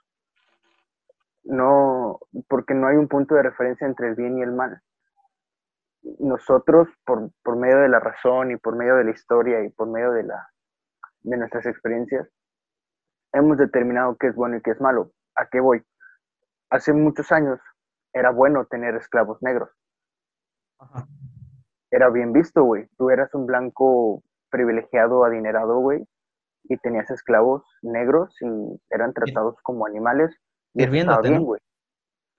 No, 1.48 2.20
porque 2.50 2.74
no 2.74 2.88
hay 2.88 2.98
un 2.98 3.08
punto 3.08 3.36
de 3.36 3.44
referencia 3.44 3.88
entre 3.88 4.10
el 4.10 4.16
bien 4.16 4.38
y 4.38 4.42
el 4.42 4.52
mal. 4.52 4.82
Nosotros, 6.20 6.90
por, 7.06 7.32
por 7.42 7.56
medio 7.56 7.78
de 7.78 7.90
la 7.90 8.00
razón 8.00 8.52
y 8.52 8.58
por 8.58 8.76
medio 8.76 8.96
de 8.96 9.06
la 9.06 9.12
historia 9.12 9.64
y 9.64 9.70
por 9.70 9.88
medio 9.88 10.12
de 10.12 10.24
la, 10.24 10.50
de 11.22 11.38
nuestras 11.38 11.66
experiencias, 11.66 12.28
hemos 13.34 13.58
determinado 13.58 14.18
qué 14.18 14.28
es 14.28 14.36
bueno 14.36 14.58
y 14.58 14.62
qué 14.62 14.72
es 14.72 14.82
malo. 14.82 15.12
¿A 15.36 15.48
qué 15.48 15.62
voy? 15.62 15.84
Hace 16.70 16.92
muchos 16.92 17.32
años 17.32 17.60
era 18.14 18.32
bueno 18.32 18.66
tener 18.66 18.96
esclavos 18.96 19.42
negros. 19.42 19.70
Era 21.92 22.10
bien 22.10 22.34
visto, 22.34 22.64
güey. 22.64 22.88
Tú 22.98 23.10
eras 23.10 23.34
un 23.34 23.46
blanco 23.46 24.22
privilegiado, 24.50 25.24
adinerado, 25.24 25.80
güey, 25.80 26.06
y 26.64 26.78
tenías 26.78 27.10
esclavos 27.10 27.64
negros 27.82 28.36
y 28.42 28.82
eran 28.90 29.14
tratados 29.14 29.56
como 29.64 29.86
animales. 29.86 30.36
Y 30.74 30.84
estaba 30.84 31.22
bien, 31.22 31.44
güey. 31.44 31.62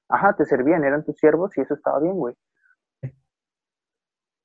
Ajá, 0.09 0.35
te 0.35 0.45
servían, 0.45 0.85
eran 0.85 1.05
tus 1.05 1.17
siervos 1.17 1.57
y 1.57 1.61
eso 1.61 1.75
estaba 1.75 2.01
bien, 2.01 2.15
güey. 2.15 2.35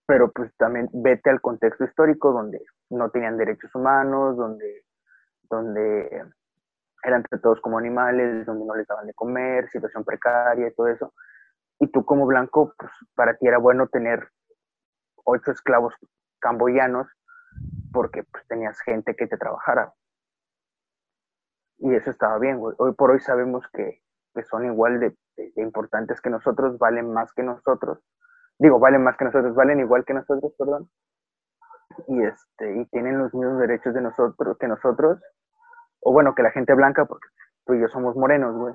Pero 0.05 0.31
pues 0.31 0.51
también 0.57 0.89
vete 0.91 1.29
al 1.29 1.39
contexto 1.39 1.85
histórico 1.85 2.33
donde 2.33 2.61
no 2.89 3.09
tenían 3.09 3.37
derechos 3.37 3.73
humanos, 3.73 4.35
donde, 4.35 4.83
donde 5.49 6.25
eran 7.03 7.23
tratados 7.23 7.61
como 7.61 7.77
animales, 7.77 8.45
donde 8.45 8.65
no 8.65 8.75
les 8.75 8.87
daban 8.87 9.07
de 9.07 9.13
comer, 9.13 9.69
situación 9.69 10.03
precaria 10.03 10.67
y 10.67 10.73
todo 10.73 10.87
eso. 10.87 11.13
Y 11.79 11.87
tú 11.87 12.05
como 12.05 12.25
blanco, 12.25 12.73
pues 12.77 12.91
para 13.15 13.35
ti 13.37 13.47
era 13.47 13.57
bueno 13.57 13.87
tener 13.87 14.27
ocho 15.23 15.51
esclavos 15.51 15.93
camboyanos 16.39 17.07
porque 17.93 18.23
pues 18.23 18.45
tenías 18.47 18.79
gente 18.81 19.15
que 19.15 19.27
te 19.27 19.37
trabajara. 19.37 19.93
Y 21.83 21.93
eso 21.95 22.11
estaba 22.11 22.39
bien, 22.39 22.59
güey. 22.59 22.73
Hoy 22.79 22.93
por 22.93 23.11
hoy 23.11 23.19
sabemos 23.19 23.65
que, 23.73 24.01
son 24.49 24.65
igual 24.65 25.01
de, 25.01 25.13
importantes 25.57 26.21
que 26.21 26.29
nosotros, 26.29 26.77
valen 26.77 27.11
más 27.11 27.33
que 27.33 27.43
nosotros. 27.43 27.99
Digo, 28.57 28.79
valen 28.79 29.03
más 29.03 29.17
que 29.17 29.25
nosotros, 29.25 29.53
valen 29.53 29.81
igual 29.81 30.05
que 30.05 30.13
nosotros, 30.13 30.53
perdón. 30.57 30.89
Y, 32.07 32.23
este, 32.23 32.79
y 32.79 32.85
tienen 32.85 33.17
los 33.17 33.33
mismos 33.33 33.59
derechos 33.59 33.93
de 33.93 34.01
nosotros 34.01 34.57
que 34.57 34.67
nosotros 34.67 35.19
o 35.99 36.13
bueno, 36.13 36.33
que 36.35 36.43
la 36.43 36.51
gente 36.51 36.73
blanca, 36.73 37.05
porque 37.05 37.27
tú 37.65 37.73
y 37.73 37.81
yo 37.81 37.89
somos 37.89 38.15
morenos, 38.15 38.55
güey. 38.55 38.73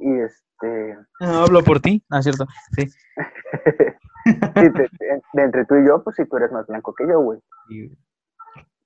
Y 0.00 0.20
este... 0.22 0.98
No, 1.20 1.44
hablo 1.44 1.62
por 1.62 1.78
ti, 1.78 2.04
ah, 2.10 2.20
cierto, 2.20 2.46
sí. 2.72 2.90
entre 5.34 5.64
tú 5.66 5.76
y 5.76 5.86
yo, 5.86 6.02
pues 6.02 6.16
sí, 6.16 6.26
tú 6.26 6.36
eres 6.36 6.50
más 6.50 6.66
blanco 6.66 6.92
que 6.94 7.06
yo, 7.06 7.20
güey. 7.20 7.38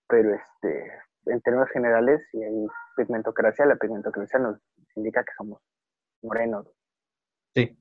Pero 0.06 0.34
este, 0.34 0.92
en 1.28 1.40
términos 1.40 1.68
generales, 1.70 2.20
si 2.30 2.42
hay 2.42 2.66
pigmentocracia, 2.96 3.66
la 3.66 3.76
pigmentocracia 3.76 4.38
nos 4.38 4.58
indica 4.96 5.24
que 5.24 5.32
somos 5.36 5.62
morenos. 6.22 6.66
Sí. 7.54 7.78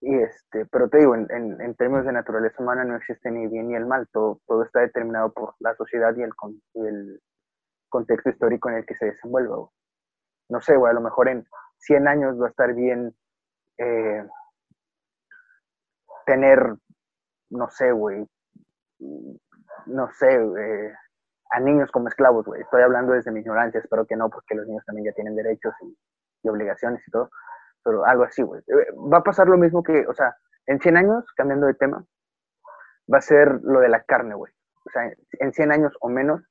Y 0.00 0.14
este, 0.18 0.66
pero 0.66 0.88
te 0.88 0.98
digo, 0.98 1.14
en, 1.14 1.30
en, 1.30 1.74
términos 1.74 2.04
de 2.04 2.12
naturaleza 2.12 2.62
humana 2.62 2.84
no 2.84 2.96
existe 2.96 3.30
ni 3.30 3.46
bien 3.46 3.68
ni 3.68 3.74
el 3.74 3.86
mal, 3.86 4.06
todo, 4.12 4.40
todo 4.46 4.62
está 4.62 4.80
determinado 4.80 5.32
por 5.32 5.54
la 5.58 5.74
sociedad 5.74 6.14
y 6.16 6.22
el, 6.22 6.32
y 6.74 6.86
el, 6.86 7.20
contexto 7.88 8.30
histórico 8.30 8.68
en 8.68 8.76
el 8.76 8.86
que 8.86 8.94
se 8.94 9.06
desenvuelva. 9.06 9.68
No 10.48 10.60
sé, 10.60 10.76
güey, 10.76 10.90
a 10.90 10.94
lo 10.94 11.00
mejor 11.00 11.28
en 11.28 11.46
100 11.78 12.08
años 12.08 12.40
va 12.40 12.46
a 12.46 12.50
estar 12.50 12.74
bien 12.74 13.14
eh, 13.78 14.26
tener, 16.26 16.74
no 17.50 17.70
sé, 17.70 17.92
güey, 17.92 18.26
no 19.86 20.10
sé, 20.12 20.34
eh, 20.34 20.94
a 21.50 21.60
niños 21.60 21.90
como 21.90 22.08
esclavos, 22.08 22.44
güey. 22.44 22.62
Estoy 22.62 22.82
hablando 22.82 23.12
desde 23.12 23.30
mi 23.30 23.40
ignorancia, 23.40 23.80
espero 23.80 24.06
que 24.06 24.16
no, 24.16 24.30
porque 24.30 24.54
los 24.54 24.66
niños 24.66 24.84
también 24.84 25.06
ya 25.06 25.14
tienen 25.14 25.36
derechos 25.36 25.74
y, 25.82 26.48
obligaciones 26.48 27.02
y 27.06 27.10
todo, 27.10 27.30
pero 27.82 28.04
algo 28.04 28.24
así, 28.24 28.42
güey. 28.42 28.62
Eh, 28.68 28.92
va 29.12 29.18
a 29.18 29.22
pasar 29.24 29.48
lo 29.48 29.58
mismo 29.58 29.82
que, 29.82 30.06
o 30.06 30.14
sea, 30.14 30.36
en 30.66 30.80
100 30.80 30.96
años, 30.96 31.24
cambiando 31.36 31.66
de 31.66 31.74
tema, 31.74 32.04
va 33.12 33.18
a 33.18 33.22
ser 33.22 33.60
lo 33.62 33.80
de 33.80 33.88
la 33.88 34.02
carne, 34.04 34.34
güey. 34.34 34.52
O 34.84 34.90
sea, 34.90 35.10
en 35.40 35.52
100 35.52 35.72
años 35.72 35.96
o 36.00 36.08
menos 36.08 36.42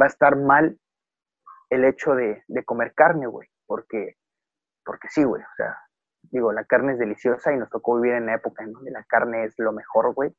va 0.00 0.04
a 0.04 0.08
estar 0.08 0.36
mal 0.36 0.78
el 1.72 1.84
hecho 1.84 2.14
de, 2.14 2.44
comer 2.66 2.92
carne, 2.94 3.26
güey, 3.26 3.48
porque, 3.66 4.16
porque 4.84 5.08
sí, 5.08 5.24
güey, 5.24 5.42
o 5.42 5.54
sea, 5.56 5.78
digo, 6.30 6.52
la 6.52 6.64
carne 6.64 6.92
es 6.92 6.98
deliciosa 6.98 7.52
y 7.52 7.56
nos 7.56 7.70
tocó 7.70 7.98
vivir 7.98 8.16
en 8.16 8.26
la 8.26 8.34
época 8.34 8.62
en 8.62 8.72
donde 8.72 8.90
la 8.90 9.02
carne 9.04 9.44
es 9.44 9.54
lo 9.58 9.72
mejor, 9.72 10.12
güey. 10.14 10.36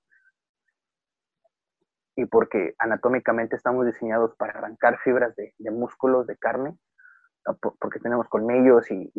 Y 2.15 2.25
porque 2.25 2.75
anatómicamente 2.77 3.55
estamos 3.55 3.85
diseñados 3.85 4.35
para 4.35 4.53
arrancar 4.53 4.99
fibras 4.99 5.35
de, 5.35 5.53
músculos, 5.71 6.27
de 6.27 6.37
carne, 6.37 6.77
porque 7.79 7.99
tenemos 7.99 8.27
colmillos 8.29 8.89
y, 8.91 9.11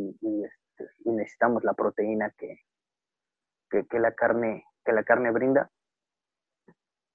este, 0.45 0.93
y, 1.05 1.11
necesitamos 1.11 1.65
la 1.65 1.75
proteína 1.75 2.33
que, 2.39 2.61
que, 3.71 3.99
la 3.99 4.13
carne, 4.13 4.65
que 4.85 4.93
la 4.93 5.03
carne 5.03 5.31
brinda. 5.31 5.71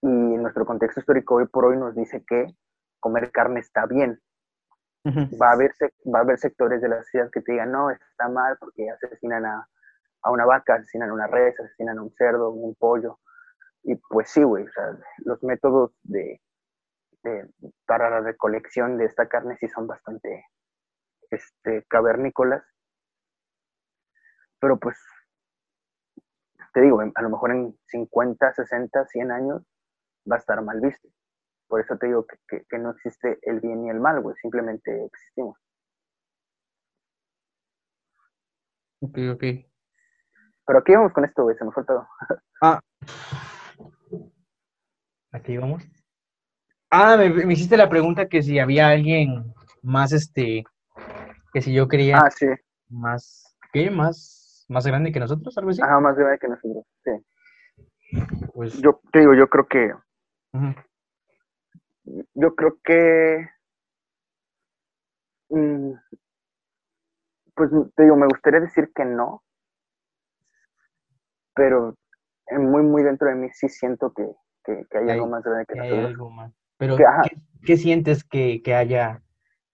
Y 0.01 0.07
nuestro 0.07 0.65
contexto 0.65 0.99
histórico 0.99 1.35
hoy 1.35 1.47
por 1.47 1.65
hoy 1.65 1.77
nos 1.77 1.95
dice 1.95 2.23
que 2.25 2.47
comer 2.99 3.31
carne 3.31 3.61
está 3.61 3.85
bien. 3.85 4.19
va, 5.05 5.49
a 5.49 5.53
haber, 5.53 5.71
va 6.13 6.19
a 6.19 6.21
haber 6.21 6.37
sectores 6.37 6.81
de 6.81 6.89
la 6.89 7.01
sociedad 7.03 7.29
que 7.31 7.41
te 7.41 7.53
digan, 7.53 7.71
no, 7.71 7.89
está 7.89 8.27
mal 8.27 8.57
porque 8.59 8.89
asesinan 8.89 9.45
a, 9.45 9.67
a 10.23 10.31
una 10.31 10.45
vaca, 10.45 10.75
asesinan 10.75 11.09
a 11.09 11.13
una 11.13 11.27
res, 11.27 11.57
asesinan 11.59 11.97
a 11.97 12.01
un 12.01 12.13
cerdo, 12.15 12.51
un 12.51 12.75
pollo. 12.75 13.19
Y 13.83 13.95
pues 13.95 14.29
sí, 14.29 14.43
güey, 14.43 14.65
o 14.65 14.71
sea, 14.71 14.97
los 15.19 15.41
métodos 15.43 15.91
de, 16.03 16.41
para 17.85 18.09
la 18.09 18.21
recolección 18.21 18.97
de 18.97 19.05
esta 19.05 19.27
carne 19.27 19.57
sí 19.59 19.67
son 19.67 19.87
bastante 19.87 20.45
este, 21.31 21.85
cavernícolas. 21.87 22.63
Pero 24.59 24.77
pues, 24.77 24.97
te 26.73 26.81
digo, 26.81 26.99
a 27.01 27.21
lo 27.21 27.29
mejor 27.29 27.51
en 27.51 27.77
50, 27.87 28.53
60, 28.53 29.05
100 29.05 29.31
años 29.31 29.63
va 30.29 30.35
a 30.35 30.39
estar 30.39 30.61
mal 30.61 30.79
visto. 30.81 31.07
Por 31.67 31.81
eso 31.81 31.97
te 31.97 32.07
digo 32.07 32.25
que, 32.25 32.65
que 32.65 32.77
no 32.77 32.91
existe 32.91 33.39
el 33.43 33.59
bien 33.59 33.85
y 33.85 33.89
el 33.89 33.99
mal, 33.99 34.21
güey, 34.21 34.35
simplemente 34.41 35.05
existimos. 35.05 35.57
Ok, 39.01 39.17
ok. 39.33 39.43
Pero 40.65 40.79
aquí 40.79 40.93
vamos 40.93 41.13
con 41.13 41.25
esto, 41.25 41.43
güey, 41.43 41.57
se 41.57 41.65
me 41.65 41.71
fue 41.71 41.85
todo. 41.85 42.07
Ah, 42.61 42.81
Aquí 45.31 45.57
vamos. 45.57 45.83
Ah, 46.89 47.17
me, 47.17 47.53
hiciste 47.53 47.77
la 47.77 47.89
pregunta 47.89 48.27
que 48.27 48.41
si 48.41 48.57
había 48.57 48.89
alguien 48.89 49.53
más, 49.83 50.11
este, 50.11 50.63
que 51.53 51.61
si 51.61 51.73
yo 51.73 51.87
quería. 51.87 52.17
Ah, 52.17 52.31
sí. 52.31 52.47
Más, 52.89 53.55
¿qué? 53.71 53.91
Más, 53.91 54.65
más 54.69 54.87
grande 54.87 55.11
que 55.11 55.19
nosotros, 55.19 55.55
algo 55.57 55.69
así. 55.69 55.81
Ajá, 55.81 55.99
más 55.99 56.17
grande 56.17 56.39
que 56.39 56.47
nosotros, 56.47 56.85
sí. 57.03 57.11
Pues. 58.53 58.81
Yo 58.81 58.99
te 59.11 59.19
digo, 59.19 59.35
yo 59.35 59.47
creo 59.47 59.67
que. 59.67 59.93
Yo 62.33 62.55
creo 62.55 62.79
que. 62.83 63.47
Mm, 65.49 65.93
pues 67.53 67.69
te 67.95 68.03
digo, 68.03 68.15
me 68.15 68.27
gustaría 68.27 68.61
decir 68.61 68.91
que 68.95 69.05
no. 69.05 69.43
Pero 71.53 71.95
muy, 72.57 72.81
muy 72.81 73.03
dentro 73.03 73.27
de 73.27 73.35
mí 73.35 73.49
sí 73.51 73.69
siento 73.69 74.11
que, 74.13 74.27
que, 74.89 74.97
hay, 74.97 75.09
algo 75.09 75.27
más 75.27 75.43
grande 75.43 75.65
que, 75.65 75.73
que 75.73 75.79
Hay 75.79 76.05
algo 76.05 76.29
más. 76.29 76.53
Pero, 76.77 76.95
¿qué, 77.65 77.77
sientes 77.77 78.23
que, 78.23 78.61
haya, 78.73 79.21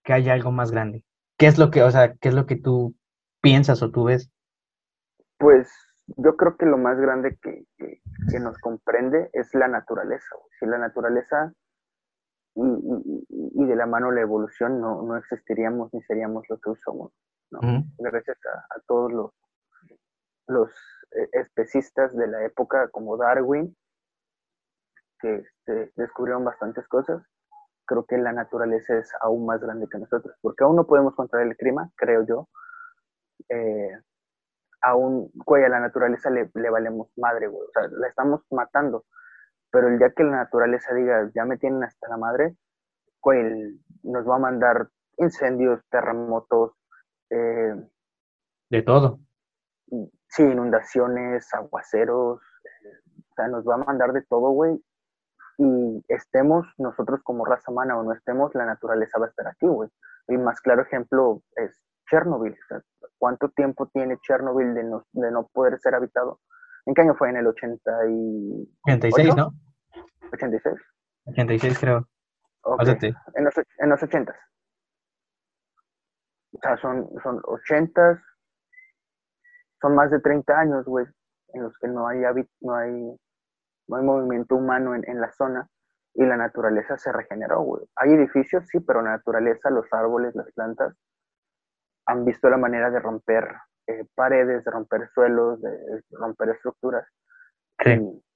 que 0.02 0.12
haya 0.12 0.32
algo 0.32 0.50
más 0.50 0.72
grande? 0.72 1.04
¿Qué 1.38 1.46
es 1.46 1.58
lo 1.58 1.70
que, 1.70 1.82
o 1.82 1.90
sea, 1.90 2.14
qué 2.14 2.28
es 2.28 2.34
lo 2.34 2.46
que 2.46 2.56
tú 2.56 2.94
piensas 3.40 3.82
o 3.82 3.90
tú 3.90 4.04
ves? 4.04 4.30
Pues 5.38 5.70
yo 6.06 6.36
creo 6.36 6.56
que 6.56 6.66
lo 6.66 6.78
más 6.78 6.98
grande 6.98 7.38
que, 7.40 7.64
nos 8.40 8.58
comprende 8.58 9.30
es 9.32 9.54
la 9.54 9.68
naturaleza. 9.68 10.36
Si 10.58 10.66
la 10.66 10.78
naturaleza 10.78 11.52
y, 12.54 13.64
de 13.64 13.76
la 13.76 13.86
mano 13.86 14.10
la 14.10 14.22
evolución 14.22 14.80
no, 14.80 15.02
no 15.02 15.16
existiríamos 15.16 15.92
ni 15.92 16.02
seríamos 16.02 16.44
lo 16.48 16.58
que 16.58 16.72
somos. 16.84 17.12
¿no? 17.50 17.60
Gracias 17.98 18.38
a, 18.46 18.80
todos 18.86 19.12
los, 19.12 19.30
los 20.48 20.70
eh, 21.12 21.28
especistas 21.32 22.16
de 22.16 22.26
la 22.26 22.44
época 22.44 22.88
como 22.88 23.16
Darwin, 23.16 23.76
que 25.20 25.36
este, 25.36 25.92
descubrieron 25.96 26.44
bastantes 26.44 26.86
cosas, 26.88 27.22
creo 27.86 28.04
que 28.04 28.18
la 28.18 28.32
naturaleza 28.32 28.98
es 28.98 29.10
aún 29.20 29.46
más 29.46 29.60
grande 29.60 29.86
que 29.90 29.98
nosotros, 29.98 30.36
porque 30.42 30.64
aún 30.64 30.76
no 30.76 30.86
podemos 30.86 31.14
controlar 31.14 31.48
el 31.48 31.56
clima, 31.56 31.90
creo 31.96 32.26
yo. 32.26 32.48
Eh, 33.48 33.98
aún, 34.82 35.30
güey, 35.34 35.64
a 35.64 35.68
la 35.68 35.80
naturaleza 35.80 36.30
le, 36.30 36.50
valemos 36.70 37.08
madre, 37.16 37.48
güey, 37.48 37.66
o 37.66 37.70
sea, 37.72 37.88
la 37.88 38.08
estamos 38.08 38.42
matando, 38.50 39.04
pero 39.70 39.88
el 39.88 39.98
día 39.98 40.12
que 40.14 40.24
la 40.24 40.36
naturaleza 40.36 40.94
diga, 40.94 41.30
ya 41.34 41.44
me 41.44 41.58
tienen 41.58 41.84
hasta 41.84 42.08
la 42.08 42.16
madre, 42.16 42.56
güey, 43.22 43.80
nos 44.02 44.28
va 44.28 44.36
a 44.36 44.40
mandar 44.40 44.88
incendios, 45.18 45.80
terremotos, 45.90 46.72
eh, 47.30 47.74
de 48.68 48.82
todo. 48.82 49.20
Sí, 50.28 50.42
inundaciones, 50.42 51.52
aguaceros, 51.54 52.40
eh, 52.64 53.20
o 53.30 53.34
sea, 53.34 53.48
nos 53.48 53.64
va 53.64 53.74
a 53.74 53.78
mandar 53.78 54.12
de 54.12 54.22
todo, 54.22 54.50
güey, 54.50 54.82
y 55.58 56.04
estemos 56.08 56.66
nosotros 56.78 57.20
como 57.22 57.44
raza 57.44 57.70
humana 57.70 57.98
o 57.98 58.02
no 58.02 58.12
estemos, 58.12 58.54
la 58.54 58.66
naturaleza 58.66 59.18
va 59.18 59.26
a 59.26 59.28
estar 59.28 59.46
aquí, 59.48 59.66
güey. 59.66 59.88
El 60.28 60.38
más 60.40 60.60
claro 60.60 60.82
ejemplo 60.82 61.42
es 61.56 61.80
Chernobyl. 62.10 62.56
¿Cuánto 63.18 63.48
tiempo 63.50 63.88
tiene 63.88 64.18
Chernobyl 64.18 64.74
de 64.74 64.84
no, 64.84 65.06
de 65.12 65.30
no 65.30 65.46
poder 65.52 65.78
ser 65.78 65.94
habitado? 65.94 66.40
¿En 66.84 66.94
qué 66.94 67.02
año 67.02 67.14
fue? 67.16 67.30
¿En 67.30 67.36
el 67.36 67.46
80 67.46 67.90
y... 68.10 68.68
86, 68.84 69.36
¿no? 69.36 69.52
86. 70.32 70.74
86 71.26 71.78
creo. 71.78 72.06
En, 73.34 73.44
los, 73.44 73.54
en 73.78 73.88
los 73.88 74.02
80. 74.02 74.34
O 76.52 76.58
sea, 76.60 76.76
son, 76.78 77.08
son 77.22 77.40
80, 77.44 78.22
son 79.80 79.94
más 79.94 80.10
de 80.10 80.20
30 80.20 80.58
años, 80.58 80.84
güey, 80.86 81.06
en 81.54 81.62
los 81.62 81.78
que 81.78 81.88
no 81.88 82.08
hay, 82.08 82.22
no 82.60 82.74
hay 82.74 83.16
no 83.88 83.96
hay 83.96 84.04
movimiento 84.04 84.56
humano 84.56 84.94
en, 84.94 85.20
la 85.20 85.32
zona 85.32 85.68
y 86.14 86.24
la 86.24 86.36
naturaleza 86.36 86.96
se 86.96 87.12
regeneró, 87.12 87.60
güey. 87.60 87.84
Hay 87.96 88.12
edificios, 88.12 88.66
sí, 88.68 88.80
pero 88.80 89.02
la 89.02 89.10
naturaleza, 89.10 89.70
los 89.70 89.86
árboles, 89.92 90.34
las 90.34 90.50
plantas, 90.52 90.94
han 92.06 92.24
visto 92.24 92.48
la 92.48 92.56
manera 92.56 92.90
de 92.90 93.00
romper 93.00 93.48
eh, 93.86 94.04
paredes, 94.14 94.64
de 94.64 94.70
romper 94.70 95.08
suelos, 95.14 95.60
de 95.60 96.02
romper 96.12 96.50
estructuras. 96.50 97.06
Y, 97.84 98.26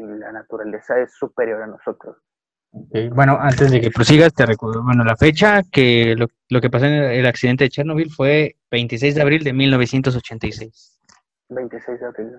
la 0.00 0.30
naturaleza 0.30 0.96
es 1.00 1.12
superior 1.12 1.60
a 1.62 1.66
nosotros. 1.66 2.16
Bueno, 2.70 3.36
antes 3.40 3.72
de 3.72 3.80
que 3.80 3.90
prosigas, 3.90 4.32
te 4.32 4.46
recuerdo, 4.46 4.84
bueno, 4.84 5.02
la 5.02 5.16
fecha 5.16 5.62
que 5.72 6.14
lo, 6.14 6.60
que 6.60 6.70
pasó 6.70 6.86
en 6.86 6.92
el, 6.92 7.26
accidente 7.26 7.64
de 7.64 7.70
Chernobyl 7.70 8.10
fue 8.10 8.56
26 8.70 9.16
de 9.16 9.22
abril 9.22 9.42
de 9.42 9.52
1986. 9.52 11.00
26 11.48 12.00
de 12.00 12.06
abril. 12.06 12.38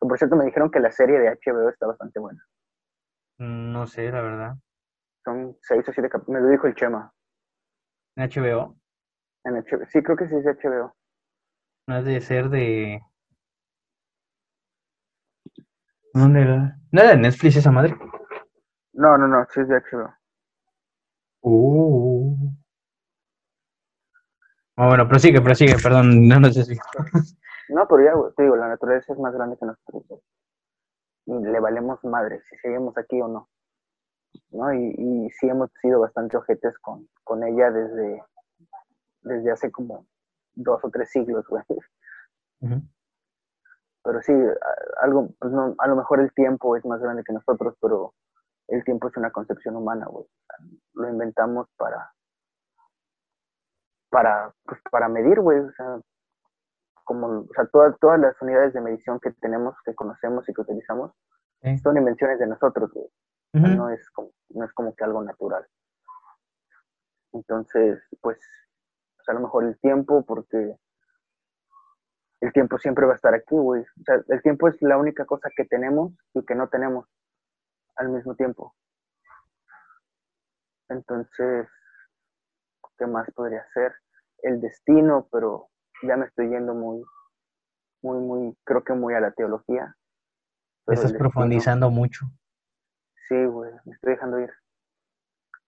Por 0.00 0.18
cierto, 0.18 0.34
me 0.34 0.46
dijeron 0.46 0.70
que 0.70 0.80
la 0.80 0.90
serie 0.90 1.18
de 1.18 1.28
HBO 1.28 1.68
está 1.68 1.86
bastante 1.86 2.18
buena. 2.18 2.42
Mm, 3.38 3.72
no 3.72 3.86
sé, 3.86 4.10
la 4.10 4.22
verdad. 4.22 4.54
Son 5.24 5.56
seis 5.60 5.86
o 5.88 5.92
siete 5.92 6.08
capítulos. 6.08 6.40
Me 6.40 6.46
lo 6.46 6.50
dijo 6.50 6.66
el 6.66 6.74
Chema. 6.74 7.12
¿En 8.16 8.28
HBO? 8.28 8.76
En 9.44 9.54
HBO. 9.54 9.86
Sí, 9.88 10.02
creo 10.02 10.16
que 10.16 10.28
sí 10.28 10.34
es 10.36 10.44
de 10.44 10.54
HBO. 10.54 10.94
No 11.86 11.98
es 11.98 12.04
de 12.04 12.20
ser 12.20 12.48
de. 12.48 13.00
¿Dónde 16.14 16.42
era? 16.42 16.76
¿No 16.92 17.00
era 17.00 17.10
de 17.10 17.16
Netflix 17.18 17.56
esa 17.56 17.70
madre? 17.70 17.94
No, 18.94 19.16
no, 19.16 19.28
no, 19.28 19.46
sí 19.52 19.60
es 19.60 19.68
de 19.68 19.76
HBO. 19.76 20.14
Uh. 21.42 22.50
Oh, 24.76 24.86
bueno, 24.86 25.06
prosigue, 25.06 25.40
prosigue, 25.42 25.76
perdón, 25.82 26.26
no, 26.26 26.40
no 26.40 26.50
sé 26.50 26.64
si. 26.64 26.74
No, 27.70 27.86
pero 27.88 28.04
ya, 28.04 28.34
te 28.36 28.42
digo, 28.42 28.56
la 28.56 28.68
naturaleza 28.68 29.12
es 29.12 29.18
más 29.18 29.32
grande 29.32 29.56
que 29.56 29.66
nosotros. 29.66 30.20
Y 31.26 31.32
le 31.32 31.60
valemos 31.60 32.02
madre 32.04 32.40
si 32.48 32.56
seguimos 32.56 32.96
aquí 32.98 33.20
o 33.20 33.28
no. 33.28 33.48
¿no? 34.50 34.72
Y, 34.72 34.94
y 34.98 35.30
sí 35.30 35.48
hemos 35.48 35.70
sido 35.80 36.00
bastante 36.00 36.36
ojetes 36.36 36.76
con, 36.80 37.08
con 37.24 37.44
ella 37.44 37.70
desde, 37.70 38.22
desde 39.22 39.50
hace 39.52 39.70
como 39.70 40.06
dos 40.54 40.84
o 40.84 40.90
tres 40.90 41.10
siglos, 41.10 41.46
güey. 41.48 41.62
Pero 44.02 44.22
sí, 44.22 44.32
algo, 45.02 45.28
pues 45.38 45.52
no, 45.52 45.74
a 45.78 45.86
lo 45.86 45.96
mejor 45.96 46.20
el 46.20 46.32
tiempo 46.32 46.76
es 46.76 46.84
más 46.84 47.00
grande 47.00 47.22
que 47.24 47.32
nosotros, 47.32 47.76
pero 47.80 48.14
el 48.68 48.82
tiempo 48.84 49.08
es 49.08 49.16
una 49.16 49.30
concepción 49.30 49.76
humana, 49.76 50.06
güey. 50.06 50.26
Lo 50.94 51.08
inventamos 51.08 51.68
para, 51.76 52.12
para, 54.10 54.54
pues 54.64 54.80
para 54.90 55.08
medir, 55.08 55.40
güey. 55.40 55.60
O 55.60 55.72
sea, 55.72 56.00
como, 57.10 57.40
o 57.40 57.48
sea, 57.56 57.66
todas, 57.66 57.98
todas 57.98 58.20
las 58.20 58.40
unidades 58.40 58.72
de 58.72 58.80
medición 58.80 59.18
que 59.18 59.32
tenemos, 59.32 59.74
que 59.84 59.96
conocemos 59.96 60.48
y 60.48 60.54
que 60.54 60.60
utilizamos, 60.60 61.10
son 61.82 61.96
invenciones 61.96 62.38
de 62.38 62.46
nosotros, 62.46 62.88
no, 63.52 63.90
es 63.90 64.08
como, 64.10 64.30
no 64.50 64.64
es 64.64 64.72
como 64.72 64.94
que 64.94 65.02
algo 65.02 65.20
natural. 65.24 65.66
Entonces, 67.32 68.00
pues, 68.20 68.38
a 69.26 69.32
lo 69.32 69.40
mejor 69.40 69.64
el 69.64 69.76
tiempo, 69.80 70.24
porque 70.24 70.76
el 72.42 72.52
tiempo 72.52 72.78
siempre 72.78 73.06
va 73.06 73.14
a 73.14 73.16
estar 73.16 73.34
aquí, 73.34 73.56
güey. 73.56 73.82
O 73.82 74.04
sea, 74.04 74.22
el 74.28 74.42
tiempo 74.42 74.68
es 74.68 74.80
la 74.80 74.96
única 74.96 75.24
cosa 75.24 75.50
que 75.56 75.64
tenemos 75.64 76.12
y 76.34 76.44
que 76.46 76.54
no 76.54 76.68
tenemos 76.68 77.08
al 77.96 78.10
mismo 78.10 78.36
tiempo. 78.36 78.76
Entonces, 80.88 81.66
¿qué 82.96 83.06
más 83.08 83.28
podría 83.32 83.66
ser? 83.74 83.96
El 84.42 84.60
destino, 84.60 85.26
pero 85.32 85.70
ya 86.02 86.16
me 86.16 86.26
estoy 86.26 86.48
yendo 86.48 86.74
muy, 86.74 87.02
muy, 88.02 88.18
muy, 88.18 88.56
creo 88.64 88.82
que 88.84 88.92
muy 88.94 89.14
a 89.14 89.20
la 89.20 89.32
teología. 89.32 89.96
Estás 90.86 91.12
profundizando 91.12 91.90
mucho. 91.90 92.26
Sí, 93.28 93.44
güey, 93.44 93.72
me 93.84 93.92
estoy 93.94 94.14
dejando 94.14 94.40
ir. 94.40 94.50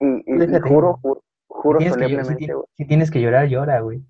Y, 0.00 0.06
y, 0.26 0.60
juro, 0.60 0.98
juro, 1.46 1.80
solemnemente, 1.80 2.52
güey. 2.52 2.66
Si, 2.74 2.86
tienes 2.86 3.10
que 3.10 3.20
llorar, 3.20 3.46
llora, 3.46 3.80
güey. 3.80 4.04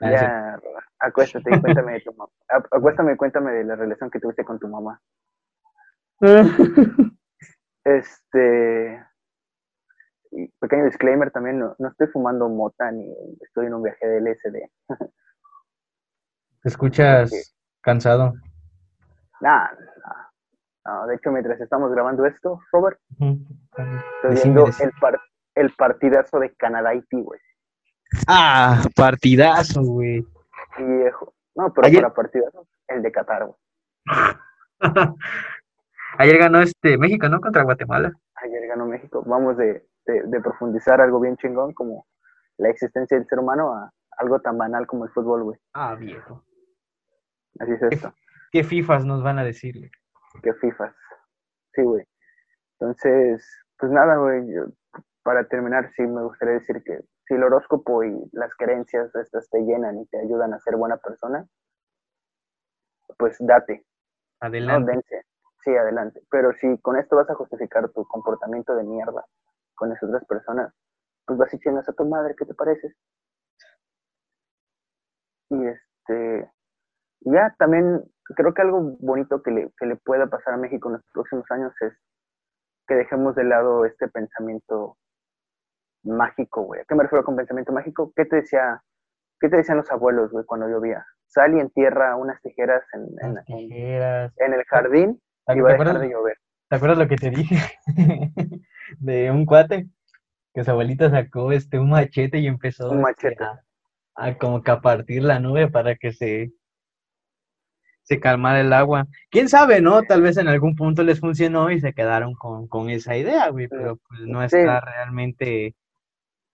Ya, 0.00 0.60
acuéstate 1.00 1.56
y 1.56 1.60
cuéntame 1.60 1.94
de 1.94 2.00
tu 2.02 2.12
mamá. 2.12 2.30
Acuéstame 2.48 3.14
y 3.14 3.16
cuéntame 3.16 3.52
de 3.52 3.64
la 3.64 3.74
relación 3.74 4.10
que 4.10 4.20
tuviste 4.20 4.44
con 4.44 4.58
tu 4.58 4.68
mamá. 4.68 5.00
este. 7.84 9.04
pequeño 10.60 10.84
disclaimer 10.84 11.30
también, 11.30 11.58
no, 11.58 11.74
no, 11.78 11.88
estoy 11.88 12.06
fumando 12.08 12.48
mota 12.48 12.90
ni 12.92 13.12
estoy 13.40 13.66
en 13.66 13.74
un 13.74 13.82
viaje 13.82 14.06
de 14.06 14.20
LSD. 14.20 14.70
¿Te 16.64 16.70
escuchas 16.70 17.54
cansado? 17.82 18.32
Nah, 19.42 19.68
no, 20.86 21.06
de 21.06 21.16
hecho, 21.16 21.30
mientras 21.30 21.60
estamos 21.60 21.92
grabando 21.92 22.24
esto, 22.24 22.58
Robert, 22.72 22.98
estoy 23.10 24.34
viendo 24.42 24.64
el, 24.66 24.92
el 25.56 25.74
partidazo 25.74 26.38
de 26.38 26.54
Canadá 26.54 26.88
Haití, 26.88 27.20
güey. 27.20 27.38
Ah, 28.26 28.82
partidazo, 28.96 29.82
güey. 29.82 30.26
Viejo. 30.78 31.34
No, 31.54 31.70
pero 31.74 31.86
Ayer... 31.86 32.00
para 32.00 32.14
partidazo, 32.14 32.66
el 32.88 33.02
de 33.02 33.12
Qatar, 33.12 33.44
güey. 33.44 33.58
Ayer 36.16 36.38
ganó 36.38 36.62
este 36.62 36.96
México, 36.96 37.28
¿no? 37.28 37.42
Contra 37.42 37.64
Guatemala. 37.64 38.10
Ayer 38.36 38.68
ganó 38.68 38.86
México. 38.86 39.22
Vamos 39.26 39.58
de, 39.58 39.86
de, 40.06 40.40
profundizar 40.40 41.02
algo 41.02 41.20
bien 41.20 41.36
chingón 41.36 41.74
como 41.74 42.06
la 42.56 42.70
existencia 42.70 43.18
del 43.18 43.26
ser 43.26 43.38
humano 43.38 43.74
a 43.74 43.92
algo 44.16 44.40
tan 44.40 44.56
banal 44.56 44.86
como 44.86 45.04
el 45.04 45.10
fútbol, 45.10 45.42
güey. 45.42 45.58
Ah, 45.74 45.94
viejo. 45.94 46.42
Así 47.60 47.72
es 47.72 47.82
esto. 47.82 48.12
¿Qué 48.52 48.64
FIFAs 48.64 49.04
nos 49.04 49.22
van 49.22 49.38
a 49.38 49.44
decir? 49.44 49.90
¿Qué 50.42 50.52
FIFAs? 50.54 50.94
Sí, 51.72 51.82
güey. 51.82 52.04
Entonces, 52.78 53.46
pues 53.78 53.90
nada, 53.92 54.16
güey. 54.16 54.44
Para 55.22 55.46
terminar, 55.48 55.90
sí 55.96 56.02
me 56.02 56.22
gustaría 56.22 56.54
decir 56.54 56.82
que 56.84 57.00
si 57.26 57.34
el 57.34 57.42
horóscopo 57.42 58.04
y 58.04 58.28
las 58.32 58.54
creencias 58.56 59.14
estas 59.14 59.48
te 59.48 59.60
llenan 59.60 59.98
y 59.98 60.06
te 60.06 60.20
ayudan 60.20 60.52
a 60.52 60.60
ser 60.60 60.76
buena 60.76 60.98
persona, 60.98 61.46
pues 63.18 63.36
date. 63.40 63.84
Adelante. 64.40 65.24
Sí, 65.62 65.74
adelante. 65.74 66.20
Pero 66.30 66.52
si 66.52 66.78
con 66.78 66.98
esto 66.98 67.16
vas 67.16 67.30
a 67.30 67.34
justificar 67.34 67.88
tu 67.90 68.04
comportamiento 68.06 68.74
de 68.74 68.84
mierda 68.84 69.24
con 69.74 69.90
esas 69.90 70.10
otras 70.10 70.24
personas, 70.26 70.74
pues 71.26 71.38
vas 71.38 71.54
y 71.54 71.58
chingas 71.58 71.88
a 71.88 71.92
tu 71.94 72.04
madre, 72.04 72.34
¿qué 72.36 72.44
te 72.44 72.54
parece? 72.54 72.94
Y 75.48 75.66
este, 75.66 76.50
ya 77.24 77.54
también 77.58 78.02
creo 78.36 78.54
que 78.54 78.62
algo 78.62 78.96
bonito 79.00 79.42
que 79.42 79.50
le, 79.50 79.70
que 79.78 79.86
le 79.86 79.96
pueda 79.96 80.26
pasar 80.26 80.54
a 80.54 80.58
México 80.58 80.88
en 80.88 80.94
los 80.94 81.02
próximos 81.12 81.44
años 81.50 81.72
es 81.80 81.92
que 82.86 82.94
dejemos 82.94 83.34
de 83.34 83.44
lado 83.44 83.84
este 83.84 84.08
pensamiento 84.08 84.96
mágico, 86.02 86.62
güey. 86.62 86.80
¿A 86.80 86.84
qué 86.84 86.94
me 86.94 87.02
refiero 87.02 87.24
con 87.24 87.36
pensamiento 87.36 87.72
mágico? 87.72 88.12
¿Qué 88.14 88.24
te 88.26 88.36
decía, 88.36 88.82
qué 89.40 89.48
te 89.48 89.56
decían 89.56 89.78
los 89.78 89.90
abuelos, 89.90 90.30
güey, 90.30 90.44
cuando 90.44 90.68
llovía? 90.68 91.04
Sal 91.26 91.56
y 91.56 91.60
entierra 91.60 92.16
unas 92.16 92.40
tijeras 92.42 92.84
en, 92.92 93.06
en, 93.48 94.52
el 94.52 94.64
jardín 94.64 95.20
y 95.48 95.60
va 95.60 95.70
a 95.70 95.72
dejar 95.72 95.98
de 95.98 96.08
llover. 96.10 96.36
¿Te 96.68 96.76
acuerdas 96.76 96.98
lo 96.98 97.08
que 97.08 97.16
te 97.16 97.30
dije? 97.30 97.56
de 98.98 99.30
un 99.30 99.46
cuate 99.46 99.88
que 100.52 100.64
su 100.64 100.70
abuelita 100.70 101.10
sacó 101.10 101.50
este 101.52 101.78
un 101.78 101.90
machete 101.90 102.38
y 102.38 102.46
empezó 102.46 102.90
un 102.90 103.00
machete. 103.00 103.44
A, 104.14 104.38
como 104.38 104.62
que 104.62 104.70
a 104.70 104.80
partir 104.80 105.24
la 105.24 105.40
nube 105.40 105.68
para 105.68 105.96
que 105.96 106.12
se 106.12 106.52
se 108.04 108.20
calmara 108.20 108.60
el 108.60 108.72
agua. 108.72 109.06
Quién 109.30 109.48
sabe, 109.48 109.80
¿no? 109.80 110.02
Tal 110.02 110.22
vez 110.22 110.36
en 110.36 110.48
algún 110.48 110.76
punto 110.76 111.02
les 111.02 111.20
funcionó 111.20 111.70
y 111.70 111.80
se 111.80 111.92
quedaron 111.92 112.34
con, 112.34 112.68
con 112.68 112.90
esa 112.90 113.16
idea, 113.16 113.48
güey, 113.48 113.68
pero 113.68 113.98
pues 114.08 114.20
no 114.20 114.42
está 114.42 114.80
realmente 114.80 115.74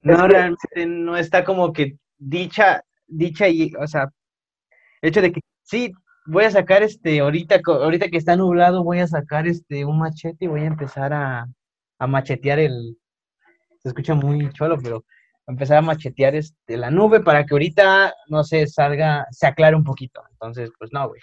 no, 0.02 0.26
realmente 0.26 0.86
no 0.86 1.16
está 1.16 1.44
como 1.44 1.72
que 1.72 1.96
dicha, 2.18 2.82
dicha 3.06 3.48
y, 3.48 3.72
o 3.78 3.86
sea, 3.86 4.10
el 5.02 5.10
hecho 5.10 5.22
de 5.22 5.32
que 5.32 5.40
sí, 5.62 5.92
voy 6.26 6.44
a 6.44 6.50
sacar 6.50 6.82
este, 6.82 7.20
ahorita, 7.20 7.60
ahorita 7.66 8.08
que 8.08 8.16
está 8.16 8.36
nublado, 8.36 8.84
voy 8.84 9.00
a 9.00 9.06
sacar 9.06 9.46
este 9.46 9.84
un 9.84 9.98
machete 9.98 10.46
y 10.46 10.48
voy 10.48 10.60
a 10.62 10.66
empezar 10.66 11.12
a, 11.12 11.46
a 11.98 12.06
machetear 12.06 12.58
el, 12.58 12.96
se 13.82 13.88
escucha 13.88 14.14
muy 14.14 14.50
cholo, 14.52 14.78
pero 14.82 15.04
empezar 15.46 15.78
a 15.78 15.82
machetear 15.82 16.34
este, 16.34 16.76
la 16.76 16.90
nube 16.90 17.20
para 17.20 17.44
que 17.44 17.54
ahorita, 17.54 18.14
no 18.28 18.44
sé, 18.44 18.66
salga, 18.66 19.26
se 19.30 19.46
aclare 19.46 19.76
un 19.76 19.84
poquito. 19.84 20.22
Entonces, 20.32 20.70
pues 20.78 20.90
no, 20.92 21.08
güey. 21.08 21.20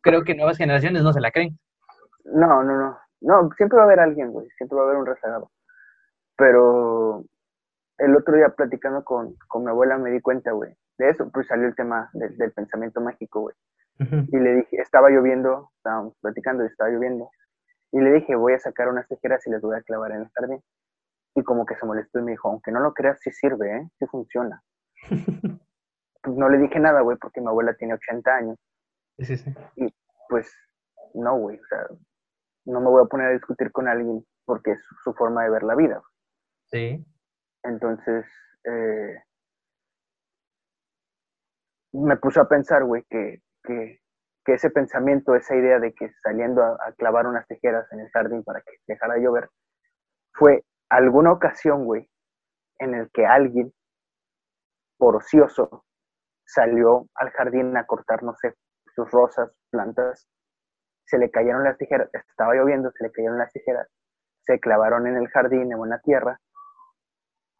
Creo 0.00 0.24
que 0.24 0.34
nuevas 0.34 0.56
generaciones 0.56 1.02
no 1.02 1.12
se 1.12 1.20
la 1.20 1.30
creen. 1.30 1.58
No, 2.24 2.62
no, 2.62 2.76
no. 2.76 2.98
No, 3.20 3.50
siempre 3.56 3.76
va 3.76 3.84
a 3.84 3.86
haber 3.86 4.00
alguien, 4.00 4.30
güey. 4.30 4.48
Siempre 4.56 4.76
va 4.76 4.82
a 4.82 4.86
haber 4.86 4.98
un 4.98 5.06
rezagado. 5.06 5.50
Pero 6.36 7.24
el 7.98 8.16
otro 8.16 8.36
día 8.36 8.48
platicando 8.50 9.04
con, 9.04 9.36
con 9.48 9.64
mi 9.64 9.70
abuela 9.70 9.96
me 9.98 10.10
di 10.10 10.20
cuenta, 10.20 10.52
güey, 10.52 10.74
de 10.98 11.10
eso, 11.10 11.30
pues 11.32 11.46
salió 11.46 11.66
el 11.66 11.74
tema 11.74 12.10
del 12.12 12.52
pensamiento 12.52 13.00
mágico, 13.00 13.40
güey. 13.40 13.54
Y 13.98 14.36
le 14.36 14.56
dije, 14.56 14.76
estaba 14.76 15.08
lloviendo, 15.08 15.70
estábamos 15.78 16.14
platicando 16.20 16.64
y 16.64 16.66
estaba 16.66 16.90
lloviendo. 16.90 17.30
Y 17.92 18.00
le 18.00 18.12
dije, 18.12 18.36
voy 18.36 18.52
a 18.52 18.58
sacar 18.58 18.88
unas 18.88 19.08
tijeras 19.08 19.46
y 19.46 19.50
las 19.50 19.62
voy 19.62 19.76
a 19.76 19.82
clavar 19.82 20.12
en 20.12 20.22
el 20.22 20.28
jardín. 20.34 20.62
Y 21.34 21.42
como 21.42 21.64
que 21.64 21.76
se 21.76 21.86
molestó 21.86 22.18
y 22.18 22.22
me 22.22 22.32
dijo, 22.32 22.48
aunque 22.48 22.72
no 22.72 22.80
lo 22.80 22.92
creas, 22.92 23.18
sí 23.20 23.30
sirve, 23.30 23.76
¿eh? 23.76 23.88
Sí 23.98 24.06
funciona. 24.06 24.62
pues 26.22 26.36
no 26.36 26.48
le 26.48 26.58
dije 26.58 26.78
nada, 26.78 27.00
güey, 27.00 27.16
porque 27.16 27.40
mi 27.40 27.46
abuela 27.46 27.74
tiene 27.74 27.94
80 27.94 28.36
años. 28.36 28.58
Sí, 29.18 29.36
sí. 29.36 29.54
Y 29.76 29.94
pues, 30.28 30.52
no, 31.14 31.38
güey, 31.38 31.58
o 31.58 31.66
sea, 31.66 31.86
no 32.66 32.80
me 32.80 32.88
voy 32.88 33.02
a 33.02 33.08
poner 33.08 33.28
a 33.28 33.32
discutir 33.32 33.72
con 33.72 33.88
alguien 33.88 34.24
porque 34.44 34.72
es 34.72 34.84
su 35.02 35.12
forma 35.14 35.44
de 35.44 35.50
ver 35.50 35.62
la 35.62 35.74
vida. 35.74 36.02
Sí. 36.66 37.04
Entonces, 37.62 38.26
eh, 38.64 39.22
me 41.92 42.16
puso 42.16 42.40
a 42.40 42.48
pensar, 42.48 42.84
güey, 42.84 43.04
que, 43.08 43.42
que, 43.64 44.00
ese 44.46 44.70
pensamiento, 44.70 45.34
esa 45.34 45.56
idea 45.56 45.80
de 45.80 45.92
que 45.92 46.12
saliendo 46.22 46.62
a, 46.62 46.92
clavar 46.96 47.26
unas 47.26 47.46
tijeras 47.48 47.90
en 47.92 48.00
el 48.00 48.10
jardín 48.10 48.44
para 48.44 48.60
que 48.60 48.72
dejara 48.86 49.14
de 49.14 49.22
llover, 49.22 49.50
fue 50.32 50.64
alguna 50.88 51.32
ocasión, 51.32 51.84
güey, 51.84 52.08
en 52.78 52.94
el 52.94 53.10
que 53.10 53.26
alguien, 53.26 53.72
por 54.98 55.16
ocioso, 55.16 55.84
salió 56.44 57.08
al 57.16 57.30
jardín 57.30 57.76
a 57.76 57.86
cortar, 57.86 58.22
no 58.22 58.34
sé, 58.36 58.54
sus 58.96 59.10
rosas, 59.10 59.52
plantas, 59.70 60.26
se 61.04 61.18
le 61.18 61.30
cayeron 61.30 61.62
las 61.62 61.78
tijeras, 61.78 62.08
estaba 62.12 62.54
lloviendo, 62.54 62.90
se 62.90 63.04
le 63.04 63.12
cayeron 63.12 63.38
las 63.38 63.52
tijeras, 63.52 63.86
se 64.40 64.58
clavaron 64.58 65.06
en 65.06 65.16
el 65.16 65.28
jardín, 65.28 65.70
en 65.70 65.78
buena 65.78 66.00
tierra, 66.00 66.40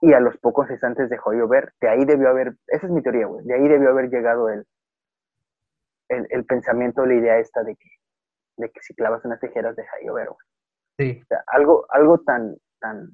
y 0.01 0.15
a 0.15 0.21
los 0.21 0.37
pocos 0.39 0.69
instantes 0.71 1.09
dejó 1.11 1.33
llover. 1.33 1.73
De 1.81 1.89
ahí 1.89 2.05
debió 2.05 2.29
haber, 2.31 2.57
esa 2.67 2.87
es 2.87 2.93
mi 2.93 3.03
teoría, 3.03 3.27
güey, 3.27 3.45
de 3.45 3.55
ahí 3.55 3.69
debió 3.69 3.91
haber 3.91 4.09
llegado 4.09 4.49
el, 4.49 4.67
el, 6.09 6.45
pensamiento, 6.47 7.05
la 7.05 7.15
idea 7.15 7.39
esta 7.39 7.63
de 7.63 7.77
que, 7.77 7.89
de 8.57 8.71
que 8.71 8.81
si 8.81 8.95
clavas 8.95 9.25
unas 9.25 9.41
tijeras 9.41 9.77
deja 9.77 9.93
llover, 10.03 10.29
güey. 10.29 10.47
Sí. 10.99 11.23
algo, 11.49 11.85
algo 11.91 12.21
tan, 12.21 12.57
tan, 12.81 13.11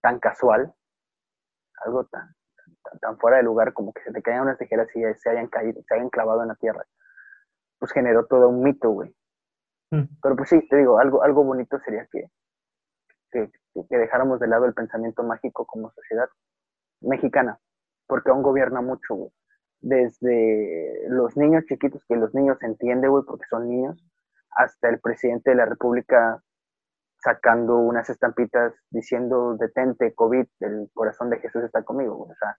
tan 0.00 0.18
casual, 0.18 0.72
algo 1.84 2.06
tan, 2.06 2.34
tan, 3.00 3.18
fuera 3.18 3.38
de 3.38 3.42
lugar 3.42 3.72
como 3.72 3.92
que 3.92 4.02
se 4.02 4.12
te 4.12 4.22
caigan 4.22 4.42
unas 4.42 4.58
tijeras 4.58 4.88
y 4.94 5.02
se 5.14 5.30
hayan 5.30 5.48
caído, 5.48 5.82
se 5.86 5.94
hayan 5.94 6.10
clavado 6.10 6.42
en 6.42 6.48
la 6.48 6.54
tierra, 6.56 6.84
pues 7.78 7.92
generó 7.92 8.26
todo 8.26 8.48
un 8.48 8.62
mito, 8.62 8.90
güey. 8.90 9.14
Mm. 9.90 10.04
Pero 10.22 10.36
pues 10.36 10.48
sí, 10.48 10.66
te 10.68 10.76
digo, 10.76 10.98
algo, 10.98 11.22
algo 11.22 11.44
bonito 11.44 11.78
sería 11.80 12.06
que, 12.10 12.30
que, 13.30 13.50
que 13.88 13.98
dejáramos 13.98 14.40
de 14.40 14.48
lado 14.48 14.64
el 14.66 14.74
pensamiento 14.74 15.22
mágico 15.22 15.66
como 15.66 15.90
sociedad 15.92 16.28
mexicana, 17.00 17.58
porque 18.06 18.30
aún 18.30 18.42
gobierna 18.42 18.80
mucho, 18.80 19.14
güey. 19.14 19.30
Desde 19.80 21.08
los 21.10 21.36
niños 21.36 21.64
chiquitos, 21.66 22.02
que 22.08 22.16
los 22.16 22.34
niños 22.34 22.56
entienden, 22.62 23.10
güey, 23.10 23.24
porque 23.26 23.44
son 23.50 23.68
niños, 23.68 24.02
hasta 24.50 24.88
el 24.88 24.98
presidente 25.00 25.50
de 25.50 25.56
la 25.56 25.66
República 25.66 26.42
sacando 27.18 27.78
unas 27.78 28.08
estampitas 28.10 28.74
diciendo 28.90 29.56
detente, 29.56 30.14
COVID, 30.14 30.46
el 30.60 30.90
corazón 30.92 31.30
de 31.30 31.38
Jesús 31.38 31.64
está 31.64 31.82
conmigo, 31.82 32.16
güey. 32.16 32.30
O 32.30 32.34
sea. 32.36 32.56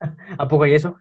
¿A 0.38 0.48
poco 0.48 0.64
hay 0.64 0.74
eso? 0.74 0.96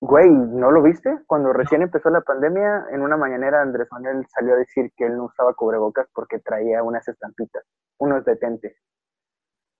Güey, 0.00 0.28
¿no 0.28 0.70
lo 0.70 0.82
viste? 0.82 1.18
Cuando 1.26 1.52
recién 1.52 1.80
empezó 1.80 2.10
la 2.10 2.20
pandemia, 2.20 2.86
en 2.92 3.00
una 3.00 3.16
mañanera 3.16 3.62
Andrés 3.62 3.88
Manuel 3.90 4.26
salió 4.28 4.54
a 4.54 4.58
decir 4.58 4.92
que 4.96 5.06
él 5.06 5.16
no 5.16 5.24
usaba 5.24 5.54
cubrebocas 5.54 6.06
porque 6.12 6.40
traía 6.40 6.82
unas 6.82 7.08
estampitas, 7.08 7.64
unos 7.98 8.22
detentes. 8.24 8.76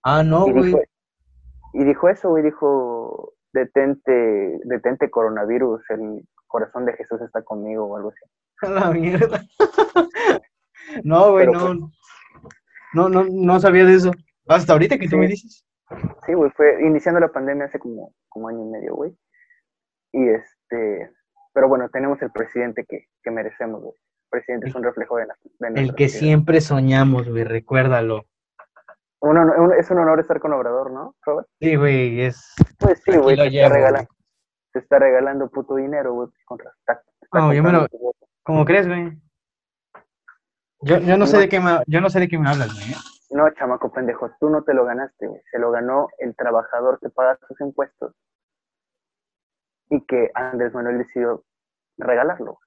Ah, 0.02 0.22
no, 0.22 0.46
güey. 0.46 0.74
Y, 1.74 1.84
dijo 1.84 2.08
eso, 2.08 2.30
güey, 2.30 2.42
dijo, 2.42 3.34
detente, 3.52 4.60
detente 4.64 5.10
coronavirus, 5.10 5.82
el 5.90 6.26
corazón 6.46 6.86
de 6.86 6.94
Jesús 6.94 7.20
está 7.20 7.42
conmigo 7.42 7.84
o 7.84 7.96
algo 7.96 8.10
así. 8.10 8.24
A 8.62 8.70
la 8.70 8.90
mierda. 8.92 9.42
no, 11.04 11.32
güey, 11.32 11.48
no, 11.48 11.74
no, 12.94 13.08
no, 13.10 13.24
no 13.30 13.60
sabía 13.60 13.84
de 13.84 13.94
eso. 13.94 14.10
Hasta 14.46 14.72
ahorita 14.72 14.98
que 14.98 15.08
tú 15.08 15.18
me 15.18 15.26
dices. 15.26 15.66
Sí, 16.26 16.34
güey, 16.34 16.50
fue 16.52 16.84
iniciando 16.84 17.20
la 17.20 17.28
pandemia 17.28 17.66
hace 17.66 17.78
como, 17.78 18.14
como 18.28 18.48
año 18.48 18.62
y 18.62 18.70
medio, 18.70 18.94
güey. 18.94 19.16
Y 20.12 20.28
este, 20.28 21.10
pero 21.52 21.68
bueno, 21.68 21.88
tenemos 21.88 22.20
el 22.22 22.30
presidente 22.30 22.84
que, 22.84 23.06
que 23.22 23.30
merecemos, 23.30 23.82
güey. 23.82 23.94
presidente 24.30 24.68
es 24.68 24.74
un 24.74 24.84
reflejo 24.84 25.16
de, 25.16 25.26
de 25.58 25.80
El 25.80 25.94
que 25.94 26.08
siempre 26.08 26.60
soñamos, 26.60 27.28
güey, 27.28 27.44
recuérdalo. 27.44 28.24
Uno, 29.20 29.72
es 29.72 29.90
un 29.90 29.98
honor 29.98 30.20
estar 30.20 30.38
con 30.38 30.52
Obrador, 30.52 30.92
¿no, 30.92 31.14
Robert? 31.22 31.48
Sí, 31.58 31.76
güey, 31.76 32.20
es... 32.20 32.54
Pues 32.78 33.02
sí, 33.02 33.16
güey, 33.16 33.36
te, 33.36 33.46
está 33.46 33.68
regalando, 33.70 34.10
te 34.72 34.78
está 34.80 34.98
regalando 34.98 35.50
puto 35.50 35.76
dinero, 35.76 36.12
güey, 36.12 36.28
contra... 36.44 36.72
no, 37.32 37.54
yo 37.54 37.62
me 37.62 37.72
lo... 37.72 37.86
¿Cómo 38.42 38.66
crees, 38.66 38.86
güey? 38.86 39.18
Yo, 40.82 40.98
yo, 40.98 41.16
no 41.16 41.26
sé 41.26 41.38
de 41.38 41.48
qué 41.48 41.58
me, 41.58 41.78
yo 41.86 42.02
no 42.02 42.10
sé 42.10 42.20
de 42.20 42.28
qué 42.28 42.38
me 42.38 42.50
hablas, 42.50 42.74
güey. 42.74 42.94
No, 43.34 43.50
chamaco 43.50 43.92
pendejo, 43.92 44.30
tú 44.40 44.48
no 44.48 44.62
te 44.62 44.72
lo 44.72 44.84
ganaste, 44.84 45.26
güey. 45.26 45.42
Se 45.50 45.58
lo 45.58 45.70
ganó 45.70 46.08
el 46.18 46.34
trabajador 46.34 46.98
que 47.00 47.10
paga 47.10 47.38
sus 47.46 47.60
impuestos 47.60 48.14
y 49.90 50.00
que 50.06 50.30
Andrés 50.34 50.72
Manuel 50.72 50.98
decidió 50.98 51.44
regalarlo. 51.98 52.58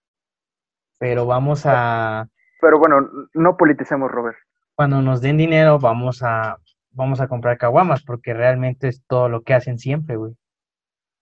Pero 0.99 1.25
vamos 1.25 1.63
a... 1.65 2.27
Pero 2.61 2.79
bueno, 2.79 3.09
no 3.33 3.57
politicemos, 3.57 4.11
Robert 4.11 4.37
cuando 4.77 5.01
nos 5.01 5.21
den 5.21 5.37
dinero 5.37 5.79
vamos 5.79 6.21
a, 6.21 6.57
vamos 6.91 7.19
a 7.19 7.27
comprar 7.27 7.57
caguamas, 7.57 8.03
porque 8.03 8.35
realmente 8.35 8.87
es 8.87 9.03
todo 9.07 9.27
lo 9.27 9.41
que 9.41 9.55
hacen 9.55 9.79
siempre, 9.79 10.17
güey. 10.17 10.37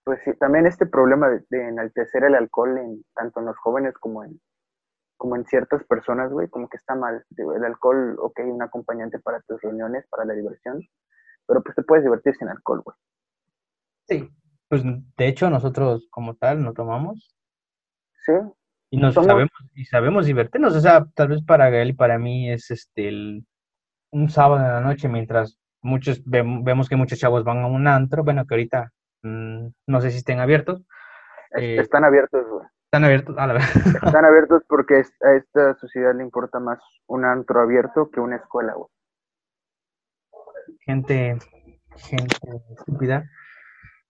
Pues 0.03 0.19
sí, 0.25 0.31
también 0.37 0.67
este 0.67 0.85
problema 0.85 1.29
de, 1.29 1.67
enaltecer 1.69 2.25
el 2.25 2.35
alcohol 2.35 2.77
en 2.77 3.05
tanto 3.15 3.39
en 3.39 3.45
los 3.45 3.57
jóvenes 3.57 3.93
como 3.93 4.25
en 4.25 4.41
como 5.17 5.35
en 5.35 5.45
ciertas 5.45 5.83
personas, 5.85 6.31
güey, 6.31 6.49
como 6.49 6.69
que 6.69 6.77
está 6.77 6.95
mal. 6.95 7.23
El 7.37 7.63
alcohol, 7.63 8.17
ok, 8.19 8.39
un 8.45 8.61
acompañante 8.61 9.19
para 9.19 9.41
tus 9.41 9.61
reuniones, 9.61 10.05
para 10.09 10.25
la 10.25 10.33
diversión, 10.33 10.81
pero 11.47 11.61
pues 11.63 11.75
te 11.75 11.83
puedes 11.83 12.03
divertir 12.03 12.35
sin 12.35 12.49
alcohol, 12.49 12.81
güey. 12.83 12.97
Sí, 14.07 14.29
pues 14.67 14.83
de 14.83 15.27
hecho 15.27 15.49
nosotros 15.49 16.07
como 16.11 16.35
tal 16.35 16.63
no 16.63 16.73
tomamos. 16.73 17.35
Sí, 18.25 18.33
y 18.95 18.97
nos 18.97 19.13
sabemos, 19.13 19.51
y 19.73 19.85
sabemos 19.85 20.25
divertirnos, 20.25 20.75
o 20.75 20.79
sea, 20.79 21.05
tal 21.15 21.29
vez 21.29 21.43
para 21.43 21.69
él 21.69 21.89
y 21.89 21.93
para 21.93 22.17
mí 22.17 22.51
es 22.51 22.71
este 22.71 23.09
un 24.11 24.29
sábado 24.29 24.65
en 24.65 24.71
la 24.71 24.81
noche 24.81 25.09
mientras 25.09 25.59
muchos 25.81 26.21
vemos 26.25 26.87
que 26.87 26.95
muchos 26.95 27.19
chavos 27.19 27.43
van 27.43 27.59
a 27.59 27.67
un 27.67 27.87
antro, 27.87 28.23
bueno 28.23 28.45
que 28.45 28.53
ahorita 28.53 28.91
mm, 29.23 29.67
no 29.87 30.01
sé 30.01 30.11
si 30.11 30.17
estén 30.17 30.39
abiertos. 30.39 30.83
Eh, 31.57 31.77
están 31.79 32.03
abiertos, 32.03 32.45
güey. 32.49 32.65
Están 32.95 33.03
abiertos, 33.03 33.37
a 33.37 33.47
la 33.47 33.53
vez. 33.55 33.75
Están 33.75 34.23
abiertos 34.25 34.63
porque 34.69 34.93
a 34.95 35.33
esta 35.35 35.75
sociedad 35.79 36.15
le 36.15 36.23
importa 36.23 36.61
más 36.61 36.79
un 37.07 37.25
antro 37.25 37.59
abierto 37.59 38.09
que 38.09 38.21
una 38.21 38.37
escuela, 38.37 38.73
güey. 38.73 38.87
Gente, 40.85 41.37
gente 41.97 42.37
estúpida. 42.69 43.29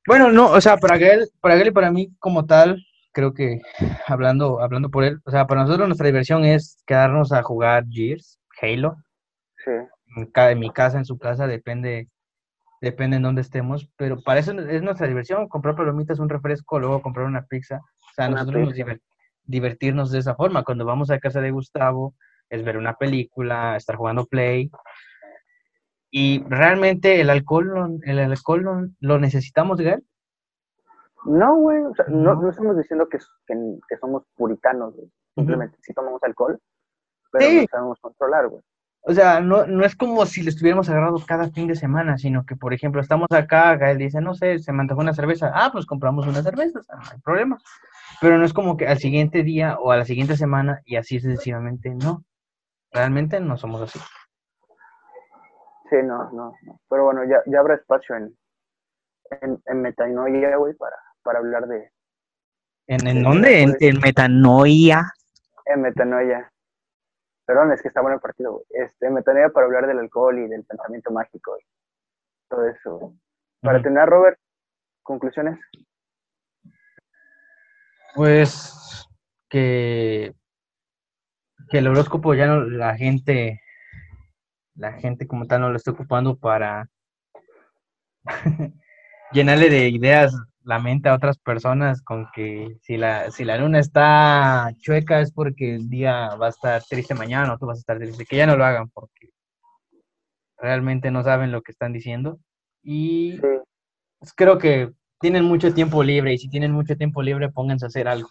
Bueno, 0.05 0.31
no, 0.31 0.51
o 0.51 0.61
sea, 0.61 0.77
para 0.77 0.97
él, 0.97 1.27
para 1.41 1.55
él 1.55 1.69
y 1.69 1.71
para 1.71 1.89
mí 1.89 2.15
como 2.19 2.45
tal, 2.45 2.79
creo 3.11 3.33
que 3.33 3.59
hablando, 4.05 4.61
hablando 4.61 4.91
por 4.91 5.03
él, 5.03 5.19
o 5.25 5.31
sea, 5.31 5.47
para 5.47 5.63
nosotros 5.63 5.87
nuestra 5.87 6.05
diversión 6.05 6.45
es 6.45 6.83
quedarnos 6.85 7.31
a 7.31 7.41
jugar 7.41 7.85
Gears, 7.89 8.39
Halo. 8.61 8.97
Sí. 9.63 9.71
En, 10.35 10.59
mi 10.59 10.69
casa, 10.69 10.99
en 10.99 11.05
su 11.05 11.17
casa, 11.17 11.47
depende, 11.47 12.07
depende 12.81 13.17
en 13.17 13.23
dónde 13.23 13.41
estemos, 13.41 13.89
pero 13.97 14.21
para 14.21 14.41
eso 14.41 14.51
es 14.51 14.83
nuestra 14.83 15.07
diversión, 15.07 15.47
comprar 15.47 15.75
palomitas, 15.75 16.19
un 16.19 16.29
refresco, 16.29 16.79
luego 16.79 17.01
comprar 17.01 17.25
una 17.25 17.47
pizza. 17.47 17.81
O 18.15 18.21
sea, 18.21 18.29
nosotros 18.29 18.69
nos 18.69 18.97
divertirnos 19.43 20.09
de 20.09 20.19
esa 20.19 20.35
forma. 20.35 20.63
Cuando 20.63 20.85
vamos 20.85 21.11
a 21.11 21.19
casa 21.19 21.41
de 21.41 21.51
Gustavo, 21.51 22.15
es 22.49 22.63
ver 22.63 22.77
una 22.77 22.93
película, 22.93 23.75
estar 23.75 23.97
jugando 23.97 24.25
Play. 24.25 24.71
Y 26.11 26.41
realmente 26.47 27.19
el 27.19 27.29
alcohol, 27.29 27.99
el 28.03 28.19
alcohol 28.19 28.93
lo, 29.01 29.19
necesitamos, 29.19 29.81
Gael. 29.81 30.01
No, 31.25 31.57
güey, 31.57 31.83
o 31.83 31.93
sea, 31.93 32.05
no, 32.07 32.35
no, 32.35 32.49
estamos 32.49 32.77
diciendo 32.77 33.09
que, 33.09 33.17
que, 33.47 33.97
somos 33.99 34.23
puritanos, 34.35 34.95
güey. 34.95 35.11
Simplemente 35.35 35.77
sí 35.81 35.93
tomamos 35.93 36.23
alcohol, 36.23 36.57
pero 37.31 37.51
no 37.51 37.67
sabemos 37.69 37.99
controlar, 37.99 38.47
güey. 38.47 38.63
O 39.07 39.13
sea, 39.13 39.39
no, 39.39 39.67
no 39.67 39.85
es 39.85 39.95
como 39.95 40.25
si 40.25 40.41
le 40.41 40.49
estuviéramos 40.49 40.89
agarrados 40.89 41.25
cada 41.25 41.49
fin 41.51 41.67
de 41.67 41.75
semana, 41.75 42.17
sino 42.17 42.43
que, 42.43 42.55
por 42.55 42.73
ejemplo, 42.73 42.99
estamos 42.99 43.27
acá, 43.31 43.75
Gael 43.75 43.99
dice, 43.99 44.19
no 44.19 44.33
sé, 44.33 44.57
se 44.57 44.73
me 44.73 44.81
antojó 44.81 45.01
una 45.01 45.13
cerveza. 45.13 45.51
Ah, 45.53 45.69
pues 45.71 45.85
compramos 45.85 46.25
una 46.25 46.41
cerveza, 46.41 46.79
no 46.89 47.11
hay 47.11 47.19
problema. 47.19 47.57
Pero 48.19 48.39
no 48.39 48.45
es 48.45 48.53
como 48.53 48.77
que 48.77 48.87
al 48.87 48.97
siguiente 48.97 49.43
día 49.43 49.77
o 49.77 49.91
a 49.91 49.97
la 49.97 50.05
siguiente 50.05 50.35
semana 50.35 50.81
y 50.85 50.95
así 50.95 51.19
sucesivamente, 51.19 51.93
no. 51.93 52.23
Realmente 52.91 53.39
no 53.39 53.57
somos 53.57 53.81
así. 53.81 53.99
Sí, 55.89 55.97
no, 56.03 56.31
no, 56.31 56.53
no. 56.63 56.79
Pero 56.89 57.05
bueno, 57.05 57.21
ya, 57.25 57.43
ya 57.45 57.59
habrá 57.59 57.75
espacio 57.75 58.15
en, 58.15 58.35
en, 59.41 59.61
en 59.65 59.81
Metanoia, 59.83 60.57
güey, 60.57 60.73
para, 60.73 60.95
para 61.21 61.39
hablar 61.39 61.67
de... 61.67 61.91
¿En, 62.87 63.05
en 63.05 63.21
dónde? 63.21 63.61
¿En, 63.61 63.75
¿En, 63.79 63.99
metanoia? 63.99 65.11
En 65.65 65.81
metanoia. 65.81 66.51
Perdón, 67.45 67.71
es 67.71 67.81
que 67.81 67.89
está 67.89 68.01
bueno 68.01 68.15
el 68.15 68.21
partido, 68.21 68.53
güey. 68.53 68.65
Este, 68.71 69.09
metanoia 69.09 69.49
para 69.49 69.67
hablar 69.67 69.85
del 69.87 69.99
alcohol 69.99 70.37
y 70.39 70.47
del 70.47 70.63
pensamiento 70.65 71.11
mágico 71.11 71.57
y 71.59 71.65
todo 72.49 72.67
eso. 72.67 73.13
Para 73.61 73.81
tener, 73.81 74.07
Robert, 74.07 74.39
conclusiones. 75.03 75.59
Pues 78.15 79.07
que, 79.49 80.33
que 81.69 81.77
el 81.77 81.87
horóscopo 81.87 82.33
ya 82.33 82.47
no, 82.47 82.61
la 82.61 82.95
gente, 82.95 83.61
la 84.75 84.93
gente 84.93 85.27
como 85.27 85.45
tal 85.45 85.61
no 85.61 85.69
lo 85.69 85.75
está 85.75 85.91
ocupando 85.91 86.37
para 86.37 86.89
llenarle 89.31 89.69
de 89.69 89.89
ideas 89.89 90.35
la 90.65 90.79
mente 90.79 91.09
a 91.09 91.13
otras 91.13 91.37
personas 91.37 92.01
con 92.01 92.27
que 92.33 92.77
si 92.81 92.97
la, 92.97 93.31
si 93.31 93.45
la 93.45 93.57
luna 93.57 93.79
está 93.79 94.71
chueca 94.79 95.21
es 95.21 95.31
porque 95.31 95.75
el 95.75 95.89
día 95.89 96.35
va 96.35 96.47
a 96.47 96.49
estar 96.49 96.83
triste 96.83 97.13
mañana 97.13 97.53
o 97.53 97.57
tú 97.57 97.67
vas 97.67 97.77
a 97.77 97.81
estar 97.81 97.99
triste. 97.99 98.25
Que 98.25 98.37
ya 98.37 98.47
no 98.47 98.57
lo 98.57 98.65
hagan 98.65 98.89
porque 98.89 99.29
realmente 100.57 101.11
no 101.11 101.23
saben 101.23 101.51
lo 101.51 101.61
que 101.61 101.71
están 101.71 101.93
diciendo. 101.93 102.39
Y 102.81 103.39
pues, 103.39 104.33
creo 104.35 104.57
que 104.57 104.91
tienen 105.19 105.45
mucho 105.45 105.73
tiempo 105.73 106.03
libre 106.03 106.33
y 106.33 106.37
si 106.39 106.49
tienen 106.49 106.71
mucho 106.71 106.97
tiempo 106.97 107.21
libre 107.21 107.49
pónganse 107.49 107.85
a 107.85 107.87
hacer 107.87 108.07
algo. 108.07 108.29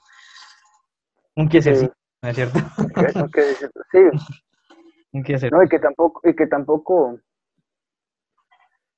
Un 1.37 1.47
hacer, 1.47 1.77
sí. 1.77 1.91
¿no 2.23 2.29
es 2.29 2.37
cierto? 2.37 2.59
sí. 3.93 3.99
Un 5.13 5.23
qué 5.23 5.37
hacer. 5.37 5.53
No, 5.53 5.63
y 5.63 5.69
que 5.69 5.79
tampoco, 5.79 6.21
y 6.29 6.35
que 6.35 6.49
tampoco 6.49 7.21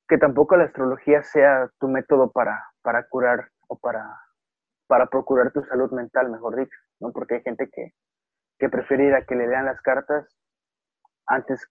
que 0.09 0.19
tampoco 0.19 0.57
la 0.57 0.65
astrología 0.65 1.23
sea 1.23 1.71
tu 1.79 1.89
método 1.89 2.31
para, 2.31 2.65
para 2.83 3.09
curar 3.09 3.51
o 3.69 3.77
para, 3.79 4.21
para 4.87 5.07
procurar 5.07 5.53
tu 5.53 5.63
salud 5.65 5.91
mental, 5.93 6.31
mejor 6.31 6.57
dicho, 6.57 6.79
¿no? 7.01 7.13
Porque 7.13 7.37
hay 7.37 7.43
gente 7.43 7.69
que, 7.71 7.93
que 8.59 8.69
prefiere 8.69 9.07
ir 9.07 9.15
a 9.15 9.25
que 9.25 9.35
le 9.35 9.49
lean 9.49 9.67
las 9.67 9.81
cartas 9.81 10.29
antes 11.27 11.67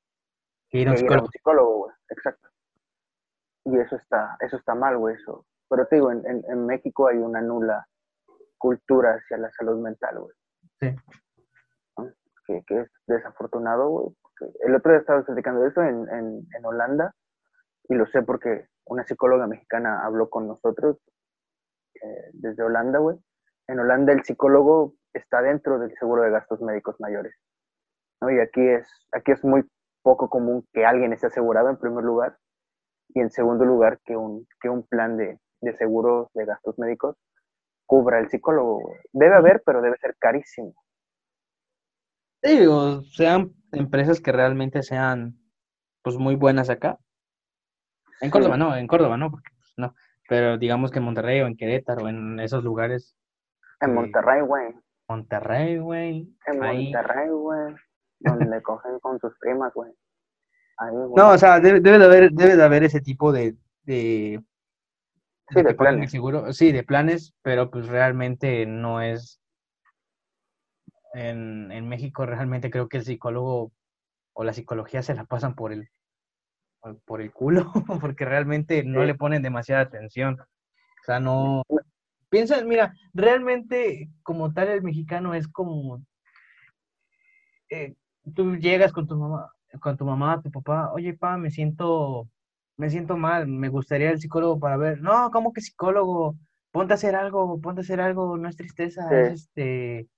que 0.70 0.80
ir 0.80 0.90
a 0.90 0.92
un 0.92 1.28
psicólogo, 1.28 1.78
güey. 1.78 1.96
Exacto. 2.10 2.50
Y 3.66 3.80
eso 3.80 3.96
está, 3.96 4.38
eso 4.42 4.58
está 4.58 4.76
mal, 4.76 4.98
güey, 4.98 5.16
eso. 5.16 5.46
Pero 5.70 5.88
te 5.88 5.96
digo, 5.96 6.12
en, 6.12 6.24
en, 6.26 6.66
México 6.66 7.08
hay 7.08 7.18
una 7.18 7.42
nula 7.42 7.88
cultura 8.58 9.16
hacia 9.16 9.38
la 9.38 9.50
salud 9.52 9.82
mental, 9.82 10.20
güey. 10.20 10.36
Sí. 10.80 10.96
Que, 12.46 12.64
que, 12.68 12.82
es 12.82 12.92
desafortunado, 13.08 13.90
güey. 13.90 14.16
El 14.66 14.76
otro 14.76 14.92
día 14.92 15.00
estaba 15.00 15.24
platicando 15.24 15.66
eso 15.66 15.82
en, 15.82 16.08
en, 16.10 16.48
en 16.56 16.66
Holanda 16.66 17.16
y 17.88 17.96
lo 17.96 18.06
sé 18.08 18.24
porque 18.24 18.68
una 18.86 19.04
psicóloga 19.06 19.48
mexicana 19.48 20.06
habló 20.06 20.30
con 20.30 20.48
nosotros 20.48 20.98
eh, 21.96 22.30
desde 22.34 22.64
Holanda, 22.64 23.00
güey. 23.00 23.18
En 23.68 23.80
Holanda 23.80 24.14
el 24.14 24.24
psicólogo 24.24 24.96
está 25.14 25.42
dentro 25.42 25.80
del 25.80 25.94
seguro 25.98 26.24
de 26.24 26.32
gastos 26.32 26.62
médicos 26.62 26.96
mayores. 27.00 27.34
¿no? 28.22 28.30
Y 28.30 28.40
aquí 28.40 28.62
es, 28.62 28.88
aquí 29.12 29.32
es 29.32 29.44
muy 29.44 29.64
poco 30.04 30.30
común 30.30 30.68
que 30.72 30.86
alguien 30.86 31.14
esté 31.14 31.28
asegurado 31.28 31.70
en 31.70 31.78
primer 31.78 32.04
lugar 32.04 32.38
y 33.10 33.22
en 33.22 33.32
segundo 33.32 33.66
lugar 33.66 34.00
que 34.04 34.16
un, 34.16 34.48
que 34.62 34.70
un 34.70 34.84
plan 34.84 35.18
de, 35.18 35.40
de 35.62 35.72
de 35.72 36.46
gastos 36.46 36.78
médicos 36.78 37.18
cubra 37.88 38.20
el 38.20 38.30
psicólogo. 38.30 38.82
Debe 39.14 39.36
haber, 39.36 39.64
pero 39.66 39.82
debe 39.82 39.98
ser 39.98 40.16
carísimo. 40.20 40.74
Sí, 42.44 42.66
o 42.68 43.02
sean 43.02 43.54
empresas 43.72 44.20
que 44.20 44.32
realmente 44.32 44.84
sean 44.84 45.40
pues 46.04 46.18
muy 46.18 46.36
buenas 46.36 46.70
acá, 46.70 47.00
en 48.22 48.30
Córdoba 48.32 48.58
no, 48.58 48.76
en 48.76 48.88
Córdoba 48.88 49.18
no, 49.18 49.32
porque 49.32 49.50
pues, 49.58 49.74
no. 49.78 49.96
Pero 50.28 50.58
digamos 50.58 50.92
que 50.92 51.00
en 51.00 51.06
Monterrey 51.06 51.42
o 51.42 51.48
en 51.48 51.56
Querétaro, 51.56 52.08
en 52.08 52.40
esos 52.40 52.64
lugares. 52.64 53.16
En 53.82 53.94
Monterrey, 53.94 54.42
güey. 54.42 54.74
Monterrey, 55.08 55.78
güey. 55.78 56.30
En 56.48 56.60
Monterrey, 56.60 57.30
güey. 57.30 57.76
Donde 58.20 58.46
le 58.46 58.62
cogen 58.62 59.00
con 59.00 59.20
sus 59.20 59.38
primas, 59.40 59.74
güey. 59.74 59.92
No, 61.16 61.32
o 61.32 61.38
sea, 61.38 61.60
debe, 61.60 61.80
de 61.80 62.06
haber, 62.06 62.32
debe 62.32 62.58
de 62.58 62.64
haber 62.64 62.84
ese 62.84 63.00
tipo 63.00 63.32
de, 63.32 63.56
de, 63.84 64.44
sí, 65.50 65.62
de 65.62 65.74
planes. 65.74 66.12
Seguro, 66.12 66.52
sí, 66.52 66.72
de 66.72 66.84
planes, 66.84 67.34
pero 67.42 67.72
pues 67.72 67.88
realmente 67.88 68.66
no 68.66 69.02
es. 69.02 69.42
En, 71.14 71.72
en 71.72 71.88
México 71.88 72.26
realmente 72.26 72.70
creo 72.70 72.90
que 72.90 72.98
el 72.98 73.06
psicólogo 73.06 73.72
o 74.34 74.44
la 74.44 74.52
psicología 74.52 75.02
se 75.02 75.16
la 75.16 75.24
pasan 75.24 75.56
por 75.56 75.72
el 75.72 75.90
por 77.06 77.22
el 77.22 77.32
culo, 77.32 77.72
porque 78.02 78.26
realmente 78.26 78.84
no 78.84 79.04
le 79.04 79.16
ponen 79.16 79.42
demasiada 79.42 79.82
atención. 79.82 80.40
O 80.40 81.04
sea, 81.06 81.20
no... 81.20 81.64
Piensa, 82.30 82.64
mira, 82.64 82.94
realmente 83.14 84.10
como 84.24 84.52
tal 84.52 84.68
el 84.70 84.82
mexicano 84.82 85.34
es 85.34 85.48
como... 85.48 86.04
eh, 87.70 87.96
tú 88.34 88.56
llegas 88.56 88.92
con 88.92 89.08
tu 89.08 89.16
mamá, 89.16 89.52
con 89.80 89.98
tu 89.98 90.06
mamá, 90.06 90.42
tu 90.42 90.52
papá, 90.52 90.92
oye, 90.92 91.14
pa, 91.14 91.38
me 91.38 91.52
siento, 91.52 92.28
me 92.78 92.90
siento 92.90 93.18
mal, 93.18 93.48
me 93.48 93.70
gustaría 93.70 94.12
el 94.12 94.20
psicólogo 94.20 94.60
para 94.60 94.78
ver. 94.78 95.02
No, 95.02 95.30
¿cómo 95.32 95.54
que 95.54 95.62
psicólogo? 95.62 96.36
Ponte 96.72 96.94
a 96.94 96.96
hacer 96.96 97.16
algo, 97.16 97.60
ponte 97.62 97.82
a 97.82 97.84
hacer 97.84 98.02
algo, 98.02 98.38
no 98.38 98.50
es 98.50 98.58
tristeza, 98.58 99.08
es 99.22 99.44
este 99.44 100.10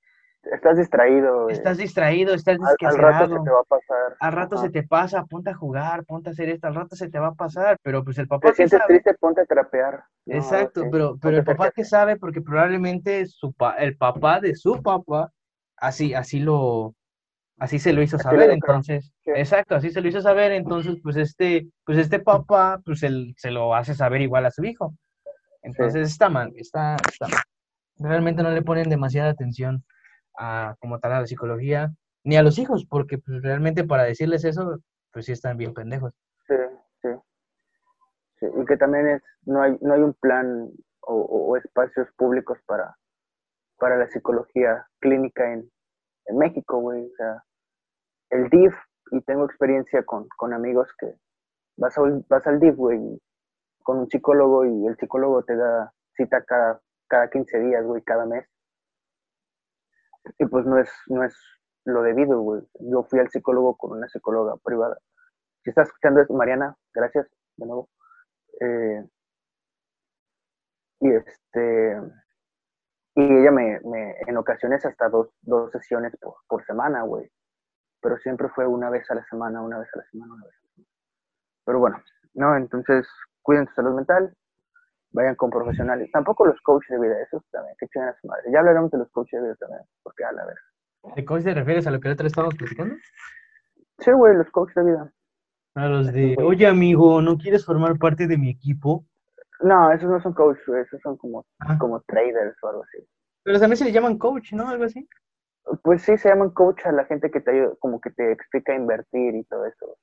estás 0.52 0.78
distraído. 0.78 1.50
Estás 1.50 1.78
distraído, 1.78 2.34
estás 2.34 2.58
al, 2.82 2.98
rato 2.98 3.28
se 3.28 3.44
te 3.44 3.50
va 3.50 3.60
a 3.60 3.64
pasar. 3.64 4.18
Al 4.20 4.32
rato 4.32 4.58
se 4.58 4.70
te 4.70 4.84
pasa, 4.84 5.26
ponte 5.26 5.50
a 5.50 5.54
jugar, 5.54 6.06
ponte 6.06 6.30
a 6.30 6.32
hacer 6.32 6.50
esto, 6.50 6.68
al 6.68 6.76
rato 6.76 6.96
se 6.96 7.10
te 7.10 7.20
va 7.20 7.28
a 7.28 7.34
pasar, 7.34 7.78
pero 7.84 8.04
pues 8.04 8.18
el 8.18 8.28
papá 8.28 8.50
Te 8.50 8.56
sientes 8.56 8.82
triste, 8.88 9.14
ponte 9.16 9.42
a 9.42 9.46
trapear. 9.46 10.04
Exacto, 10.26 10.84
pero, 10.92 11.18
pero 11.22 11.38
el 11.38 11.44
papá 11.44 11.72
que 11.72 11.84
sabe, 11.84 12.18
porque 12.18 12.42
probablemente 12.42 13.26
su 13.26 13.54
el 13.78 13.98
papá 13.98 14.40
de 14.40 14.56
su 14.56 14.82
papá, 14.82 15.32
así, 15.78 16.14
así 16.14 16.40
lo, 16.40 16.96
así 17.60 17.80
se 17.80 17.94
lo 17.94 18.02
hizo 18.02 18.18
saber, 18.18 18.52
entonces, 18.52 19.14
exacto, 19.26 19.76
así 19.76 19.90
se 19.90 20.02
lo 20.02 20.08
hizo 20.08 20.22
saber, 20.22 20.52
entonces, 20.52 20.96
pues 21.02 21.16
este, 21.16 21.68
pues 21.86 21.98
este 21.98 22.20
papá, 22.20 22.82
pues 22.84 23.04
él 23.04 23.34
se 23.38 23.52
lo 23.52 23.76
hace 23.76 23.94
saber 23.94 24.22
igual 24.22 24.46
a 24.46 24.52
su 24.52 24.64
hijo. 24.64 24.94
Entonces 25.64 26.10
está 26.10 26.30
mal, 26.30 26.54
está, 26.56 26.96
está 26.96 27.28
mal. 27.28 27.42
Realmente 28.00 28.44
no 28.44 28.52
le 28.52 28.62
ponen 28.62 28.90
demasiada 28.90 29.32
atención 29.32 29.84
a, 30.38 30.76
como 30.80 31.00
tal 31.00 31.14
a 31.14 31.22
la 31.22 31.28
psicología, 31.28 31.92
ni 32.24 32.38
a 32.38 32.44
los 32.44 32.60
hijos, 32.60 32.86
porque 32.90 33.18
pues, 33.18 33.42
realmente 33.42 33.84
para 33.84 34.04
decirles 34.04 34.44
eso, 34.46 34.80
pues 35.12 35.26
sí 35.26 35.32
están 35.32 35.58
bien 35.58 35.74
pendejos. 35.74 36.14
Sí, 36.48 36.56
sí. 37.02 38.48
Y 38.62 38.66
que 38.66 38.78
también 38.78 39.08
es, 39.08 39.24
no 39.44 39.62
hay, 39.62 39.78
no 39.82 39.94
hay 39.94 40.02
un 40.02 40.14
plan 40.14 40.70
o, 41.02 41.56
espacios 41.58 42.08
públicos 42.18 42.60
para, 42.66 42.96
para 43.78 43.98
la 43.98 44.08
psicología 44.10 44.86
clínica 45.00 45.54
en, 45.54 45.72
en 46.26 46.38
México, 46.38 46.80
güey. 46.80 47.06
O 47.06 47.16
sea, 47.16 47.44
el 48.30 48.50
DIF, 48.50 48.76
y 49.12 49.22
tengo 49.22 49.46
experiencia 49.46 50.04
con, 50.04 50.28
con 50.38 50.54
amigos 50.54 50.90
que 51.00 51.16
vas, 51.78 51.96
vas 52.28 52.46
al 52.46 52.60
DIF, 52.60 52.76
güey, 52.76 53.00
con 53.84 54.00
un 54.00 54.10
psicólogo 54.10 54.66
y 54.66 54.86
el 54.86 54.98
psicólogo 54.98 55.44
te 55.44 55.56
da 55.56 55.94
cita 56.18 56.44
cada, 56.44 56.82
cada 57.08 57.30
15 57.30 57.60
días, 57.60 57.86
güey, 57.86 58.02
cada 58.04 58.26
mes. 58.26 58.46
Y 60.38 60.46
pues 60.46 60.66
no 60.66 60.80
es, 60.80 60.90
no 61.08 61.24
es 61.24 61.36
lo 61.86 62.02
debido, 62.02 62.42
güey. 62.42 62.62
Yo 62.80 63.04
fui 63.04 63.20
al 63.20 63.30
psicólogo 63.30 63.78
con 63.78 63.98
una 63.98 64.08
psicóloga 64.08 64.56
privada. 64.64 64.98
Si 65.64 65.70
estás 65.70 65.88
escuchando 65.88 66.22
esto, 66.22 66.34
Mariana, 66.34 66.76
gracias 66.94 67.28
de 67.58 67.66
nuevo. 67.66 67.90
Eh, 68.60 69.08
y 71.00 71.12
este 71.12 72.02
y 73.16 73.22
ella 73.22 73.52
me, 73.52 73.80
me 73.82 74.16
en 74.28 74.38
ocasiones 74.38 74.86
hasta 74.86 75.10
dos, 75.10 75.30
dos 75.42 75.72
sesiones 75.72 76.16
por, 76.22 76.36
por 76.48 76.64
semana, 76.66 77.02
güey. 77.02 77.30
Pero 78.02 78.18
siempre 78.20 78.48
fue 78.50 78.68
una 78.68 78.90
vez 78.92 79.10
a 79.10 79.16
la 79.16 79.26
semana, 79.26 79.62
una 79.62 79.80
vez 79.80 79.90
a 79.94 79.98
la 79.98 80.06
semana, 80.06 80.34
una 80.36 80.46
vez 80.46 80.54
a 80.54 80.68
la 80.68 80.74
semana. 80.76 80.92
Pero 81.66 81.80
bueno, 81.80 82.04
no, 82.36 82.56
entonces 82.56 83.08
cuiden 83.42 83.68
su 83.68 83.74
salud 83.74 83.96
mental, 83.96 84.36
vayan 85.18 85.36
con 85.36 85.50
profesionales. 85.50 86.10
Tampoco 86.12 86.46
los 86.46 86.60
coaches 86.62 86.90
de 86.90 87.00
vida, 87.00 87.20
esos 87.22 87.44
también, 87.52 87.76
que 87.80 87.88
chingan 87.88 88.10
a 88.10 88.20
su 88.20 88.28
madre. 88.28 88.44
Ya 88.52 88.60
hablaremos 88.60 88.92
de 88.92 89.00
los 89.00 89.12
coaches 89.12 89.42
de 89.42 89.48
vida 89.48 89.56
también, 89.56 89.82
porque 90.04 90.24
a 90.24 90.32
la 90.32 90.46
ver. 90.46 90.58
¿De 91.16 91.26
coach 91.26 91.44
te 91.44 91.54
refieres 91.54 91.88
a 91.88 91.92
lo 91.92 92.00
que 92.00 92.10
otra 92.10 92.28
estábamos 92.28 92.56
platicando? 92.56 92.96
Sí, 94.00 94.12
güey, 94.12 94.36
los 94.36 94.50
coaches 94.52 94.76
de 94.76 94.84
vida. 94.84 95.14
A 95.76 95.88
los 95.88 96.12
de, 96.12 96.36
oye 96.40 96.68
amigo, 96.68 97.22
¿no 97.22 97.38
quieres 97.38 97.66
formar 97.66 97.98
parte 97.98 98.28
de 98.28 98.38
mi 98.38 98.50
equipo? 98.50 99.06
No, 99.62 99.92
esos 99.92 100.10
no 100.10 100.22
son 100.22 100.34
coaches, 100.34 100.68
esos 100.68 101.02
son 101.02 101.18
como, 101.18 101.46
ah. 101.60 101.78
como 101.80 102.02
traders 102.02 102.56
o 102.64 102.70
algo 102.70 102.84
así. 102.84 102.98
Pero 103.44 103.60
también 103.60 103.78
se 103.78 103.86
le 103.86 103.92
llaman 103.92 104.18
coach, 104.18 104.54
¿no? 104.54 104.68
Algo 104.68 104.84
así. 104.84 105.08
Pues 105.84 106.02
sí, 106.02 106.18
se 106.18 106.30
llaman 106.30 106.52
coach 106.52 106.86
a 106.86 106.92
la 106.92 107.06
gente 107.06 107.30
que 107.30 107.42
te 107.42 107.52
ayuda, 107.52 107.76
como 107.80 108.00
que 108.00 108.12
te 108.12 108.32
explica 108.32 108.76
invertir 108.76 109.36
y 109.36 109.44
todo 109.46 109.66
eso. 109.66 109.98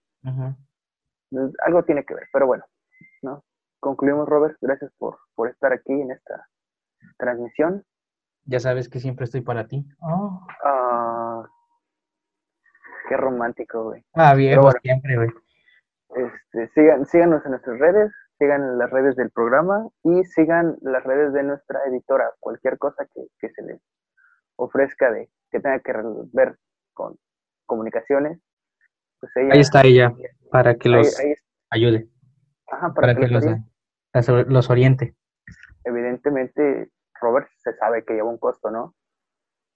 Algo 1.64 1.82
tiene 1.84 2.04
que 2.04 2.14
ver, 2.14 2.28
pero 2.32 2.46
bueno, 2.46 2.64
¿no? 3.22 3.44
Concluimos, 3.84 4.26
Robert. 4.26 4.56
Gracias 4.62 4.90
por, 4.96 5.18
por 5.34 5.50
estar 5.50 5.74
aquí 5.74 5.92
en 5.92 6.10
esta 6.10 6.48
transmisión. 7.18 7.84
Ya 8.46 8.58
sabes 8.58 8.88
que 8.88 8.98
siempre 8.98 9.24
estoy 9.24 9.42
para 9.42 9.66
ti. 9.66 9.86
Oh. 10.00 10.46
Ah, 10.64 11.46
qué 13.08 13.16
romántico, 13.18 13.84
güey. 13.84 14.02
Ah, 14.14 14.34
bien, 14.34 14.58
siempre, 14.82 15.16
güey. 15.16 15.28
Este, 16.16 16.68
sigan, 16.68 17.04
síganos 17.04 17.44
en 17.44 17.50
nuestras 17.50 17.78
redes, 17.78 18.10
sigan 18.38 18.78
las 18.78 18.90
redes 18.90 19.16
del 19.16 19.30
programa 19.30 19.86
y 20.02 20.24
sigan 20.24 20.76
las 20.80 21.04
redes 21.04 21.34
de 21.34 21.42
nuestra 21.42 21.80
editora. 21.86 22.30
Cualquier 22.40 22.78
cosa 22.78 23.06
que, 23.14 23.26
que 23.38 23.50
se 23.50 23.62
les 23.62 23.82
ofrezca 24.56 25.10
de 25.10 25.28
que 25.50 25.60
tenga 25.60 25.80
que 25.80 25.92
ver 26.32 26.56
con 26.94 27.18
comunicaciones. 27.66 28.40
Pues 29.20 29.32
ahí 29.36 29.60
está 29.60 29.82
ella, 29.82 30.14
para 30.50 30.74
que 30.74 30.88
los 30.88 31.20
ayude. 31.70 32.08
Ajá, 32.66 32.94
para, 32.94 33.14
que, 33.14 33.28
los, 33.28 33.44
los 34.46 34.70
oriente. 34.70 35.14
Evidentemente, 35.84 36.90
Robert 37.20 37.48
se 37.58 37.74
sabe 37.74 38.04
que 38.04 38.14
lleva 38.14 38.28
un 38.28 38.38
costo, 38.38 38.70
¿no? 38.70 38.94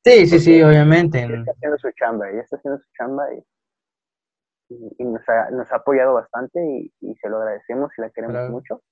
Sí, 0.04 0.26
sí, 0.26 0.38
sí, 0.38 0.62
obviamente. 0.62 1.20
está 1.20 1.52
haciendo 1.52 1.78
su 1.78 1.90
chamba, 1.92 2.30
ella 2.30 2.40
está 2.40 2.56
haciendo 2.56 2.78
su 2.80 2.88
chamba 2.96 3.24
y, 3.34 4.94
y, 4.98 5.04
nos, 5.04 5.28
ha, 5.28 5.50
nos, 5.50 5.70
ha, 5.72 5.76
apoyado 5.76 6.14
bastante 6.14 6.60
y, 6.64 6.92
y, 7.00 7.14
se 7.16 7.28
lo 7.28 7.38
agradecemos 7.38 7.90
y 7.98 8.00
la 8.00 8.10
queremos 8.10 8.50
mucho. 8.50 8.82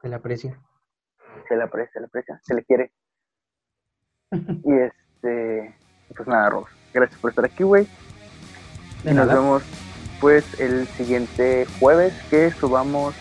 Se 0.00 0.08
le 0.08 0.14
aprecia. 0.14 0.58
Se 1.48 1.56
le 1.56 1.64
aprecia, 1.64 1.92
se 1.92 2.00
le 2.00 2.06
aprecia, 2.06 2.40
se 2.42 2.54
le 2.54 2.64
quiere. 2.64 2.92
y 4.30 4.72
este, 4.78 5.74
pues 6.14 6.28
nada, 6.28 6.50
Robert, 6.50 6.72
gracias 6.94 7.20
por 7.20 7.30
estar 7.30 7.44
aquí, 7.44 7.64
güey. 7.64 7.86
Y 9.04 9.12
nos 9.12 9.28
vemos 9.28 9.62
pues 10.20 10.58
el 10.60 10.86
siguiente 10.86 11.66
jueves 11.78 12.14
que 12.30 12.50
subamos 12.50 13.14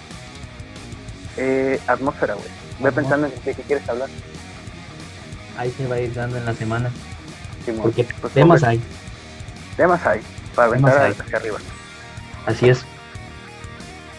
eh, 1.37 1.79
atmósfera, 1.87 2.35
güey. 2.35 2.47
Ve 2.79 2.91
pensando 2.91 3.27
en 3.27 3.33
qué, 3.43 3.53
quieres 3.53 3.87
hablar. 3.87 4.09
Ahí 5.57 5.71
se 5.71 5.87
va 5.87 5.95
a 5.95 5.99
ir 5.99 6.13
dando 6.13 6.37
en 6.37 6.45
la 6.45 6.53
semana. 6.53 6.91
Porque 7.81 8.03
pues, 8.21 8.33
temas 8.33 8.63
hay. 8.63 8.81
Temas 9.75 10.05
hay, 10.05 10.21
para 10.53 10.67
aventar 10.67 11.11
hacia 11.11 11.37
arriba. 11.37 11.57
Así 12.45 12.69
es. 12.69 12.85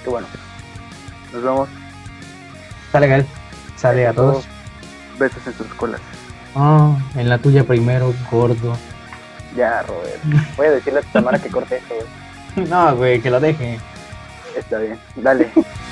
Qué 0.03 0.11
bueno. 0.11 0.27
Nos 1.33 1.43
vemos. 1.43 1.69
Sale, 2.93 3.09
Gal. 3.09 3.27
Sale 3.77 4.07
a 4.07 4.13
todos. 4.13 4.45
Besos 5.19 5.47
en 5.47 5.53
tus 5.55 5.67
colas. 5.75 6.01
Oh, 6.55 6.97
en 7.15 7.29
la 7.29 7.39
tuya 7.39 7.65
primero, 7.65 8.15
gordo. 8.31 8.77
Ya, 9.55 9.83
Robert. 9.83 10.23
Voy 10.57 10.67
a 10.67 10.71
decirle 10.71 11.01
a 11.01 11.03
tu 11.03 11.09
Tamara 11.13 11.39
que 11.39 11.51
corte 11.51 11.77
esto, 11.77 11.95
güey. 11.95 12.69
No, 12.71 12.97
güey, 12.97 13.21
que 13.21 13.31
lo 13.31 13.39
deje. 13.39 13.79
Está 14.57 14.79
bien. 14.79 14.99
Dale. 15.17 15.51